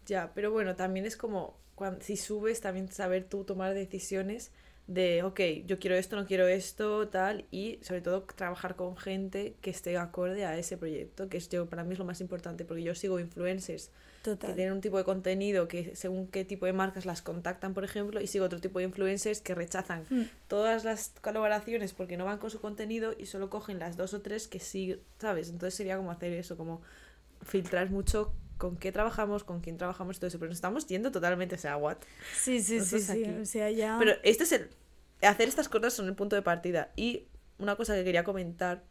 Ya, 0.06 0.32
pero 0.34 0.52
bueno, 0.52 0.76
también 0.76 1.06
es 1.06 1.17
como, 1.17 1.58
cuando, 1.76 2.02
si 2.02 2.17
subes, 2.17 2.62
también 2.62 2.91
saber 2.91 3.28
tú 3.28 3.43
tomar 3.43 3.74
decisiones 3.74 4.52
de, 4.93 5.23
ok, 5.23 5.39
yo 5.65 5.80
quiero 5.80 5.95
esto, 5.95 6.15
no 6.15 6.25
quiero 6.25 6.47
esto, 6.47 7.08
tal, 7.08 7.45
y 7.51 7.80
sobre 7.82 8.01
todo 8.01 8.23
trabajar 8.23 8.75
con 8.75 8.97
gente 8.97 9.56
que 9.62 9.69
esté 9.69 9.97
acorde 9.97 10.45
a 10.45 10.58
ese 10.58 10.77
proyecto, 10.77 11.30
que 11.30 11.38
es 11.38 11.49
yo, 11.49 11.67
para 11.67 11.84
mí 11.84 11.93
es 11.93 11.99
lo 11.99 12.06
más 12.06 12.19
importante, 12.19 12.65
porque 12.65 12.84
yo 12.84 12.93
sigo 12.95 13.19
influencers 13.19 13.89
que 14.23 14.36
tienen 14.36 14.73
un 14.73 14.82
tipo 14.82 14.97
de 14.97 15.04
contenido 15.04 15.67
que 15.67 15.95
según 15.95 16.27
qué 16.27 16.45
tipo 16.45 16.65
de 16.65 16.73
marcas 16.73 17.06
las 17.06 17.21
contactan, 17.21 17.73
por 17.73 17.84
ejemplo, 17.84 18.21
y 18.21 18.27
sigo 18.27 18.45
otro 18.45 18.60
tipo 18.60 18.80
de 18.80 18.86
influencers 18.86 19.41
que 19.41 19.56
rechazan 19.56 20.06
hmm. 20.10 20.23
todas 20.47 20.84
las 20.84 21.13
colaboraciones 21.21 21.93
porque 21.93 22.17
no 22.17 22.25
van 22.25 22.38
con 22.38 22.49
su 22.49 22.60
contenido 22.60 23.15
y 23.17 23.25
solo 23.25 23.49
cogen 23.49 23.80
las 23.80 23.97
dos 23.97 24.13
o 24.13 24.21
tres 24.21 24.47
que 24.47 24.60
sí, 24.60 24.99
¿sabes? 25.19 25.49
Entonces 25.49 25.75
sería 25.75 25.97
como 25.97 26.12
hacer 26.12 26.34
eso, 26.34 26.56
como 26.58 26.82
filtrar 27.43 27.89
mucho 27.89 28.34
con 28.62 28.77
qué 28.77 28.91
trabajamos, 28.91 29.43
con 29.43 29.60
quién 29.60 29.77
trabajamos, 29.77 30.19
todo 30.19 30.27
eso. 30.27 30.38
Pero 30.38 30.49
nos 30.49 30.58
estamos 30.58 30.86
yendo 30.86 31.12
totalmente, 31.12 31.56
o 31.56 31.58
sea, 31.58 31.77
what? 31.77 31.97
Sí, 32.36 32.62
sí, 32.62 32.80
sí, 32.82 32.99
sí. 32.99 33.23
O 33.41 33.45
sea, 33.45 33.71
ya... 33.71 33.97
Pero 33.97 34.13
este 34.21 34.43
es 34.43 34.51
el... 34.51 34.69
Hacer 35.22 35.48
estas 35.48 35.70
cosas 35.70 35.94
son 35.94 36.08
el 36.08 36.16
punto 36.16 36.36
de 36.36 36.42
partida. 36.42 36.92
Y 36.96 37.28
una 37.58 37.76
cosa 37.76 37.96
que 37.96 38.04
quería 38.04 38.24
comentar 38.24 38.84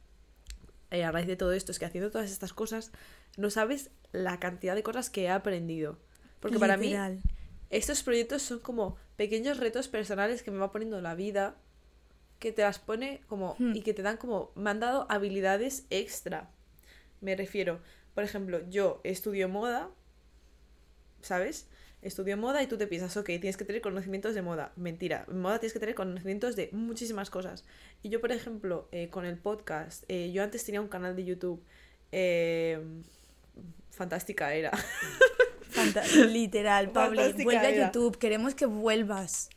eh, 0.90 1.04
a 1.04 1.12
raíz 1.12 1.26
de 1.26 1.36
todo 1.36 1.52
esto 1.52 1.72
es 1.72 1.78
que 1.78 1.84
haciendo 1.84 2.10
todas 2.10 2.30
estas 2.30 2.52
cosas 2.52 2.92
no 3.36 3.50
sabes 3.50 3.90
la 4.12 4.40
cantidad 4.40 4.74
de 4.74 4.82
cosas 4.82 5.10
que 5.10 5.24
he 5.24 5.30
aprendido. 5.30 5.98
Porque 6.40 6.58
para 6.58 6.76
mí 6.76 6.94
estos 7.68 8.02
proyectos 8.02 8.42
son 8.42 8.58
como 8.60 8.96
pequeños 9.16 9.58
retos 9.58 9.88
personales 9.88 10.42
que 10.42 10.50
me 10.50 10.58
va 10.58 10.72
poniendo 10.72 11.00
la 11.00 11.14
vida, 11.14 11.56
que 12.38 12.52
te 12.52 12.62
las 12.62 12.78
pone 12.78 13.20
como 13.28 13.54
hmm. 13.58 13.76
y 13.76 13.82
que 13.82 13.94
te 13.94 14.02
dan 14.02 14.16
como 14.16 14.50
me 14.54 14.70
han 14.70 14.80
dado 14.80 15.06
habilidades 15.10 15.84
extra. 15.90 16.50
Me 17.20 17.36
refiero, 17.36 17.80
por 18.14 18.24
ejemplo, 18.24 18.60
yo 18.70 19.00
estudio 19.04 19.48
moda, 19.48 19.90
¿sabes? 21.20 21.68
Estudio 22.02 22.38
moda 22.38 22.62
y 22.62 22.66
tú 22.66 22.78
te 22.78 22.86
piensas, 22.86 23.16
ok, 23.16 23.26
tienes 23.26 23.58
que 23.58 23.64
tener 23.64 23.82
conocimientos 23.82 24.34
de 24.34 24.40
moda. 24.40 24.72
Mentira, 24.76 25.26
en 25.28 25.40
moda 25.40 25.58
tienes 25.58 25.74
que 25.74 25.80
tener 25.80 25.94
conocimientos 25.94 26.56
de 26.56 26.70
muchísimas 26.72 27.28
cosas. 27.28 27.64
Y 28.02 28.08
yo, 28.08 28.20
por 28.20 28.32
ejemplo, 28.32 28.88
eh, 28.90 29.08
con 29.10 29.26
el 29.26 29.36
podcast, 29.36 30.04
eh, 30.08 30.32
yo 30.32 30.42
antes 30.42 30.64
tenía 30.64 30.80
un 30.80 30.88
canal 30.88 31.14
de 31.14 31.24
YouTube. 31.24 31.62
Eh, 32.12 32.82
fantástica 33.90 34.54
era. 34.54 34.70
literal, 36.28 36.90
Pablo. 36.90 37.22
Vuelve 37.42 37.66
a 37.66 37.86
YouTube, 37.86 38.16
queremos 38.18 38.54
que 38.54 38.64
vuelvas. 38.64 39.50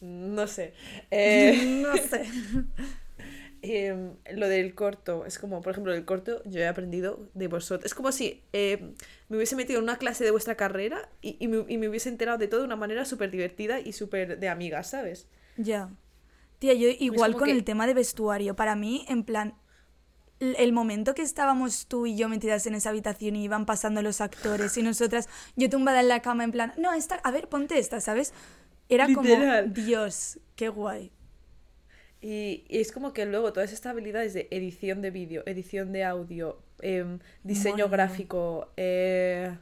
No 0.00 0.46
sé. 0.46 0.74
no 1.10 1.96
sé. 1.96 2.26
Em, 3.64 4.16
lo 4.32 4.48
del 4.48 4.74
corto, 4.74 5.24
es 5.24 5.38
como, 5.38 5.62
por 5.62 5.70
ejemplo, 5.70 5.94
el 5.94 6.04
corto 6.04 6.42
yo 6.44 6.60
he 6.60 6.66
aprendido 6.66 7.28
de 7.34 7.46
vosotros. 7.46 7.86
Es 7.86 7.94
como 7.94 8.10
si 8.10 8.42
em, 8.52 8.94
me 9.28 9.36
hubiese 9.36 9.54
metido 9.54 9.78
en 9.78 9.84
una 9.84 9.98
clase 9.98 10.24
de 10.24 10.32
vuestra 10.32 10.56
carrera 10.56 11.08
y, 11.20 11.46
me, 11.46 11.64
y 11.68 11.78
me, 11.78 11.88
hubiese 11.88 12.08
enterado 12.08 12.38
de 12.38 12.48
todo 12.48 12.60
de 12.60 12.66
una 12.66 12.74
manera 12.74 13.04
súper 13.04 13.30
divertida 13.30 13.78
y 13.78 13.92
súper 13.92 14.40
de 14.40 14.48
amigas, 14.48 14.90
¿sabes? 14.90 15.28
Ya. 15.56 15.90
Tía, 16.58 16.74
yo 16.74 16.88
igual 16.88 17.36
con 17.36 17.48
el 17.48 17.62
tema 17.62 17.86
de 17.86 17.94
vestuario. 17.94 18.56
Para 18.56 18.74
mí, 18.74 19.04
en 19.08 19.22
plan, 19.22 19.54
el 20.40 20.72
momento 20.72 21.14
que 21.14 21.22
estábamos 21.22 21.86
tú 21.86 22.06
y 22.06 22.16
yo 22.16 22.28
metidas 22.28 22.66
en 22.66 22.74
esa 22.74 22.90
habitación 22.90 23.36
y 23.36 23.44
iban 23.44 23.64
pasando 23.64 24.02
los 24.02 24.20
actores 24.20 24.76
y 24.76 24.82
nosotras, 24.82 25.28
yo 25.54 25.70
tumbada 25.70 26.00
en 26.00 26.08
la 26.08 26.20
cama 26.20 26.42
en 26.42 26.50
plan, 26.50 26.72
no, 26.78 26.92
esta, 26.94 27.14
a 27.22 27.30
ver, 27.30 27.48
ponte 27.48 27.78
esta, 27.78 28.00
¿sabes? 28.00 28.32
Era 28.88 29.06
como, 29.14 29.36
Dios, 29.68 30.40
qué 30.56 30.68
guay. 30.68 31.12
Y, 32.22 32.64
es 32.68 32.92
como 32.92 33.12
que 33.12 33.26
luego 33.26 33.52
todas 33.52 33.72
estas 33.72 33.90
habilidades 33.90 34.32
de 34.32 34.46
edición 34.52 35.02
de 35.02 35.10
vídeo, 35.10 35.42
edición 35.44 35.92
de 35.92 36.04
audio, 36.04 36.62
em, 36.80 37.18
diseño 37.42 37.88
gráfico, 37.88 38.72
eh, 38.76 39.54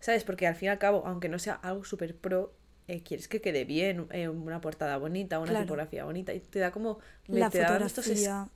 ¿sabes? 0.00 0.24
Porque 0.24 0.48
al 0.48 0.56
fin 0.56 0.66
y 0.66 0.68
al 0.70 0.78
cabo, 0.78 1.04
aunque 1.06 1.28
no 1.28 1.38
sea 1.38 1.54
algo 1.54 1.84
súper 1.84 2.16
pro, 2.16 2.52
eh, 2.88 3.04
quieres 3.04 3.28
que 3.28 3.40
quede 3.40 3.64
bien, 3.64 4.08
eh, 4.10 4.28
una 4.28 4.60
portada 4.60 4.96
bonita, 4.96 5.38
una 5.38 5.60
tipografía 5.60 6.04
bonita, 6.04 6.34
y 6.34 6.40
te 6.40 6.58
da 6.58 6.72
como... 6.72 6.98
La 7.28 7.48
fotografía. 7.48 8.48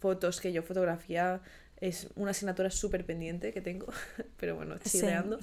fotos 0.00 0.40
que 0.40 0.50
yo 0.50 0.62
fotografía 0.62 1.42
es 1.80 2.08
una 2.16 2.30
asignatura 2.30 2.70
súper 2.70 3.04
pendiente 3.04 3.52
que 3.52 3.60
tengo, 3.60 3.88
pero 4.38 4.56
bueno, 4.56 4.78
chileando. 4.78 5.38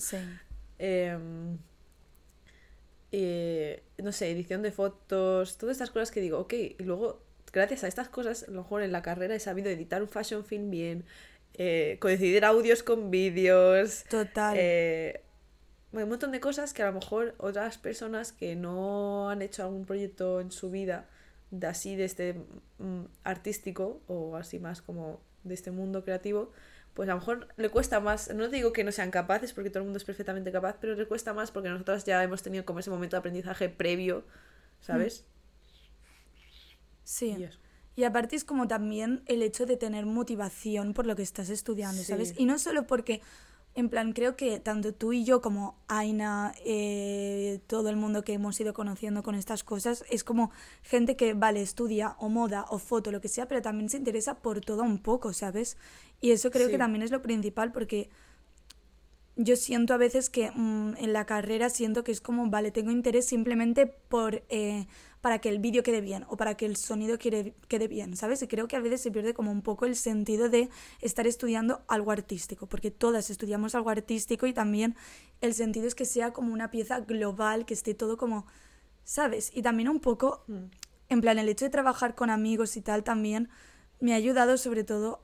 Em, 0.79 1.59
eh, 3.17 3.81
no 4.03 4.11
sé, 4.11 4.29
edición 4.29 4.61
de 4.61 4.73
fotos, 4.73 5.57
todas 5.57 5.75
estas 5.75 5.89
cosas 5.89 6.11
que 6.11 6.19
digo, 6.19 6.37
ok, 6.39 6.53
y 6.53 6.83
luego, 6.83 7.21
gracias 7.53 7.85
a 7.85 7.87
estas 7.87 8.09
cosas, 8.09 8.43
a 8.43 8.51
lo 8.51 8.63
mejor 8.63 8.81
en 8.81 8.91
la 8.91 9.01
carrera 9.01 9.33
he 9.33 9.39
sabido 9.39 9.69
editar 9.69 10.01
un 10.01 10.09
fashion 10.09 10.43
film 10.43 10.69
bien, 10.69 11.05
eh, 11.53 11.95
coincidir 12.01 12.43
audios 12.43 12.83
con 12.83 13.11
vídeos. 13.11 14.03
Total. 14.09 14.57
Eh, 14.59 15.21
un 15.93 16.09
montón 16.09 16.33
de 16.33 16.41
cosas 16.41 16.73
que 16.73 16.83
a 16.83 16.87
lo 16.87 16.99
mejor 16.99 17.35
otras 17.37 17.77
personas 17.77 18.33
que 18.33 18.57
no 18.57 19.29
han 19.29 19.41
hecho 19.41 19.63
algún 19.63 19.85
proyecto 19.85 20.41
en 20.41 20.51
su 20.51 20.69
vida 20.69 21.07
de 21.51 21.67
así 21.67 21.95
de 21.95 22.03
este 22.03 22.33
mm, 22.79 23.05
artístico 23.23 24.01
o 24.07 24.35
así 24.35 24.59
más 24.59 24.81
como 24.81 25.21
de 25.45 25.53
este 25.53 25.71
mundo 25.71 26.03
creativo, 26.03 26.51
pues 26.95 27.09
a 27.09 27.11
lo 27.11 27.19
mejor 27.19 27.49
le 27.57 27.69
cuesta 27.69 27.99
más, 27.99 28.33
no 28.33 28.47
digo 28.47 28.71
que 28.71 28.85
no 28.85 28.91
sean 28.93 29.11
capaces, 29.11 29.51
porque 29.51 29.69
todo 29.69 29.79
el 29.79 29.83
mundo 29.83 29.97
es 29.97 30.05
perfectamente 30.05 30.49
capaz, 30.51 30.77
pero 30.79 30.95
le 30.95 31.05
cuesta 31.05 31.33
más 31.33 31.51
porque 31.51 31.69
nosotras 31.69 32.05
ya 32.05 32.23
hemos 32.23 32.41
tenido 32.41 32.63
como 32.63 32.79
ese 32.79 32.89
momento 32.89 33.17
de 33.17 33.19
aprendizaje 33.19 33.67
previo, 33.67 34.25
¿sabes? 34.79 35.25
Sí. 37.03 37.49
Y, 37.97 38.05
aparte 38.05 38.37
es 38.37 38.45
como 38.45 38.69
también 38.69 39.23
el 39.25 39.41
hecho 39.41 39.65
de 39.65 39.75
tener 39.75 40.05
motivación 40.05 40.93
por 40.93 41.05
lo 41.05 41.17
que 41.17 41.21
estás 41.21 41.49
estudiando, 41.49 42.01
¿sabes? 42.01 42.33
Y 42.37 42.45
no 42.45 42.57
solo 42.59 42.87
porque 42.87 43.21
en 43.75 43.89
plan, 43.89 44.13
creo 44.13 44.37
que 44.37 44.59
tanto 44.61 44.93
tú 44.93 45.11
y 45.11 45.25
yo 45.25 45.41
como 45.41 45.75
Aina, 45.89 46.53
eh, 46.63 47.59
todo 47.67 47.89
el 47.89 47.97
mundo 47.97 48.23
que 48.23 48.31
hemos 48.31 48.59
ido 48.61 48.73
conociendo 48.73 49.21
con 49.21 49.35
estas 49.35 49.65
cosas, 49.65 50.05
es 50.09 50.23
como 50.23 50.51
gente 50.81 51.17
que, 51.17 51.33
vale, 51.33 51.61
estudia 51.61 52.15
o 52.19 52.29
moda 52.29 52.65
o 52.69 52.79
foto, 52.79 53.11
lo 53.11 53.19
que 53.19 53.27
sea, 53.27 53.49
pero 53.49 53.61
también 53.61 53.89
se 53.89 53.97
interesa 53.97 54.35
por 54.35 54.61
todo 54.61 54.83
un 54.83 54.99
poco, 54.99 55.33
¿sabes? 55.33 55.77
Y 56.21 56.31
eso 56.31 56.51
creo 56.51 56.69
que 56.69 56.77
también 56.77 57.03
es 57.03 57.11
lo 57.11 57.21
principal 57.21 57.73
porque 57.73 58.09
yo 59.35 59.57
siento 59.57 59.93
a 59.93 59.97
veces 59.97 60.29
que 60.29 60.51
mm, 60.51 60.95
en 60.97 61.11
la 61.11 61.25
carrera 61.25 61.69
siento 61.69 62.05
que 62.05 62.13
es 62.13 62.21
como, 62.21 62.49
vale, 62.49 62.71
tengo 62.71 62.91
interés 62.91 63.25
simplemente 63.25 63.87
por 63.87 64.43
eh, 64.47 64.87
para 65.25 65.39
que 65.39 65.49
el 65.49 65.57
vídeo 65.57 65.81
quede 65.81 66.01
bien 66.01 66.23
o 66.29 66.37
para 66.37 66.53
que 66.53 66.67
el 66.67 66.75
sonido 66.75 67.17
quede, 67.17 67.55
quede 67.67 67.87
bien, 67.87 68.15
¿sabes? 68.15 68.43
Y 68.43 68.47
creo 68.47 68.67
que 68.67 68.75
a 68.75 68.79
veces 68.79 69.01
se 69.01 69.09
pierde 69.09 69.33
como 69.33 69.51
un 69.51 69.63
poco 69.63 69.87
el 69.87 69.95
sentido 69.95 70.49
de 70.49 70.69
estar 71.01 71.25
estudiando 71.25 71.81
algo 71.87 72.11
artístico, 72.11 72.67
porque 72.67 72.91
todas 72.91 73.31
estudiamos 73.31 73.73
algo 73.73 73.89
artístico 73.89 74.45
y 74.45 74.53
también 74.53 74.95
el 75.41 75.55
sentido 75.55 75.87
es 75.87 75.95
que 75.95 76.05
sea 76.05 76.31
como 76.31 76.53
una 76.53 76.69
pieza 76.69 76.99
global, 76.99 77.65
que 77.65 77.73
esté 77.73 77.95
todo 77.95 78.17
como, 78.17 78.45
¿sabes? 79.03 79.49
Y 79.51 79.63
también 79.63 79.89
un 79.89 79.99
poco, 79.99 80.43
mm. 80.45 80.65
en 81.09 81.21
plan, 81.21 81.39
el 81.39 81.49
hecho 81.49 81.65
de 81.65 81.71
trabajar 81.71 82.13
con 82.13 82.29
amigos 82.29 82.77
y 82.77 82.81
tal 82.81 83.03
también 83.03 83.49
me 83.99 84.13
ha 84.13 84.17
ayudado 84.17 84.59
sobre 84.59 84.83
todo 84.83 85.21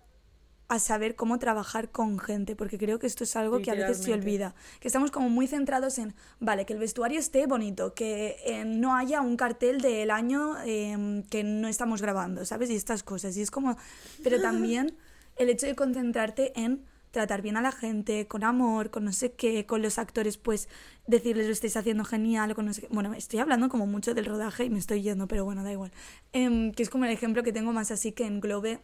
a 0.72 0.80
saber 0.80 1.16
cómo 1.16 1.38
trabajar 1.38 1.92
con 1.92 2.18
gente, 2.18 2.56
porque 2.56 2.78
creo 2.78 2.98
que 2.98 3.06
esto 3.06 3.26
es 3.26 3.36
algo 3.36 3.62
que 3.62 3.72
a 3.72 3.74
veces 3.74 3.98
se 3.98 4.14
olvida, 4.14 4.56
que 4.80 4.88
estamos 4.88 5.12
como 5.12 5.28
muy 5.30 5.46
centrados 5.46 5.98
en, 5.98 6.14
vale, 6.40 6.66
que 6.66 6.72
el 6.72 6.80
vestuario 6.80 7.20
esté 7.20 7.46
bonito, 7.46 7.94
que 7.94 8.38
eh, 8.46 8.64
no 8.64 8.96
haya 8.96 9.20
un 9.20 9.36
cartel 9.36 9.82
del 9.82 10.10
año 10.10 10.56
em, 10.64 11.24
que 11.24 11.44
no 11.44 11.68
estamos 11.68 12.02
grabando, 12.02 12.46
¿sabes? 12.46 12.70
Y 12.70 12.78
estas 12.78 13.04
cosas, 13.04 13.36
y 13.36 13.42
es 13.42 13.52
como, 13.52 13.76
pero 14.24 14.42
también 14.42 14.96
el 15.36 15.50
hecho 15.50 15.66
de 15.66 15.76
concentrarte 15.76 16.58
en 16.58 16.86
tratar 17.12 17.42
bien 17.42 17.58
a 17.58 17.62
la 17.62 17.74
gente, 17.74 18.26
con 18.28 18.46
amor, 18.46 18.92
con 18.92 19.04
no 19.04 19.12
sé 19.12 19.34
qué, 19.34 19.66
con 19.66 19.82
los 19.82 19.98
actores, 19.98 20.38
pues 20.38 20.70
decirles 21.06 21.48
lo 21.48 21.52
estáis 21.52 21.76
haciendo 21.76 22.06
genial, 22.06 22.56
con 22.56 22.66
no 22.66 22.74
sé 22.74 22.84
qué. 22.84 22.88
Bueno, 22.92 23.14
estoy 23.14 23.40
hablando 23.40 23.68
como 23.68 23.88
mucho 23.88 24.14
del 24.14 24.24
rodaje 24.24 24.64
y 24.64 24.70
me 24.70 24.80
estoy 24.80 25.02
yendo, 25.02 25.28
pero 25.28 25.44
bueno, 25.44 25.66
da 25.66 25.72
igual. 25.74 25.92
Em, 26.32 26.72
que 26.72 26.82
es 26.82 26.90
como 26.90 27.04
el 27.04 27.12
ejemplo 27.12 27.44
que 27.44 27.52
tengo 27.52 27.74
más 27.74 27.92
así 27.92 28.14
que 28.14 28.26
englobe 28.26 28.80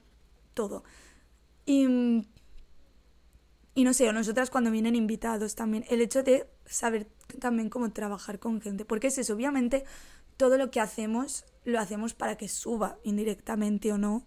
todo. 0.54 0.84
Y, 1.68 2.26
y 3.76 3.84
no 3.84 3.94
sé, 3.94 4.10
o 4.10 4.14
nosotras 4.14 4.50
cuando 4.50 4.72
vienen 4.72 4.96
invitados 4.96 5.54
también, 5.54 5.86
el 5.90 6.02
hecho 6.02 6.24
de 6.24 6.48
saber 6.66 7.08
también 7.40 7.70
cómo 7.70 7.92
trabajar 7.92 8.40
con 8.40 8.62
gente, 8.62 8.86
porque 8.86 9.08
es 9.08 9.18
eso, 9.18 9.34
obviamente 9.34 9.84
todo 10.38 10.58
lo 10.58 10.72
que 10.72 10.80
hacemos 10.80 11.46
lo 11.66 11.80
hacemos 11.80 12.14
para 12.14 12.38
que 12.38 12.48
suba 12.48 12.98
indirectamente 13.04 13.92
o 13.92 13.98
no. 13.98 14.26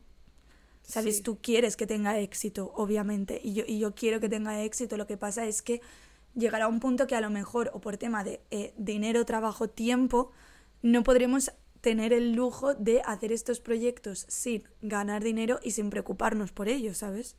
¿Sabes? 0.82 1.22
Tú 1.22 1.38
quieres 1.40 1.76
que 1.76 1.86
tenga 1.86 2.18
éxito, 2.18 2.72
obviamente, 2.74 3.40
y 3.42 3.54
yo, 3.54 3.64
y 3.66 3.78
yo 3.78 3.94
quiero 3.94 4.18
que 4.18 4.28
tenga 4.28 4.62
éxito. 4.62 4.96
Lo 4.96 5.06
que 5.06 5.16
pasa 5.16 5.46
es 5.46 5.62
que 5.62 5.80
llegará 6.34 6.66
un 6.66 6.80
punto 6.80 7.06
que 7.06 7.14
a 7.14 7.20
lo 7.20 7.30
mejor, 7.30 7.70
o 7.72 7.80
por 7.80 7.96
tema 7.96 8.24
de 8.24 8.40
eh, 8.50 8.74
dinero, 8.76 9.24
trabajo, 9.24 9.68
tiempo, 9.68 10.32
no 10.82 11.02
podremos 11.04 11.52
tener 11.80 12.12
el 12.12 12.32
lujo 12.32 12.74
de 12.74 13.02
hacer 13.04 13.32
estos 13.32 13.60
proyectos 13.60 14.26
sin 14.28 14.64
ganar 14.82 15.22
dinero 15.22 15.60
y 15.62 15.72
sin 15.72 15.90
preocuparnos 15.90 16.52
por 16.52 16.68
ello, 16.68 16.94
¿sabes? 16.94 17.36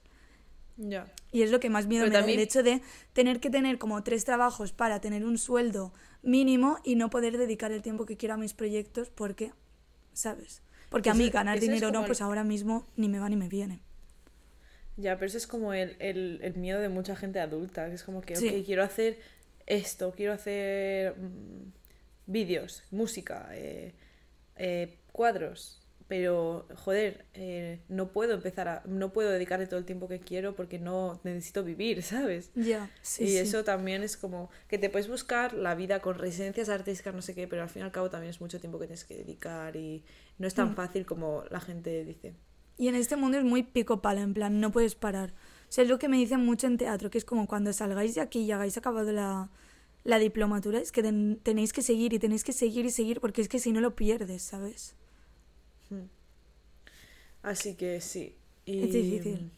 Ya. 0.77 1.11
Y 1.31 1.43
es 1.43 1.51
lo 1.51 1.59
que 1.59 1.69
más 1.69 1.87
miedo 1.87 2.05
me 2.05 2.11
da, 2.11 2.19
el 2.19 2.39
hecho 2.39 2.63
de 2.63 2.81
tener 3.13 3.39
que 3.39 3.49
tener 3.49 3.77
como 3.77 4.03
tres 4.03 4.25
trabajos 4.25 4.71
para 4.71 4.99
tener 4.99 5.25
un 5.25 5.37
sueldo 5.37 5.93
mínimo 6.23 6.79
y 6.83 6.95
no 6.95 7.09
poder 7.09 7.37
dedicar 7.37 7.71
el 7.71 7.81
tiempo 7.81 8.05
que 8.05 8.17
quiero 8.17 8.35
a 8.35 8.37
mis 8.37 8.53
proyectos 8.53 9.09
porque, 9.09 9.51
¿sabes? 10.13 10.61
Porque 10.89 11.09
a 11.09 11.13
mí 11.13 11.29
ganar 11.29 11.59
dinero 11.59 11.91
no, 11.91 12.05
pues 12.05 12.21
ahora 12.21 12.43
mismo 12.43 12.87
ni 12.95 13.09
me 13.09 13.19
va 13.19 13.29
ni 13.29 13.35
me 13.35 13.47
viene. 13.47 13.81
Ya, 14.97 15.15
pero 15.15 15.27
eso 15.27 15.37
es 15.37 15.47
como 15.47 15.73
el, 15.73 15.95
el, 15.99 16.53
miedo 16.55 16.79
de 16.79 16.89
mucha 16.89 17.15
gente 17.15 17.39
adulta, 17.39 17.87
que 17.87 17.95
es 17.95 18.03
como 18.03 18.21
que, 18.21 18.33
ok, 18.33 18.65
quiero 18.65 18.83
hacer 18.83 19.19
esto, 19.65 20.13
quiero 20.15 20.33
hacer 20.33 21.15
mm, 21.15 21.71
vídeos, 22.27 22.83
música, 22.91 23.47
eh, 23.53 23.93
eh, 24.63 24.99
cuadros, 25.11 25.81
pero 26.07 26.67
joder, 26.75 27.25
eh, 27.33 27.79
no 27.89 28.11
puedo 28.11 28.35
empezar 28.35 28.67
a, 28.67 28.83
no 28.85 29.11
puedo 29.11 29.31
dedicarle 29.31 29.65
todo 29.65 29.79
el 29.79 29.85
tiempo 29.85 30.07
que 30.07 30.19
quiero 30.19 30.55
porque 30.55 30.77
no 30.77 31.19
necesito 31.23 31.63
vivir, 31.63 32.03
¿sabes? 32.03 32.51
Ya, 32.53 32.91
sí. 33.01 33.23
Y 33.23 33.37
eso 33.37 33.63
también 33.63 34.03
es 34.03 34.17
como 34.17 34.51
que 34.67 34.77
te 34.77 34.91
puedes 34.91 35.07
buscar 35.07 35.53
la 35.53 35.73
vida 35.73 35.99
con 35.99 36.19
residencias 36.19 36.69
artísticas, 36.69 37.15
no 37.15 37.23
sé 37.23 37.33
qué, 37.33 37.47
pero 37.47 37.63
al 37.63 37.69
fin 37.69 37.81
y 37.81 37.85
al 37.85 37.91
cabo 37.91 38.11
también 38.11 38.29
es 38.29 38.39
mucho 38.39 38.59
tiempo 38.59 38.77
que 38.77 38.85
tienes 38.85 39.03
que 39.03 39.15
dedicar 39.15 39.75
y 39.75 40.03
no 40.37 40.45
es 40.45 40.53
tan 40.53 40.73
mm. 40.73 40.75
fácil 40.75 41.05
como 41.07 41.43
la 41.49 41.59
gente 41.59 42.05
dice. 42.05 42.35
Y 42.77 42.87
en 42.87 42.93
este 42.93 43.15
mundo 43.15 43.39
es 43.39 43.43
muy 43.43 43.63
pico 43.63 44.03
pala, 44.03 44.21
en 44.21 44.35
plan, 44.35 44.59
no 44.59 44.71
puedes 44.71 44.93
parar. 44.93 45.31
O 45.31 45.71
sea, 45.71 45.85
es 45.85 45.89
lo 45.89 45.97
que 45.97 46.07
me 46.07 46.17
dicen 46.17 46.45
mucho 46.45 46.67
en 46.67 46.77
teatro, 46.77 47.09
que 47.09 47.17
es 47.17 47.25
como 47.25 47.47
cuando 47.47 47.73
salgáis 47.73 48.13
de 48.13 48.21
aquí 48.21 48.41
y 48.41 48.51
hagáis 48.51 48.77
acabado 48.77 49.11
la, 49.11 49.49
la 50.03 50.19
diplomatura 50.19 50.79
es 50.79 50.91
que 50.91 51.03
tenéis 51.43 51.73
que 51.73 51.81
seguir 51.81 52.13
y 52.13 52.19
tenéis 52.19 52.43
que 52.43 52.53
seguir 52.53 52.85
y 52.85 52.91
seguir 52.91 53.21
porque 53.21 53.41
es 53.41 53.49
que 53.49 53.59
si 53.59 53.71
no 53.71 53.81
lo 53.81 53.95
pierdes, 53.95 54.41
¿sabes? 54.41 54.95
Hmm. 55.89 56.05
Así 57.43 57.75
que 57.75 58.01
sí. 58.01 58.35
Es 58.65 58.93
difícil. 58.93 59.51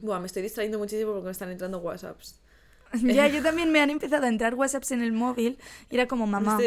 Bueno, 0.00 0.20
me 0.20 0.26
estoy 0.26 0.42
distrayendo 0.42 0.78
muchísimo 0.78 1.12
porque 1.12 1.26
me 1.26 1.32
están 1.32 1.50
entrando 1.50 1.78
WhatsApps. 1.78 2.40
Ya, 3.02 3.28
yo 3.28 3.42
también 3.42 3.70
me 3.70 3.80
han 3.80 3.90
empezado 3.90 4.24
a 4.24 4.28
entrar 4.28 4.54
WhatsApps 4.54 4.92
en 4.92 5.02
el 5.02 5.12
móvil 5.12 5.58
y 5.90 5.94
era 5.94 6.06
como 6.06 6.26
mamá. 6.26 6.58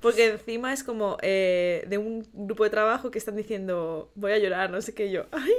porque 0.00 0.26
encima 0.26 0.72
es 0.72 0.82
como 0.82 1.16
eh, 1.22 1.84
de 1.88 1.98
un 1.98 2.26
grupo 2.32 2.64
de 2.64 2.70
trabajo 2.70 3.10
que 3.10 3.18
están 3.18 3.36
diciendo 3.36 4.10
voy 4.14 4.32
a 4.32 4.38
llorar, 4.38 4.70
no 4.70 4.80
sé 4.82 4.94
qué 4.94 5.10
yo. 5.10 5.26
Ay, 5.32 5.52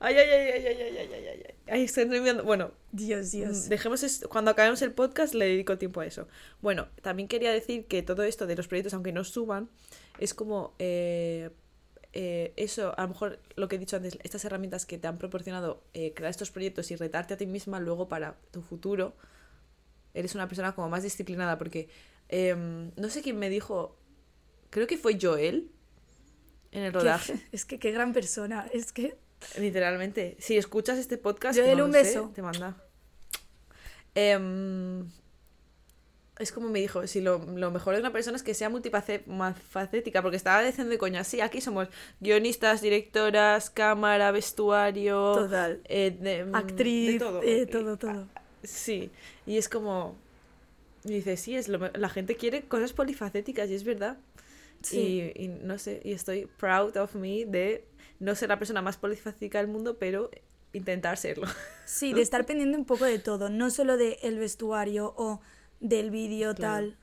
ay, 0.00 0.16
ay, 0.16 0.30
ay, 0.30 0.50
ay, 0.50 0.66
ay, 0.66 0.66
ay, 0.66 0.96
ay, 0.98 1.08
ay, 1.12 1.26
ay, 1.46 1.54
ay, 1.68 1.82
estoy 1.84 2.06
nerviando. 2.06 2.44
Bueno, 2.44 2.72
Dios, 2.90 3.30
Dios. 3.30 3.68
Dejemos 3.68 4.02
esto, 4.02 4.28
cuando 4.28 4.50
acabemos 4.50 4.82
el 4.82 4.92
podcast 4.92 5.34
le 5.34 5.46
dedico 5.46 5.78
tiempo 5.78 6.00
a 6.00 6.06
eso. 6.06 6.28
Bueno, 6.60 6.88
también 7.00 7.28
quería 7.28 7.52
decir 7.52 7.86
que 7.86 8.02
todo 8.02 8.22
esto 8.24 8.46
de 8.46 8.56
los 8.56 8.68
proyectos, 8.68 8.94
aunque 8.94 9.12
no 9.12 9.24
suban, 9.24 9.70
es 10.18 10.34
como 10.34 10.74
eh, 10.78 11.50
eh, 12.12 12.52
eso, 12.56 12.94
a 12.98 13.02
lo 13.02 13.08
mejor 13.08 13.40
lo 13.56 13.68
que 13.68 13.76
he 13.76 13.78
dicho 13.78 13.96
antes, 13.96 14.18
estas 14.22 14.44
herramientas 14.44 14.84
que 14.84 14.98
te 14.98 15.08
han 15.08 15.18
proporcionado 15.18 15.82
eh, 15.94 16.12
crear 16.14 16.30
estos 16.30 16.50
proyectos 16.50 16.90
y 16.90 16.96
retarte 16.96 17.34
a 17.34 17.36
ti 17.36 17.46
misma 17.46 17.80
luego 17.80 18.08
para 18.08 18.36
tu 18.50 18.60
futuro, 18.60 19.14
eres 20.12 20.34
una 20.34 20.46
persona 20.46 20.74
como 20.74 20.90
más 20.90 21.02
disciplinada, 21.02 21.56
porque 21.56 21.88
em, 22.28 22.90
no 22.96 23.08
sé 23.08 23.22
quién 23.22 23.38
me 23.38 23.48
dijo, 23.48 23.96
creo 24.68 24.86
que 24.86 24.98
fue 24.98 25.18
Joel 25.20 25.70
en 26.70 26.82
el 26.82 26.92
rodaje. 26.92 27.34
es 27.52 27.64
que 27.64 27.78
qué 27.78 27.92
gran 27.92 28.12
persona, 28.12 28.68
es 28.72 28.92
que... 28.92 29.16
Literalmente, 29.58 30.36
si 30.38 30.56
escuchas 30.56 30.98
este 30.98 31.18
podcast, 31.18 31.58
Joel, 31.58 31.82
un 31.82 31.90
beso. 31.90 32.30
te 32.34 32.42
manda. 32.42 32.76
Es 36.38 36.50
como 36.50 36.68
me 36.68 36.80
dijo, 36.80 37.06
si 37.06 37.20
lo, 37.20 37.38
mejor 37.38 37.94
de 37.94 38.00
una 38.00 38.12
persona 38.12 38.36
es 38.36 38.42
que 38.42 38.54
sea 38.54 38.70
multifacética, 38.70 40.22
porque 40.22 40.36
estaba 40.36 40.62
diciendo 40.62 40.90
de 40.90 40.98
coña, 40.98 41.24
sí, 41.24 41.40
aquí 41.40 41.60
somos 41.60 41.88
guionistas, 42.20 42.80
directoras, 42.80 43.68
cámara, 43.68 44.30
vestuario, 44.30 45.34
Total. 45.34 45.80
Eh, 45.84 46.46
mm, 46.48 46.54
actriz, 46.54 47.18
todo. 47.18 47.42
Eh, 47.42 47.66
todo, 47.66 47.98
todo. 47.98 48.28
Sí, 48.64 49.10
y 49.46 49.58
es 49.58 49.68
como, 49.68 50.16
y 51.04 51.14
dice, 51.14 51.36
sí, 51.36 51.54
es 51.54 51.68
lo, 51.68 51.90
la 51.92 52.08
gente 52.08 52.36
quiere 52.36 52.62
cosas 52.62 52.92
polifacéticas 52.92 53.68
y 53.68 53.74
es 53.74 53.84
verdad. 53.84 54.16
Sí. 54.82 55.32
Y, 55.36 55.44
y, 55.44 55.48
no 55.48 55.78
sé, 55.78 56.00
y 56.02 56.12
estoy 56.12 56.46
proud 56.58 56.96
of 56.96 57.14
me 57.14 57.44
de 57.44 57.84
no 58.20 58.34
ser 58.34 58.48
la 58.48 58.58
persona 58.58 58.82
más 58.82 58.96
polifacética 58.96 59.58
del 59.58 59.68
mundo, 59.68 59.98
pero 59.98 60.30
intentar 60.72 61.16
serlo. 61.18 61.46
Sí, 61.84 62.12
de 62.14 62.22
estar 62.22 62.46
pendiente 62.46 62.78
un 62.78 62.84
poco 62.84 63.04
de 63.04 63.18
todo, 63.18 63.50
no 63.50 63.70
solo 63.70 63.96
del 63.96 64.16
el 64.22 64.38
vestuario 64.38 65.14
o 65.16 65.40
del 65.82 66.10
vídeo 66.10 66.54
tal. 66.54 66.96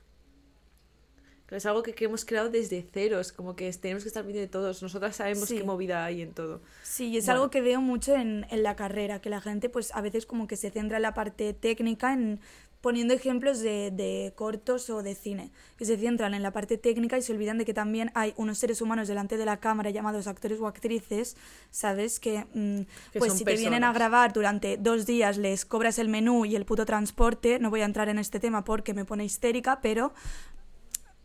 es 1.50 1.66
algo 1.66 1.82
que, 1.82 1.94
hemos 2.04 2.24
creado 2.24 2.48
desde 2.48 2.82
ceros, 2.82 3.30
como 3.30 3.54
que 3.54 3.70
tenemos 3.74 4.02
que 4.02 4.08
estar 4.08 4.24
pendientes 4.24 4.50
de 4.50 4.52
todos. 4.52 4.82
Nosotras 4.82 5.16
sabemos 5.16 5.48
qué 5.48 5.62
movida 5.62 6.04
hay 6.04 6.22
en 6.22 6.32
todo. 6.32 6.60
Sí, 6.82 7.16
es 7.16 7.28
algo 7.28 7.50
que 7.50 7.60
veo 7.60 7.80
mucho 7.80 8.14
en, 8.14 8.46
en, 8.50 8.62
la 8.62 8.74
carrera, 8.74 9.20
que 9.20 9.30
la 9.30 9.40
gente 9.40 9.68
pues 9.68 9.94
a 9.94 10.00
veces 10.00 10.26
como 10.26 10.46
que 10.46 10.56
se 10.56 10.70
centra 10.70 10.96
en 10.96 11.02
la 11.02 11.14
parte 11.14 11.52
técnica, 11.52 12.12
en 12.12 12.40
poniendo 12.80 13.12
ejemplos 13.12 13.60
de, 13.60 13.90
de, 13.90 14.32
cortos 14.34 14.88
o 14.90 15.02
de 15.02 15.14
cine, 15.14 15.52
que 15.76 15.84
se 15.84 15.96
centran 15.96 16.32
en 16.34 16.42
la 16.42 16.52
parte 16.52 16.78
técnica 16.78 17.18
y 17.18 17.22
se 17.22 17.32
olvidan 17.32 17.58
de 17.58 17.64
que 17.64 17.74
también 17.74 18.10
hay 18.14 18.32
unos 18.36 18.58
seres 18.58 18.80
humanos 18.80 19.08
delante 19.08 19.36
de 19.36 19.44
la 19.44 19.58
cámara 19.58 19.90
llamados 19.90 20.26
actores 20.26 20.58
o 20.60 20.66
actrices, 20.66 21.36
¿sabes? 21.70 22.18
Que, 22.20 22.46
mm, 22.54 23.18
pues 23.18 23.34
si 23.34 23.44
te 23.44 23.56
vienen 23.56 23.84
a 23.84 23.92
grabar 23.92 24.32
durante 24.32 24.76
dos 24.78 25.04
días, 25.04 25.36
les 25.36 25.64
cobras 25.64 25.98
el 25.98 26.08
menú 26.08 26.44
y 26.46 26.56
el 26.56 26.64
puto 26.64 26.86
transporte, 26.86 27.58
no 27.58 27.70
voy 27.70 27.82
a 27.82 27.84
entrar 27.84 28.08
en 28.08 28.18
este 28.18 28.40
tema 28.40 28.64
porque 28.64 28.94
me 28.94 29.04
pone 29.04 29.24
histérica, 29.24 29.80
pero 29.82 30.14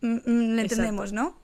mm, 0.02 0.16
mm, 0.26 0.54
le 0.56 0.62
entendemos, 0.62 1.12
¿no? 1.12 1.38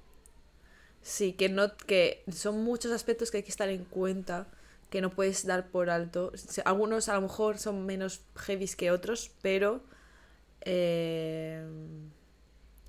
Sí, 1.01 1.33
que, 1.33 1.49
no, 1.49 1.77
que 1.77 2.23
son 2.31 2.63
muchos 2.63 2.93
aspectos 2.93 3.31
que 3.31 3.39
hay 3.39 3.43
que 3.43 3.51
estar 3.51 3.69
en 3.69 3.85
cuenta 3.85 4.47
que 4.89 5.01
no 5.01 5.11
puedes 5.11 5.47
dar 5.47 5.71
por 5.71 5.89
alto. 5.89 6.33
Algunos 6.67 7.09
a 7.09 7.15
lo 7.15 7.23
mejor 7.23 7.59
son 7.59 7.87
menos 7.87 8.21
heavies 8.37 8.77
que 8.77 8.91
otros, 8.91 9.33
pero 9.41 9.83
eh, 10.65 11.65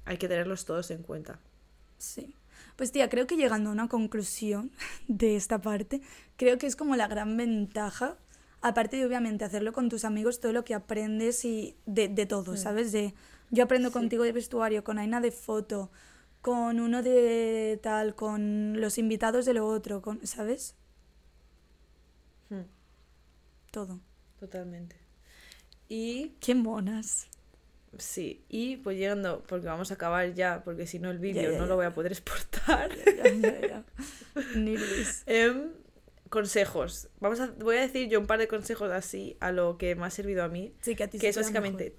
hay 0.06 0.18
que 0.18 0.28
tenerlos 0.28 0.66
todos 0.66 0.92
en 0.92 1.04
cuenta. 1.04 1.40
Sí. 1.98 2.36
Pues 2.76 2.92
tía, 2.92 3.10
creo 3.10 3.28
que 3.28 3.36
llegando 3.36 3.70
a 3.70 3.74
una 3.74 3.88
conclusión 3.88 4.72
de 5.08 5.36
esta 5.36 5.62
parte, 5.62 6.02
creo 6.38 6.58
que 6.58 6.68
es 6.68 6.76
como 6.76 6.96
la 6.96 7.08
gran 7.08 7.38
ventaja, 7.38 8.18
aparte 8.62 8.98
de 8.98 9.06
obviamente 9.06 9.46
hacerlo 9.46 9.74
con 9.74 9.90
tus 9.90 10.06
amigos, 10.06 10.40
todo 10.40 10.54
lo 10.54 10.64
que 10.64 10.74
aprendes 10.74 11.46
y 11.46 11.76
de, 11.86 12.08
de 12.08 12.26
todo, 12.26 12.58
¿sabes? 12.58 12.92
De 12.92 13.14
yo 13.52 13.64
aprendo 13.64 13.92
contigo 13.92 14.24
de 14.24 14.32
vestuario, 14.32 14.84
con 14.84 14.98
Aina 14.98 15.22
de 15.22 15.32
foto, 15.32 15.92
con 16.42 16.80
uno 16.80 17.04
de 17.04 17.80
tal, 17.82 18.16
con 18.16 18.82
los 18.82 18.98
invitados 18.98 19.46
de 19.46 19.54
lo 19.54 19.68
otro, 19.68 20.02
con, 20.02 20.26
¿sabes? 20.26 20.76
Hmm. 22.50 22.64
Todo. 23.72 24.00
Totalmente. 24.40 24.98
Y... 25.88 26.36
¡Qué 26.40 26.56
monas! 26.56 27.28
Sí, 27.98 28.44
y 28.50 28.78
pues 28.78 28.98
llegando, 28.98 29.44
porque 29.48 29.68
vamos 29.68 29.92
a 29.92 29.94
acabar 29.94 30.34
ya, 30.34 30.64
porque 30.64 30.88
si 30.88 31.00
no 31.00 31.12
el 31.12 31.20
vídeo 31.20 31.58
no 31.58 31.66
lo 31.66 31.76
voy 31.76 31.86
a 31.86 31.94
poder 31.94 32.12
exportar. 32.12 32.92
Ni 34.56 34.76
eh, 35.26 35.68
consejos. 36.30 37.10
Vamos 37.20 37.40
a, 37.40 37.52
voy 37.60 37.78
a 37.78 37.82
decir 37.82 38.10
yo 38.10 38.20
un 38.20 38.26
par 38.26 38.40
de 38.40 38.48
consejos 38.48 38.92
así 38.92 39.38
a 39.40 39.52
lo 39.52 39.78
que 39.78 39.96
me 39.96 40.06
ha 40.06 40.10
servido 40.10 40.44
a 40.44 40.48
mí. 40.48 40.74
Sí, 40.82 40.96
que 40.96 41.04
a 41.04 41.08
ti 41.08 41.20
Que 41.20 41.30
es 41.30 41.36
básicamente, 41.36 41.96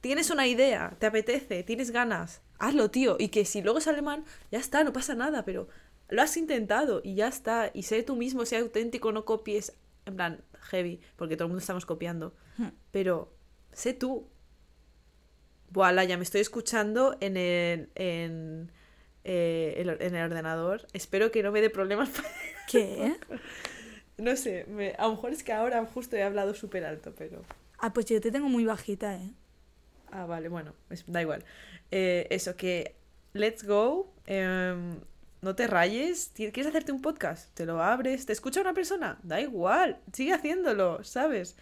tienes 0.00 0.30
una 0.30 0.46
idea, 0.46 0.96
te 0.98 1.06
apetece, 1.06 1.62
tienes 1.62 1.90
ganas, 1.90 2.42
hazlo, 2.58 2.90
tío. 2.90 3.16
Y 3.18 3.28
que 3.28 3.44
si 3.44 3.62
luego 3.62 3.80
sale 3.80 4.02
mal, 4.02 4.24
ya 4.50 4.58
está, 4.58 4.84
no 4.84 4.92
pasa 4.92 5.14
nada, 5.14 5.44
pero 5.44 5.68
lo 6.08 6.22
has 6.22 6.36
intentado 6.36 7.00
y 7.04 7.14
ya 7.14 7.28
está. 7.28 7.70
Y 7.72 7.84
sé 7.84 8.02
tú 8.02 8.16
mismo, 8.16 8.44
sé 8.44 8.58
auténtico, 8.58 9.12
no 9.12 9.24
copies. 9.24 9.74
En 10.06 10.16
plan, 10.16 10.42
heavy, 10.70 11.00
porque 11.16 11.36
todo 11.36 11.46
el 11.46 11.48
mundo 11.50 11.60
estamos 11.60 11.86
copiando. 11.86 12.34
Hmm. 12.56 12.68
Pero 12.90 13.34
sé 13.72 13.94
tú. 13.94 14.28
Voilà, 15.72 16.04
ya 16.04 16.16
me 16.16 16.22
estoy 16.24 16.40
escuchando 16.40 17.16
en 17.20 17.36
el, 17.36 17.88
en, 17.94 18.70
eh, 19.24 19.74
el- 19.78 20.00
en 20.00 20.14
el 20.14 20.24
ordenador. 20.30 20.86
Espero 20.92 21.30
que 21.30 21.42
no 21.42 21.52
me 21.52 21.60
dé 21.60 21.70
problemas. 21.70 22.10
¿Qué? 22.70 23.14
no 24.16 24.34
sé, 24.36 24.64
me- 24.68 24.94
a 24.98 25.04
lo 25.04 25.10
mejor 25.12 25.32
es 25.32 25.42
que 25.42 25.52
ahora 25.52 25.84
justo 25.86 26.16
he 26.16 26.22
hablado 26.22 26.54
súper 26.54 26.84
alto, 26.84 27.12
pero... 27.16 27.42
Ah, 27.78 27.92
pues 27.92 28.06
yo 28.06 28.20
te 28.20 28.30
tengo 28.32 28.48
muy 28.48 28.64
bajita, 28.64 29.14
¿eh? 29.16 29.30
Ah, 30.10 30.24
vale, 30.26 30.48
bueno, 30.48 30.72
es- 30.90 31.04
da 31.06 31.20
igual. 31.22 31.44
Eh, 31.90 32.26
eso, 32.30 32.56
que 32.56 32.94
let's 33.34 33.64
go. 33.64 34.12
em, 34.26 34.96
no 35.40 35.54
te 35.54 35.66
rayes. 35.68 36.32
¿Quieres 36.34 36.66
hacerte 36.66 36.90
un 36.90 37.00
podcast? 37.00 37.54
Te 37.54 37.64
lo 37.64 37.80
abres. 37.82 38.26
¿Te 38.26 38.32
escucha 38.32 38.60
una 38.60 38.74
persona? 38.74 39.18
Da 39.22 39.40
igual. 39.40 40.00
Sigue 40.12 40.32
haciéndolo, 40.32 41.04
¿sabes? 41.04 41.56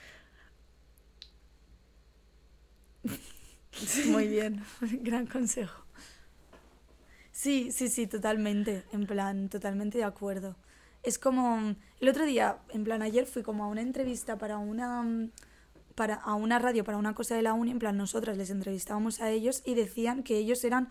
Muy 4.09 4.29
bien, 4.29 4.63
gran 5.03 5.27
consejo. 5.27 5.85
Sí, 7.33 7.71
sí, 7.71 7.89
sí, 7.89 8.07
totalmente, 8.07 8.85
en 8.93 9.07
plan, 9.07 9.49
totalmente 9.49 9.99
de 9.99 10.05
acuerdo. 10.05 10.57
Es 11.03 11.19
como, 11.19 11.77
el 12.01 12.09
otro 12.09 12.25
día, 12.25 12.59
en 12.71 12.85
plan, 12.85 13.03
ayer 13.03 13.27
fui 13.27 13.43
como 13.43 13.65
a 13.65 13.69
una 13.69 13.83
entrevista 13.83 14.39
para 14.39 14.59
una, 14.59 15.29
para, 15.95 16.15
a 16.15 16.35
una 16.35 16.59
radio, 16.59 16.83
para 16.83 16.97
una 16.97 17.15
cosa 17.15 17.37
de 17.37 17.43
la 17.43 17.53
uni, 17.53 17.73
en 17.73 17.79
plan, 17.79 17.97
nosotras 17.97 18.39
les 18.39 18.51
entrevistábamos 18.51 19.21
a 19.21 19.31
ellos 19.31 19.63
y 19.67 19.75
decían 19.75 20.23
que 20.23 20.39
ellos 20.39 20.65
eran, 20.65 20.89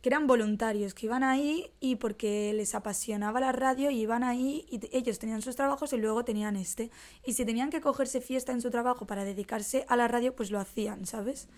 que 0.00 0.08
eran 0.08 0.26
voluntarios, 0.28 0.94
que 0.94 1.06
iban 1.06 1.24
ahí 1.24 1.72
y 1.80 1.96
porque 1.96 2.52
les 2.54 2.74
apasionaba 2.74 3.40
la 3.40 3.52
radio 3.52 3.90
y 3.90 4.00
iban 4.00 4.22
ahí 4.22 4.64
y 4.70 4.80
ellos 4.96 5.18
tenían 5.18 5.42
sus 5.42 5.56
trabajos 5.56 5.92
y 5.92 5.96
luego 5.96 6.24
tenían 6.24 6.54
este. 6.54 6.90
Y 7.26 7.32
si 7.32 7.44
tenían 7.44 7.70
que 7.70 7.80
cogerse 7.80 8.20
fiesta 8.20 8.52
en 8.52 8.60
su 8.60 8.70
trabajo 8.70 9.06
para 9.06 9.24
dedicarse 9.24 9.84
a 9.88 9.96
la 9.96 10.06
radio, 10.06 10.34
pues 10.34 10.50
lo 10.52 10.60
hacían, 10.60 11.06
¿sabes? 11.06 11.48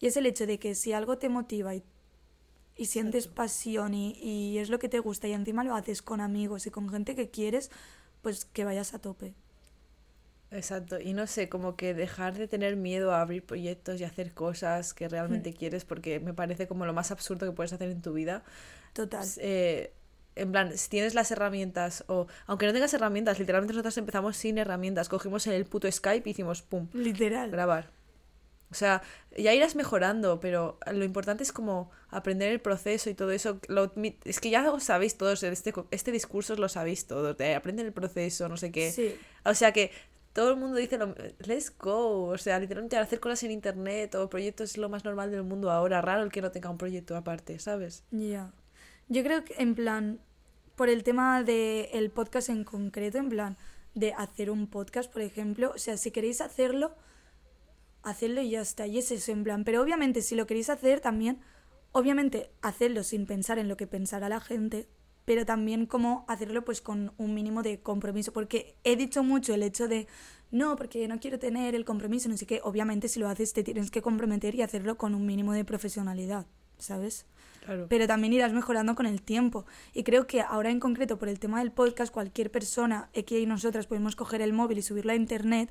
Y 0.00 0.06
es 0.06 0.16
el 0.16 0.26
hecho 0.26 0.46
de 0.46 0.58
que 0.58 0.74
si 0.74 0.92
algo 0.92 1.18
te 1.18 1.28
motiva 1.28 1.74
y, 1.74 1.84
y 2.76 2.86
sientes 2.86 3.28
pasión 3.28 3.94
y, 3.94 4.12
y 4.20 4.58
es 4.58 4.70
lo 4.70 4.78
que 4.78 4.88
te 4.88 4.98
gusta 5.00 5.28
y 5.28 5.32
encima 5.32 5.64
lo 5.64 5.74
haces 5.74 6.02
con 6.02 6.20
amigos 6.20 6.66
y 6.66 6.70
con 6.70 6.88
gente 6.90 7.14
que 7.14 7.30
quieres, 7.30 7.70
pues 8.22 8.44
que 8.46 8.64
vayas 8.64 8.94
a 8.94 9.00
tope. 9.00 9.34
Exacto. 10.50 10.98
Y 11.00 11.12
no 11.14 11.26
sé, 11.28 11.48
como 11.48 11.76
que 11.76 11.94
dejar 11.94 12.36
de 12.36 12.48
tener 12.48 12.76
miedo 12.76 13.12
a 13.12 13.20
abrir 13.20 13.44
proyectos 13.46 14.00
y 14.00 14.04
hacer 14.04 14.34
cosas 14.34 14.94
que 14.94 15.08
realmente 15.08 15.54
quieres, 15.54 15.84
porque 15.84 16.18
me 16.18 16.34
parece 16.34 16.66
como 16.66 16.86
lo 16.86 16.92
más 16.92 17.10
absurdo 17.12 17.46
que 17.46 17.52
puedes 17.52 17.72
hacer 17.72 17.88
en 17.90 18.02
tu 18.02 18.12
vida. 18.12 18.42
Total. 18.92 19.34
eh, 19.38 19.94
en 20.36 20.52
plan, 20.52 20.76
si 20.78 20.88
tienes 20.88 21.14
las 21.14 21.30
herramientas, 21.30 22.04
o 22.08 22.26
aunque 22.46 22.66
no 22.66 22.72
tengas 22.72 22.94
herramientas, 22.94 23.38
literalmente 23.38 23.74
nosotros 23.74 23.96
empezamos 23.98 24.36
sin 24.36 24.58
herramientas, 24.58 25.08
cogimos 25.08 25.46
el 25.46 25.66
puto 25.66 25.90
Skype 25.90 26.28
y 26.28 26.32
hicimos 26.32 26.62
pum, 26.62 26.88
Literal. 26.92 27.50
grabar. 27.50 27.90
O 28.70 28.74
sea, 28.74 29.02
ya 29.36 29.52
irás 29.52 29.74
mejorando, 29.74 30.38
pero 30.40 30.78
lo 30.92 31.04
importante 31.04 31.42
es 31.42 31.52
como 31.52 31.90
aprender 32.08 32.52
el 32.52 32.60
proceso 32.60 33.10
y 33.10 33.14
todo 33.14 33.32
eso. 33.32 33.58
Lo- 33.68 33.92
es 34.24 34.40
que 34.40 34.50
ya 34.50 34.62
lo 34.62 34.78
sabéis 34.80 35.16
todos, 35.16 35.42
este, 35.42 35.72
este 35.90 36.12
discurso 36.12 36.54
lo 36.56 36.68
sabéis 36.68 37.06
todos, 37.06 37.36
de 37.36 37.54
aprender 37.54 37.84
el 37.86 37.92
proceso, 37.92 38.48
no 38.48 38.56
sé 38.56 38.70
qué. 38.70 38.92
Sí. 38.92 39.16
O 39.44 39.54
sea 39.54 39.72
que 39.72 39.90
todo 40.32 40.50
el 40.50 40.56
mundo 40.56 40.76
dice, 40.76 40.96
lo, 40.98 41.14
let's 41.40 41.72
go. 41.76 42.26
O 42.28 42.38
sea, 42.38 42.60
literalmente 42.60 42.96
hacer 42.96 43.18
cosas 43.18 43.42
en 43.42 43.50
internet 43.50 44.14
o 44.14 44.30
proyectos 44.30 44.70
es 44.70 44.78
lo 44.78 44.88
más 44.88 45.04
normal 45.04 45.30
del 45.32 45.42
mundo 45.42 45.70
ahora. 45.72 46.00
Raro 46.00 46.22
el 46.22 46.30
que 46.30 46.40
no 46.42 46.52
tenga 46.52 46.70
un 46.70 46.78
proyecto 46.78 47.16
aparte, 47.16 47.58
¿sabes? 47.58 48.04
Ya. 48.12 48.52
Yo 49.08 49.24
creo 49.24 49.44
que 49.44 49.54
en 49.58 49.74
plan, 49.74 50.20
por 50.76 50.88
el 50.88 51.02
tema 51.02 51.42
del 51.42 52.10
podcast 52.12 52.48
en 52.48 52.62
concreto, 52.62 53.18
en 53.18 53.28
plan, 53.28 53.56
de 53.94 54.12
hacer 54.12 54.52
un 54.52 54.68
podcast, 54.68 55.12
por 55.12 55.22
ejemplo, 55.22 55.72
o 55.74 55.78
sea, 55.78 55.96
si 55.96 56.12
queréis 56.12 56.40
hacerlo, 56.40 56.94
hacedlo 58.02 58.40
y 58.40 58.50
ya 58.50 58.60
está. 58.60 58.86
Y 58.86 58.98
es 58.98 59.10
eso, 59.10 59.32
en 59.32 59.44
plan. 59.44 59.64
Pero 59.64 59.82
obviamente, 59.82 60.22
si 60.22 60.34
lo 60.34 60.46
queréis 60.46 60.70
hacer 60.70 61.00
también, 61.00 61.40
obviamente, 61.92 62.50
hacedlo 62.62 63.02
sin 63.02 63.26
pensar 63.26 63.58
en 63.58 63.68
lo 63.68 63.76
que 63.76 63.86
pensará 63.86 64.28
la 64.28 64.40
gente, 64.40 64.88
pero 65.24 65.46
también 65.46 65.86
como 65.86 66.24
hacerlo 66.28 66.64
pues 66.64 66.80
con 66.80 67.12
un 67.16 67.34
mínimo 67.34 67.62
de 67.62 67.80
compromiso. 67.80 68.32
Porque 68.32 68.76
he 68.84 68.96
dicho 68.96 69.22
mucho 69.22 69.54
el 69.54 69.62
hecho 69.62 69.88
de, 69.88 70.06
no, 70.50 70.76
porque 70.76 71.06
no 71.08 71.20
quiero 71.20 71.38
tener 71.38 71.74
el 71.74 71.84
compromiso, 71.84 72.28
no 72.28 72.36
sé 72.36 72.46
qué. 72.46 72.60
Obviamente, 72.64 73.08
si 73.08 73.20
lo 73.20 73.28
haces, 73.28 73.52
te 73.52 73.62
tienes 73.62 73.90
que 73.90 74.02
comprometer 74.02 74.54
y 74.54 74.62
hacerlo 74.62 74.96
con 74.96 75.14
un 75.14 75.26
mínimo 75.26 75.52
de 75.52 75.64
profesionalidad, 75.64 76.46
¿sabes? 76.78 77.26
Claro. 77.64 77.86
pero 77.88 78.06
también 78.06 78.32
irás 78.32 78.52
mejorando 78.52 78.94
con 78.94 79.06
el 79.06 79.20
tiempo. 79.20 79.66
Y 79.92 80.02
creo 80.02 80.26
que 80.26 80.40
ahora 80.40 80.70
en 80.70 80.80
concreto, 80.80 81.18
por 81.18 81.28
el 81.28 81.38
tema 81.38 81.58
del 81.58 81.72
podcast, 81.72 82.12
cualquier 82.12 82.50
persona, 82.50 83.10
aquí 83.16 83.36
y 83.36 83.46
nosotras, 83.46 83.86
podemos 83.86 84.16
coger 84.16 84.40
el 84.40 84.52
móvil 84.52 84.78
y 84.78 84.82
subirlo 84.82 85.12
a 85.12 85.14
internet. 85.14 85.70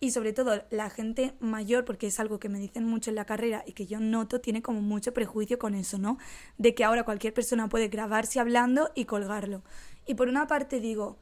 Y 0.00 0.12
sobre 0.12 0.32
todo 0.32 0.62
la 0.70 0.90
gente 0.90 1.34
mayor, 1.40 1.84
porque 1.84 2.06
es 2.06 2.20
algo 2.20 2.38
que 2.38 2.48
me 2.48 2.60
dicen 2.60 2.84
mucho 2.84 3.10
en 3.10 3.16
la 3.16 3.24
carrera 3.24 3.64
y 3.66 3.72
que 3.72 3.86
yo 3.86 3.98
noto, 3.98 4.40
tiene 4.40 4.62
como 4.62 4.80
mucho 4.80 5.12
prejuicio 5.12 5.58
con 5.58 5.74
eso, 5.74 5.98
¿no? 5.98 6.18
De 6.56 6.74
que 6.74 6.84
ahora 6.84 7.04
cualquier 7.04 7.34
persona 7.34 7.68
puede 7.68 7.88
grabarse 7.88 8.38
hablando 8.38 8.90
y 8.94 9.06
colgarlo. 9.06 9.62
Y 10.06 10.14
por 10.14 10.28
una 10.28 10.46
parte 10.46 10.80
digo, 10.80 11.18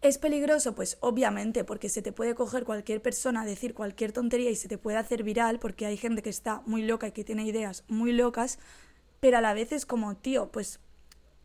¿Es 0.00 0.16
peligroso? 0.16 0.76
Pues 0.76 0.96
obviamente, 1.00 1.64
porque 1.64 1.88
se 1.88 2.02
te 2.02 2.12
puede 2.12 2.36
coger 2.36 2.64
cualquier 2.64 3.02
persona, 3.02 3.44
decir 3.44 3.74
cualquier 3.74 4.12
tontería 4.12 4.48
y 4.48 4.54
se 4.54 4.68
te 4.68 4.78
puede 4.78 4.96
hacer 4.96 5.24
viral, 5.24 5.58
porque 5.58 5.86
hay 5.86 5.96
gente 5.96 6.22
que 6.22 6.30
está 6.30 6.62
muy 6.66 6.82
loca 6.82 7.08
y 7.08 7.12
que 7.12 7.24
tiene 7.24 7.44
ideas 7.44 7.82
muy 7.88 8.12
locas, 8.12 8.60
pero 9.18 9.38
a 9.38 9.40
la 9.40 9.54
vez 9.54 9.72
es 9.72 9.86
como, 9.86 10.16
tío, 10.16 10.52
pues 10.52 10.78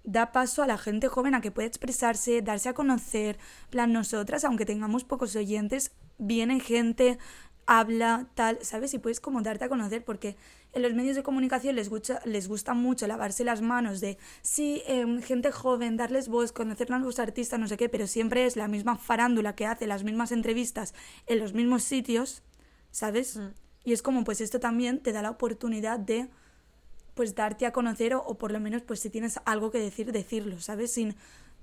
da 0.03 0.31
paso 0.31 0.63
a 0.63 0.67
la 0.67 0.77
gente 0.77 1.07
joven 1.07 1.35
a 1.35 1.41
que 1.41 1.51
pueda 1.51 1.67
expresarse, 1.67 2.41
darse 2.41 2.69
a 2.69 2.73
conocer. 2.73 3.37
plan, 3.69 3.93
nosotras, 3.93 4.43
aunque 4.43 4.65
tengamos 4.65 5.03
pocos 5.03 5.35
oyentes, 5.35 5.91
viene 6.17 6.59
gente, 6.59 7.17
habla, 7.65 8.27
tal, 8.35 8.59
¿sabes? 8.61 8.93
Y 8.93 8.99
puedes 8.99 9.19
como 9.19 9.41
darte 9.41 9.65
a 9.65 9.69
conocer, 9.69 10.03
porque 10.03 10.35
en 10.73 10.81
los 10.81 10.93
medios 10.93 11.15
de 11.15 11.23
comunicación 11.23 11.75
les 11.75 11.89
gusta, 11.89 12.19
les 12.25 12.47
gusta 12.47 12.73
mucho 12.73 13.07
lavarse 13.07 13.43
las 13.43 13.61
manos 13.61 14.01
de, 14.01 14.17
sí, 14.41 14.83
em, 14.87 15.21
gente 15.21 15.51
joven, 15.51 15.97
darles 15.97 16.27
voz, 16.27 16.51
conocer 16.51 16.91
a 16.91 16.99
los 16.99 17.19
artistas, 17.19 17.59
no 17.59 17.67
sé 17.67 17.77
qué, 17.77 17.89
pero 17.89 18.07
siempre 18.07 18.45
es 18.45 18.55
la 18.55 18.67
misma 18.67 18.97
farándula 18.97 19.55
que 19.55 19.65
hace 19.65 19.87
las 19.87 20.03
mismas 20.03 20.31
entrevistas 20.31 20.93
en 21.27 21.39
los 21.39 21.53
mismos 21.53 21.83
sitios, 21.83 22.43
¿sabes? 22.91 23.39
Y 23.83 23.93
es 23.93 24.01
como, 24.01 24.23
pues 24.23 24.41
esto 24.41 24.59
también 24.59 24.99
te 24.99 25.11
da 25.11 25.21
la 25.21 25.31
oportunidad 25.31 25.99
de 25.99 26.29
pues 27.15 27.35
darte 27.35 27.65
a 27.65 27.71
conocer 27.71 28.13
o, 28.15 28.21
o 28.21 28.37
por 28.37 28.51
lo 28.51 28.59
menos 28.59 28.81
pues 28.81 28.99
si 28.99 29.09
tienes 29.09 29.39
algo 29.45 29.71
que 29.71 29.79
decir, 29.79 30.11
decirlo, 30.11 30.59
¿sabes? 30.59 30.93
Sin 30.93 31.15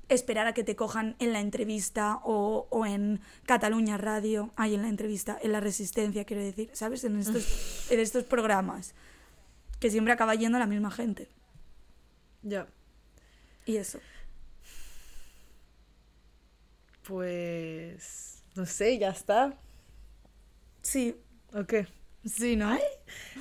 esperar 0.09 0.47
a 0.47 0.55
que 0.55 0.65
te 0.65 0.77
cojan 0.77 1.17
en 1.21 1.33
la 1.33 1.41
entrevista 1.41 2.21
o, 2.25 2.67
o 2.71 2.85
en 2.85 3.21
Cataluña 3.47 3.97
Radio, 3.97 4.53
ahí 4.57 4.75
en 4.75 4.83
la 4.83 4.89
entrevista, 4.89 5.39
en 5.41 5.53
la 5.53 5.61
Resistencia, 5.61 6.25
quiero 6.25 6.43
decir, 6.43 6.71
¿sabes? 6.73 7.05
En 7.05 7.19
estos, 7.19 7.91
en 7.91 8.01
estos 8.01 8.25
programas, 8.25 8.95
que 9.79 9.91
siempre 9.91 10.13
acaba 10.13 10.35
yendo 10.35 10.59
la 10.59 10.67
misma 10.67 10.91
gente. 10.91 11.29
Ya. 12.43 12.67
Y 13.67 13.77
eso. 13.77 14.01
Pues. 17.07 18.43
No 18.57 18.67
sé, 18.67 18.99
ya 18.99 19.11
está. 19.11 19.57
Sí, 20.83 21.17
¿O 21.53 21.65
qué? 21.65 21.87
sí, 22.25 22.57
¿no? 22.57 22.77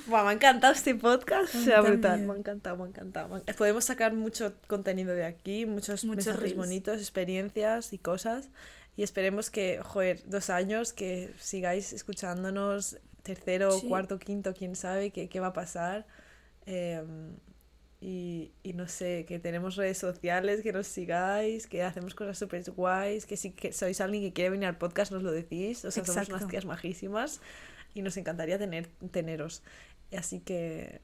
Buah, 0.06 0.24
me 0.24 0.30
ha 0.30 0.32
encantado 0.32 0.72
este 0.72 0.94
podcast. 0.94 1.54
Mí 1.54 1.64
Sea 1.64 1.80
brutal. 1.80 2.20
Me 2.22 2.32
ha 2.32 2.36
encantado, 2.36 2.76
me 2.76 2.84
ha 2.84 2.88
encantado. 2.88 3.42
Podemos 3.56 3.84
sacar 3.84 4.12
mucho 4.14 4.52
contenido 4.66 5.14
de 5.14 5.24
aquí, 5.24 5.66
muchos 5.66 6.04
Muchos 6.04 6.26
mensajes 6.26 6.40
reels. 6.40 6.56
bonitos, 6.56 6.98
experiencias 6.98 7.92
y 7.92 7.98
cosas. 7.98 8.48
Y 8.96 9.02
esperemos 9.02 9.50
que, 9.50 9.80
joder, 9.82 10.22
dos 10.26 10.50
años, 10.50 10.92
que 10.92 11.32
sigáis 11.38 11.92
escuchándonos, 11.92 12.98
tercero, 13.22 13.70
Sí. 13.72 13.88
cuarto, 13.88 14.18
quinto, 14.18 14.52
quién 14.54 14.74
sabe 14.76 15.10
qué, 15.10 15.28
qué 15.28 15.40
va 15.40 15.48
a 15.48 15.52
pasar. 15.52 16.06
Em, 16.66 17.36
y, 18.02 18.52
y 18.62 18.72
no 18.72 18.88
sé, 18.88 19.26
que 19.28 19.38
tenemos 19.38 19.76
redes 19.76 19.98
sociales, 19.98 20.62
que 20.62 20.72
nos 20.72 20.86
sigáis, 20.86 21.66
que 21.66 21.82
hacemos 21.82 22.14
cosas 22.14 22.38
súper 22.38 22.62
guays, 22.70 23.26
que 23.26 23.36
si 23.36 23.50
que 23.52 23.72
sois 23.74 24.00
alguien 24.00 24.22
que 24.22 24.32
quiere 24.32 24.50
venir 24.50 24.66
al 24.68 24.78
podcast 24.78 25.12
nos 25.12 25.22
lo 25.22 25.30
decís. 25.32 25.84
O 25.84 25.90
sea, 25.90 26.04
somos 26.04 26.16
Exacto. 26.16 26.34
unas 26.36 26.48
tías 26.48 26.64
majísimas 26.64 27.40
y 27.94 28.02
nos 28.02 28.16
encantaría 28.16 28.58
tener, 28.58 28.88
teneros. 29.10 29.62
Así 30.16 30.40
que, 30.40 31.00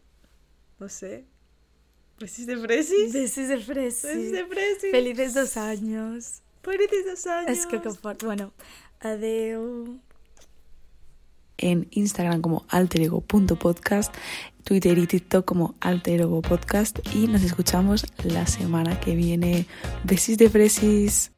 no 0.78 0.88
sé. 0.88 1.24
Besis 2.18 2.46
de 2.46 2.56
fresis. 2.56 3.12
Besis 3.12 3.48
de 3.48 3.58
fresi. 3.58 4.06
Besis 4.06 4.32
de 4.32 4.46
fresis. 4.46 4.90
Felices 4.90 5.34
dos 5.34 5.56
años. 5.56 6.42
Felices 6.62 7.04
dos 7.06 7.26
años. 7.26 7.50
Es 7.50 7.66
que 7.66 7.80
que 7.80 7.90
fort. 7.90 8.22
Bueno, 8.24 8.52
adeu. 9.00 10.00
en 11.58 11.88
Instagram 11.90 12.42
como 12.42 12.66
alterego.podcast, 12.68 14.14
Twitter 14.64 14.98
y 14.98 15.06
TikTok 15.06 15.44
como 15.44 15.74
alterego 15.80 16.42
podcast 16.42 16.98
y 17.14 17.28
nos 17.28 17.42
escuchamos 17.42 18.04
la 18.24 18.46
semana 18.46 18.98
que 19.00 19.14
viene. 19.14 19.66
Besis 20.04 20.38
de 20.38 20.50
fresis. 20.50 21.32